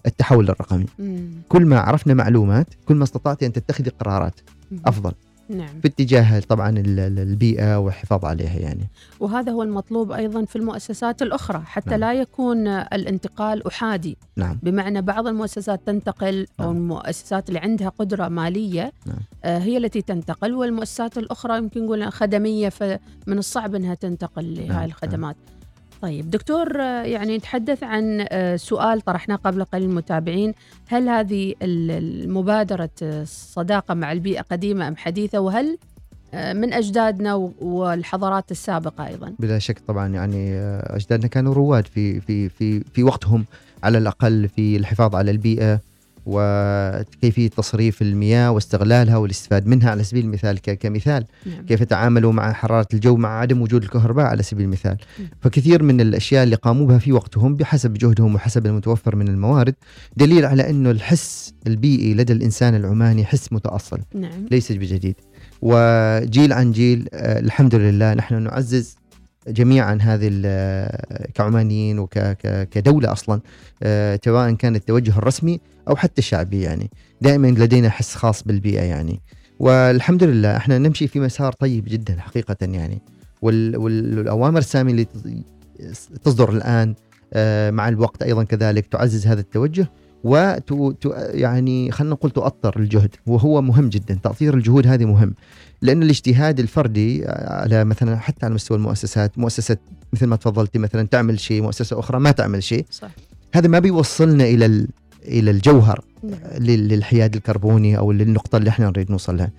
التحول 0.06 0.50
الرقمي 0.50 0.86
مم. 0.98 1.28
كل 1.48 1.66
ما 1.66 1.78
عرفنا 1.80 2.14
معلومات 2.14 2.66
كل 2.86 2.94
ما 2.94 3.04
استطعت 3.04 3.42
أن 3.42 3.52
تتخذي 3.52 3.90
قرارات 3.90 4.40
مهم. 4.70 4.80
أفضل 4.86 5.12
نعم 5.48 5.80
في 5.82 5.88
اتجاه 5.88 6.40
طبعا 6.40 6.70
ال- 6.70 7.00
ال- 7.00 7.18
البيئة 7.18 7.78
والحفاظ 7.78 8.24
عليها 8.24 8.58
يعني 8.58 8.88
وهذا 9.20 9.52
هو 9.52 9.62
المطلوب 9.62 10.12
أيضا 10.12 10.44
في 10.44 10.56
المؤسسات 10.56 11.22
الأخرى 11.22 11.62
حتى 11.66 11.90
نعم. 11.90 12.00
لا 12.00 12.12
يكون 12.12 12.66
الانتقال 12.68 13.66
أحادي 13.66 14.16
نعم 14.36 14.58
بمعنى 14.62 15.02
بعض 15.02 15.26
المؤسسات 15.26 15.80
تنتقل 15.86 16.46
أو 16.60 16.64
نعم. 16.64 16.76
المؤسسات 16.76 17.48
اللي 17.48 17.58
عندها 17.60 17.88
قدرة 17.88 18.28
مالية 18.28 18.92
نعم. 19.06 19.16
آه، 19.44 19.58
هي 19.58 19.76
التي 19.76 20.02
تنتقل 20.02 20.54
والمؤسسات 20.54 21.18
الأخرى 21.18 21.58
يمكن 21.58 21.84
نقول 21.84 22.12
خدمية 22.12 22.68
فمن 22.68 22.98
الصعب 23.38 23.74
إنها 23.74 23.94
تنتقل 23.94 24.54
لهذه 24.54 24.68
نعم. 24.68 24.84
الخدمات. 24.84 25.36
طيب 26.02 26.30
دكتور 26.30 26.76
يعني 26.80 27.36
نتحدث 27.36 27.82
عن 27.82 28.26
آه، 28.28 28.56
سؤال 28.56 29.00
طرحناه 29.00 29.36
قبل 29.36 29.64
قليل 29.64 29.88
المتابعين 29.90 30.54
هل 30.88 31.08
هذه 31.08 31.54
ال- 31.62 31.90
المبادرة 32.24 32.90
آه، 33.02 33.22
الصداقة 33.22 33.94
مع 33.94 34.12
البيئة 34.12 34.40
قديمة 34.42 34.88
أم 34.88 34.96
حديثة؟ 34.96 35.40
وهل 35.40 35.78
آه، 36.34 36.52
من 36.52 36.72
أجدادنا 36.72 37.34
و- 37.34 37.52
والحضارات 37.60 38.50
السابقة 38.50 39.06
أيضا؟ 39.06 39.32
بلا 39.38 39.58
شك 39.58 39.78
طبعا 39.88 40.08
يعني 40.08 40.54
آه، 40.54 40.96
أجدادنا 40.96 41.26
كانوا 41.28 41.54
رواد 41.54 41.86
في 41.86 42.20
في 42.20 42.48
في 42.48 42.80
في 42.80 43.02
وقتهم 43.02 43.44
على 43.82 43.98
الأقل 43.98 44.48
في 44.48 44.76
الحفاظ 44.76 45.14
على 45.14 45.30
البيئة. 45.30 45.80
وكيفية 46.26 47.48
تصريف 47.48 48.02
المياه 48.02 48.50
واستغلالها 48.50 49.16
والاستفاد 49.16 49.66
منها 49.66 49.90
على 49.90 50.04
سبيل 50.04 50.24
المثال 50.24 50.58
كمثال. 50.58 51.24
نعم. 51.46 51.66
كيف 51.66 51.82
تعاملوا 51.82 52.32
مع 52.32 52.52
حرارة 52.52 52.86
الجو 52.94 53.16
مع 53.16 53.40
عدم 53.40 53.62
وجود 53.62 53.82
الكهرباء 53.82 54.26
على 54.26 54.42
سبيل 54.42 54.64
المثال. 54.64 54.96
مم. 55.18 55.30
فكثير 55.40 55.82
من 55.82 56.00
الأشياء 56.00 56.44
اللي 56.44 56.56
قاموا 56.56 56.86
بها 56.86 56.98
في 56.98 57.12
وقتهم 57.12 57.56
بحسب 57.56 57.92
جهدهم 57.92 58.34
وحسب 58.34 58.66
المتوفر 58.66 59.16
من 59.16 59.28
الموارد 59.28 59.74
دليل 60.16 60.44
على 60.44 60.70
إنه 60.70 60.90
الحس 60.90 61.54
البيئي 61.66 62.14
لدى 62.14 62.32
الإنسان 62.32 62.74
العماني 62.74 63.24
حس 63.24 63.52
متأصل. 63.52 64.00
نعم. 64.14 64.46
ليس 64.50 64.72
بجديد. 64.72 65.14
وجيل 65.62 66.52
عن 66.52 66.72
جيل 66.72 67.08
آه، 67.14 67.40
الحمد 67.40 67.74
لله 67.74 68.14
نحن 68.14 68.42
نعزز 68.42 68.96
جميعا 69.48 69.98
هذه 70.02 70.28
كعمانيين 71.34 71.98
وكدولة 71.98 73.12
أصلا 73.12 73.40
آه، 73.82 74.20
سواء 74.24 74.52
كان 74.52 74.76
التوجه 74.76 75.18
الرسمي 75.18 75.60
أو 75.88 75.96
حتى 75.96 76.18
الشعبي 76.18 76.60
يعني. 76.60 76.90
دائما 77.20 77.46
لدينا 77.46 77.90
حس 77.90 78.14
خاص 78.14 78.42
بالبيئة 78.42 78.82
يعني. 78.82 79.20
والحمد 79.58 80.24
لله 80.24 80.56
إحنا 80.56 80.78
نمشي 80.78 81.08
في 81.08 81.20
مسار 81.20 81.52
طيب 81.52 81.84
جدا 81.88 82.16
حقيقة 82.20 82.56
يعني. 82.60 83.02
وال- 83.42 83.76
وال- 83.76 84.18
والأوامر 84.18 84.58
السامية 84.58 84.92
اللي 84.92 85.06
تصدر 86.24 86.50
الآن 86.50 86.94
آه، 87.32 87.70
مع 87.70 87.88
الوقت 87.88 88.22
أيضا 88.22 88.44
كذلك 88.44 88.86
تعزز 88.86 89.26
هذا 89.26 89.40
التوجه 89.40 89.86
ت- 90.92 91.14
يعني 91.34 91.90
خلينا 91.90 92.14
نقول 92.14 92.30
تؤطر 92.30 92.76
الجهد 92.80 93.14
وهو 93.26 93.62
مهم 93.62 93.88
جدا. 93.88 94.18
تأطير 94.22 94.54
الجهود 94.54 94.86
هذه 94.86 95.04
مهم. 95.04 95.34
لأن 95.82 96.02
الاجتهاد 96.02 96.60
الفردي 96.60 97.24
على 97.28 97.84
مثلا 97.84 98.16
حتى 98.18 98.46
على 98.46 98.54
مستوى 98.54 98.76
المؤسسات 98.78 99.38
مؤسسة 99.38 99.76
مثل 100.12 100.26
ما 100.26 100.36
تفضلتي 100.36 100.78
مثلا 100.78 101.06
تعمل 101.06 101.40
شيء 101.40 101.62
مؤسسة 101.62 101.98
أخرى 101.98 102.20
ما 102.20 102.30
تعمل 102.30 102.62
شيء. 102.62 102.86
صح. 102.90 103.08
هذا 103.54 103.68
ما 103.68 103.78
بيوصلنا 103.78 104.44
إلى 104.44 104.86
إلى 105.24 105.50
الجوهر 105.50 106.04
نعم. 106.22 106.38
لل- 106.58 106.88
للحياد 106.88 107.34
الكربوني 107.36 107.98
أو 107.98 108.12
للنقطة 108.12 108.56
اللي 108.58 108.70
إحنا 108.70 108.86
نريد 108.86 109.10
نوصل 109.10 109.36
لها. 109.36 109.50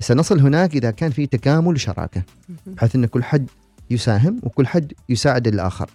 سنصل 0.00 0.40
هناك 0.40 0.76
إذا 0.76 0.90
كان 0.90 1.10
في 1.10 1.26
تكامل 1.26 1.74
وشراكة. 1.74 2.22
بحيث 2.66 2.96
أن 2.96 3.06
كل 3.06 3.24
حد 3.24 3.46
يساهم 3.90 4.40
وكل 4.42 4.66
حد 4.66 4.92
يساعد 5.08 5.46
الآخر. 5.46 5.90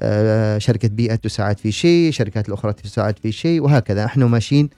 آه، 0.00 0.58
شركة 0.58 0.88
بيئة 0.88 1.14
تساعد 1.14 1.58
في 1.58 1.72
شيء 1.72 2.12
شركات 2.12 2.48
الأخرى 2.48 2.72
تساعد 2.72 3.18
في 3.18 3.32
شيء 3.32 3.60
وهكذا. 3.62 4.04
إحنا 4.04 4.26
ماشيين 4.26 4.68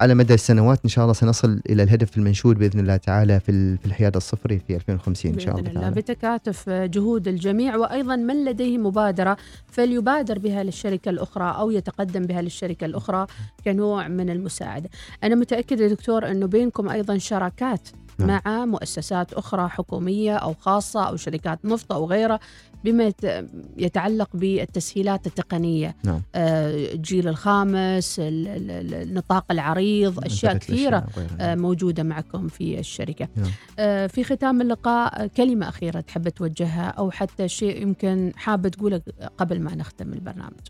على 0.00 0.14
مدى 0.14 0.34
السنوات 0.34 0.80
إن 0.84 0.90
شاء 0.90 1.02
الله 1.04 1.14
سنصل 1.14 1.60
إلى 1.70 1.82
الهدف 1.82 2.16
المنشود 2.18 2.58
بإذن 2.58 2.80
الله 2.80 2.96
تعالى 2.96 3.40
في 3.40 3.76
في 3.76 3.86
الحياد 3.86 4.16
الصفري 4.16 4.58
في 4.58 4.76
2050 4.76 5.32
إن 5.32 5.38
شاء 5.38 5.56
الله 5.58 5.70
الله. 5.70 5.80
تعالى. 5.80 5.94
بتكاتف 5.94 6.70
جهود 6.70 7.28
الجميع 7.28 7.76
وأيضا 7.76 8.16
من 8.16 8.44
لديه 8.44 8.78
مبادرة 8.78 9.36
فليبادر 9.66 10.38
بها 10.38 10.62
للشركة 10.62 11.08
الأخرى 11.08 11.54
أو 11.58 11.70
يتقدم 11.70 12.26
بها 12.26 12.42
للشركة 12.42 12.84
الأخرى 12.84 13.26
كنوع 13.64 14.08
من 14.08 14.30
المساعدة. 14.30 14.90
أنا 15.24 15.34
متأكدة 15.34 15.84
يا 15.84 15.88
دكتور 15.88 16.30
أنه 16.30 16.46
بينكم 16.46 16.88
أيضا 16.88 17.18
شراكات 17.18 17.88
نعم. 18.18 18.40
مع 18.46 18.64
مؤسسات 18.64 19.32
أخرى 19.32 19.68
حكومية 19.68 20.36
أو 20.36 20.54
خاصة 20.54 21.02
أو 21.08 21.16
شركات 21.16 21.64
نفط 21.64 21.92
أو 21.92 22.06
غيرها 22.06 22.40
بما 22.84 23.04
يت- 23.04 23.46
يتعلق 23.76 24.28
بالتسهيلات 24.34 25.26
التقنية 25.26 25.96
نعم. 26.04 26.22
آه، 26.34 26.92
الجيل 26.94 27.28
الخامس 27.28 28.18
ال- 28.20 28.48
ال- 28.48 28.70
ال- 28.70 28.94
النطاق 28.94 29.44
العريض 29.50 30.24
أشياء 30.24 30.56
كثيرة. 30.56 31.06
آه، 31.40 31.54
موجودة 31.54 32.02
معكم 32.02 32.48
في 32.48 32.78
الشركة 32.78 33.28
نعم. 33.36 33.50
آه، 33.78 34.06
في 34.06 34.24
ختام 34.24 34.60
اللقاء 34.60 35.26
كلمة 35.26 35.68
أخيرة 35.68 36.00
تحب 36.00 36.28
توجهها 36.28 36.88
أو 36.88 37.10
حتى 37.10 37.48
شيء 37.48 37.82
يمكن 37.82 38.32
حابة 38.36 38.68
تقوله 38.68 39.02
قبل 39.38 39.60
ما 39.60 39.74
نختم 39.74 40.12
البرنامج 40.12 40.60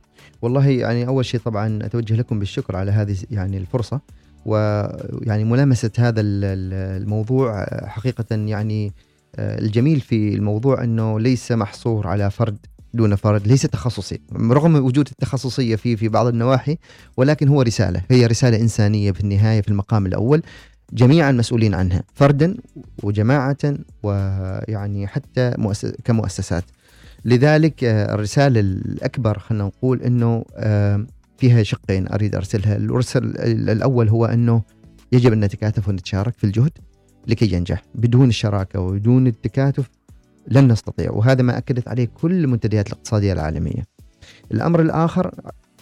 والله 0.43 0.69
يعني 0.69 1.07
أول 1.07 1.25
شيء 1.25 1.41
طبعا 1.41 1.79
أتوجه 1.83 2.15
لكم 2.17 2.39
بالشكر 2.39 2.77
على 2.77 2.91
هذه 2.91 3.17
يعني 3.31 3.57
الفرصة 3.59 4.01
ويعني 4.47 5.45
ملامسة 5.45 5.91
هذا 5.99 6.21
ال- 6.21 6.45
ال- 6.45 7.03
الموضوع 7.03 7.67
حقيقة 7.87 8.25
يعني 8.31 8.93
آه، 9.37 9.59
الجميل 9.59 10.01
في 10.01 10.35
الموضوع 10.35 10.85
إنه 10.85 11.21
ليس 11.21 11.53
محصور 11.53 12.07
على 12.07 12.31
فرد 12.31 12.57
دون 12.95 13.15
فرد 13.15 13.47
ليس 13.47 13.63
تخصصي 13.63 14.21
رغم 14.33 14.75
وجود 14.75 15.09
التخصصية 15.09 15.77
فيه 15.77 15.97
في 15.97 16.09
بعض 16.09 16.27
النواحي 16.27 16.79
ولكن 17.17 17.49
هو 17.49 17.63
رسالة 17.63 18.03
هي 18.11 18.27
رسالة 18.27 18.61
إنسانية 18.61 19.13
في 19.13 19.21
النهاية 19.21 19.61
في 19.61 19.69
المقام 19.69 20.07
الأول 20.07 20.43
جميعا 20.93 21.33
مسؤولين 21.33 21.75
عنها 21.75 22.03
فردا 22.15 22.57
وجماعة 23.03 23.57
ويعني 24.03 25.07
حتى 25.07 25.53
مؤسس 25.59 25.93
كمؤسسات. 26.05 26.65
لذلك 27.25 27.85
آه، 27.85 28.15
الرسالة 28.15 28.61
الأكبر 28.61 29.39
خلينا 29.39 29.65
نقول 29.65 30.03
أنه 30.03 30.45
آه، 30.57 31.07
فيها 31.39 31.63
شقين 31.63 32.09
أريد 32.09 32.35
أرسلها. 32.35 32.77
الرسل 32.77 33.25
الأول 33.71 34.09
هو 34.09 34.25
أنه 34.25 34.63
يجب 35.13 35.33
أن 35.33 35.41
نتكاتف 35.45 35.89
ونتشارك 35.89 36.35
في 36.39 36.45
الجهد 36.45 36.71
لكي 37.27 37.53
ينجح. 37.55 37.83
بدون 37.95 38.29
الشراكة 38.29 38.81
وبدون 38.81 39.27
التكاتف 39.27 39.91
لن 40.49 40.73
نستطيع 40.73 41.11
وهذا 41.11 41.43
ما 41.43 41.59
أكدت 41.59 41.89
عليه 41.89 42.09
كل 42.15 42.33
المنتديات 42.33 42.87
الاقتصادية 42.87 43.33
العالمية. 43.33 43.87
الأمر 44.53 44.81
الآخر 44.83 45.35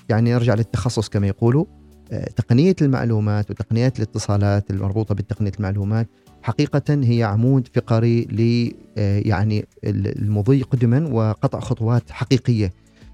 يعني 0.08 0.32
نرجع 0.32 0.54
للتخصص 0.54 1.08
كما 1.08 1.26
يقولوا 1.26 1.64
آه، 2.12 2.24
تقنية 2.36 2.76
المعلومات 2.82 3.50
وتقنيات 3.50 3.96
الاتصالات 3.96 4.70
المربوطة 4.70 5.14
بتقنية 5.14 5.52
المعلومات 5.58 6.08
حقيقة 6.42 6.82
هي 6.88 7.22
عمود 7.22 7.68
فقري 7.74 8.20
ل 8.24 8.70
آه، 8.98 9.18
يعني 9.24 9.64
ال- 9.84 10.22
المضي 10.22 10.62
قدما 10.62 11.08
وقطع 11.08 11.60
خطوات 11.60 12.10
حقيقية 12.10 12.72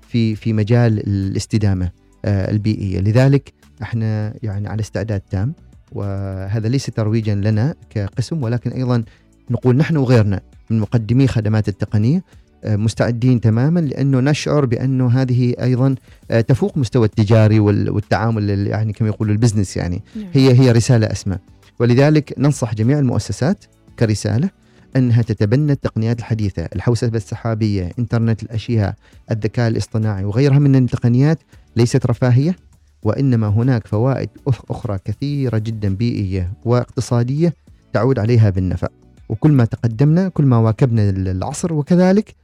في 0.08 0.34
في 0.34 0.52
مجال 0.52 0.98
الاستدامة. 1.08 1.90
آه، 2.24 2.50
البيئية. 2.50 3.00
لذلك 3.00 3.52
إحنا 3.82 4.34
يعني 4.42 4.68
على 4.68 4.80
استعداد 4.80 5.20
تام 5.30 5.52
وهذا 5.92 6.68
ليس 6.68 6.86
ترويجا 6.86 7.34
لنا 7.34 7.74
كقسم 7.90 8.42
ولكن 8.42 8.70
أيضا 8.70 9.04
نقول 9.50 9.76
نحن 9.76 9.96
وغيرنا 9.96 10.40
من 10.70 10.80
مقدمي 10.80 11.26
خدمات 11.26 11.68
التقنية 11.68 12.22
آه، 12.64 12.76
مستعدين 12.76 13.40
تماما 13.40 13.80
لأنه 13.80 14.20
نشعر 14.20 14.64
بانه 14.64 15.08
هذه 15.10 15.54
أيضا 15.62 15.94
آه، 16.30 16.40
تفوق 16.40 16.78
مستوى 16.78 17.06
التجاري 17.06 17.60
وال- 17.60 17.90
والتعامل 17.90 18.50
ال- 18.50 18.66
يعني 18.66 18.92
كما 18.92 19.08
يقولوا 19.08 19.32
ال 19.32 19.37
business 19.37 19.76
يعني. 19.76 20.02
نعم. 20.16 20.26
هي 20.32 20.60
هي 20.60 20.72
رسالة 20.72 21.12
أسمى. 21.12 21.36
ولذلك 21.78 22.34
ننصح 22.38 22.74
جميع 22.74 22.98
المؤسسات 22.98 23.64
كرسالة 23.98 24.50
أنها 24.96 25.22
تتبنى 25.22 25.72
التقنيات 25.72 26.18
الحديثة، 26.18 26.68
الحوسبة 26.74 27.16
السحابية، 27.16 27.90
إنترنت 27.98 28.42
الأشياء، 28.42 28.94
الذكاء 29.30 29.68
الاصطناعي 29.68 30.24
وغيرها 30.24 30.58
من 30.58 30.76
التقنيات 30.76 31.38
ليست 31.76 32.06
رفاهية 32.06 32.56
وإنما 33.02 33.48
هناك 33.48 33.86
فوائد 33.86 34.28
أخرى 34.70 34.98
كثيرة 35.04 35.58
جدا 35.58 35.94
بيئية 35.94 36.52
واقتصادية 36.64 37.54
تعود 37.92 38.18
عليها 38.18 38.50
بالنفع. 38.50 38.88
وكل 39.28 39.52
ما 39.52 39.64
تقدمنا 39.64 40.28
كل 40.28 40.44
ما 40.44 40.58
واكبنا 40.58 41.10
العصر 41.10 41.72
وكذلك 41.72 42.34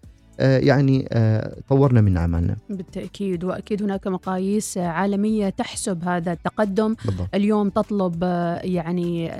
آه، 0.40 0.58
يعني 0.58 1.08
آه، 1.12 1.56
طورنا 1.68 2.00
من 2.00 2.16
أعمالنا. 2.16 2.56
بالتأكيد 2.70 3.44
وأكيد 3.44 3.82
هناك 3.82 4.06
مقاييس 4.06 4.78
عالمية 4.78 5.48
تحسب 5.48 6.04
هذا 6.04 6.32
التقدم. 6.32 6.94
بالضبط. 7.04 7.28
اليوم 7.34 7.68
تطلب 7.68 8.14
آه، 8.22 8.60
يعني 8.64 9.30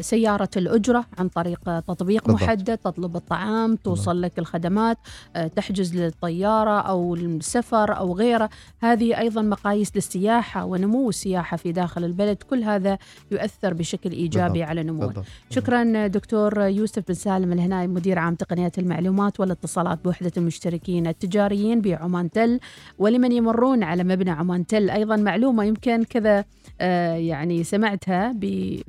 سيارة 0.00 0.48
الأجرة 0.56 1.04
عن 1.18 1.28
طريق 1.28 1.80
تطبيق 1.80 2.26
بالضبط. 2.26 2.42
محدد 2.42 2.78
تطلب 2.78 3.16
الطعام 3.16 3.76
توصل 3.76 4.22
لك 4.22 4.38
الخدمات 4.38 4.98
آه، 5.36 5.46
تحجز 5.46 5.96
للطيارة 5.96 6.80
أو 6.80 7.14
السفر 7.14 7.96
أو 7.96 8.14
غيره. 8.14 8.50
هذه 8.82 9.18
أيضا 9.18 9.42
مقاييس 9.42 9.96
للسياحة 9.96 10.64
ونمو 10.64 11.08
السياحة 11.08 11.56
في 11.56 11.72
داخل 11.72 12.04
البلد. 12.04 12.36
كل 12.36 12.62
هذا 12.62 12.98
يؤثر 13.30 13.74
بشكل 13.74 14.10
إيجابي 14.10 14.52
بالضبط. 14.52 14.68
على 14.68 14.82
نموه. 14.82 15.06
بالضبط. 15.06 15.24
شكرا 15.50 16.06
دكتور 16.06 16.60
يوسف 16.60 17.02
بن 17.08 17.14
سالم 17.14 17.52
الهناي 17.52 17.86
مدير 17.86 18.18
عام 18.18 18.34
تقنيات 18.34 18.78
المعلومات 18.78 19.40
والاتصالات 19.40 20.04
بوحدة 20.04 20.32
المشتركين 20.36 21.06
التجاريين 21.06 21.80
بعمان 21.80 22.30
تل. 22.30 22.60
ولمن 22.98 23.32
يمرون 23.32 23.82
على 23.82 24.04
مبنى 24.04 24.30
عمان 24.30 24.66
تل 24.66 24.90
أيضا 24.90 25.16
معلومة 25.16 25.64
يمكن 25.64 26.04
كذا 26.04 26.44
آه، 26.80 27.14
يعني 27.14 27.64
سمعتها 27.64 28.34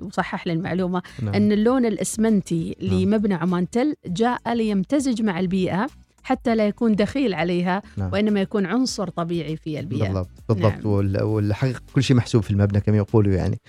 وصحح 0.02 0.48
لي 0.48 0.54
المعلومة 0.54 0.93
نعم. 1.22 1.34
أن 1.34 1.52
اللون 1.52 1.86
الإسمنتي 1.86 2.76
نعم. 2.82 2.94
لمبنى 2.94 3.34
عمان 3.34 3.70
تل 3.70 3.96
جاء 4.08 4.54
ليمتزج 4.54 5.22
مع 5.22 5.40
البيئة 5.40 5.88
حتى 6.26 6.56
لا 6.56 6.68
يكون 6.68 6.96
دخيل 6.96 7.34
عليها 7.34 7.82
نعم. 7.98 8.10
وإنما 8.14 8.42
يكون 8.42 8.66
عنصر 8.66 9.10
طبيعي 9.10 9.58
في 9.58 9.80
البيئة 9.80 10.04
بالضبط 10.08 10.30
بالضبط 10.50 10.74
نعم. 10.74 10.86
وال- 10.86 11.24
والحقيقة 11.24 11.82
كل 11.96 12.04
شيء 12.04 12.16
محسوب 12.18 12.44
في 12.44 12.52
المبنى 12.52 12.80
كما 12.82 12.98
يقولوا 12.98 13.34
يعني 13.34 13.60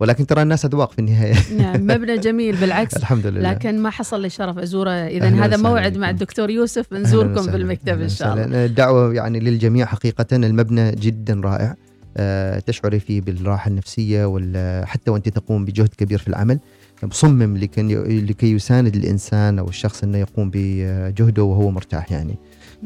ولكن 0.00 0.26
ترى 0.26 0.42
الناس 0.42 0.64
أذواق 0.64 0.92
في 0.92 0.98
النهاية 0.98 1.34
نعم 1.58 1.80
مبنى 1.82 2.18
جميل 2.18 2.56
بالعكس 2.56 2.96
الحمد 3.02 3.26
لله 3.26 3.50
لكن 3.52 3.78
ما 3.82 3.90
حصل 3.90 4.20
لي 4.22 4.30
شرف 4.30 4.58
ازوره 4.58 4.90
اذا 4.90 5.28
هذا 5.28 5.56
موعد. 5.56 5.98
مع 5.98 6.10
الدكتور 6.10 6.50
يوسف 6.50 6.92
وسهلاً. 6.92 7.52
بالمكتب 7.52 8.00
إن 8.00 8.08
شاء 8.08 8.32
الله. 8.34 8.64
الدعوة 8.64 9.14
يعني 9.14 9.40
للجميع 9.40 9.86
حقيقة 9.86 10.26
المبنى 10.36 10.90
جدا 10.90 11.40
رائع 11.44 11.76
تشعري 12.66 13.00
فيه 13.00 13.20
بالراحة 13.20 13.68
النفسية 13.68 14.24
وال- 14.24 14.86
حتى 14.86 15.10
وأنت 15.10 15.28
تقوم 15.28 15.64
بجهد 15.64 15.88
كبير 15.88 16.18
في 16.18 16.28
العمل. 16.28 16.58
مصمم 17.02 17.56
لكي 17.56 17.82
لكي 18.20 18.52
يساند 18.52 18.96
الإنسان 18.96 19.58
أو 19.58 19.68
الشخص 19.68 20.02
أنه 20.02 20.18
يقوم 20.18 20.50
بجهده 20.54 21.42
وهو 21.42 21.70
مرتاح 21.70 22.12
يعني. 22.12 22.34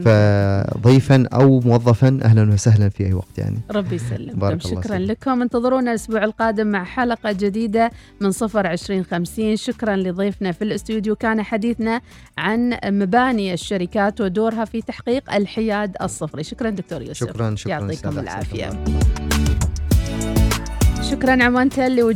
فضيفا 0.04 1.28
أو 1.32 1.60
موظفا 1.60 2.18
أهلا 2.22 2.52
وسهلا 2.52 2.88
في 2.88 3.06
أي 3.06 3.12
وقت 3.12 3.38
يعني. 3.38 3.58
ربي 3.70 3.94
يسلمكم 3.94 4.38
بارك 4.38 4.64
الله 4.66 4.82
شكرا 4.82 4.98
فيك. 4.98 5.10
لكم. 5.10 5.42
انتظرونا 5.42 5.90
الأسبوع 5.90 6.24
القادم 6.24 6.66
مع 6.66 6.84
حلقة 6.84 7.32
جديدة 7.32 7.90
من 8.20 8.30
صفر 8.30 8.66
عشرين 8.66 9.04
خمسين. 9.04 9.56
شكرا 9.56 9.96
لضيفنا 9.96 10.52
في 10.52 10.62
الاستوديو. 10.62 11.16
كان 11.16 11.42
حديثنا 11.42 12.00
عن 12.38 12.78
مباني 12.84 13.54
الشركات 13.54 14.20
ودورها 14.20 14.64
في 14.64 14.82
تحقيق 14.82 15.34
الحياد 15.34 15.96
الصفري. 16.02 16.44
شكرا 16.44 16.70
دكتور 16.70 17.02
يوسف. 17.02 17.26
شكرا 17.26 17.54
شكرا 17.54 17.72
يعطيكم 17.72 18.18
العافية. 18.18 18.68
الله. 18.68 19.00
شكرا 21.10 21.44
عمان 21.44 21.68
تل 21.68 22.02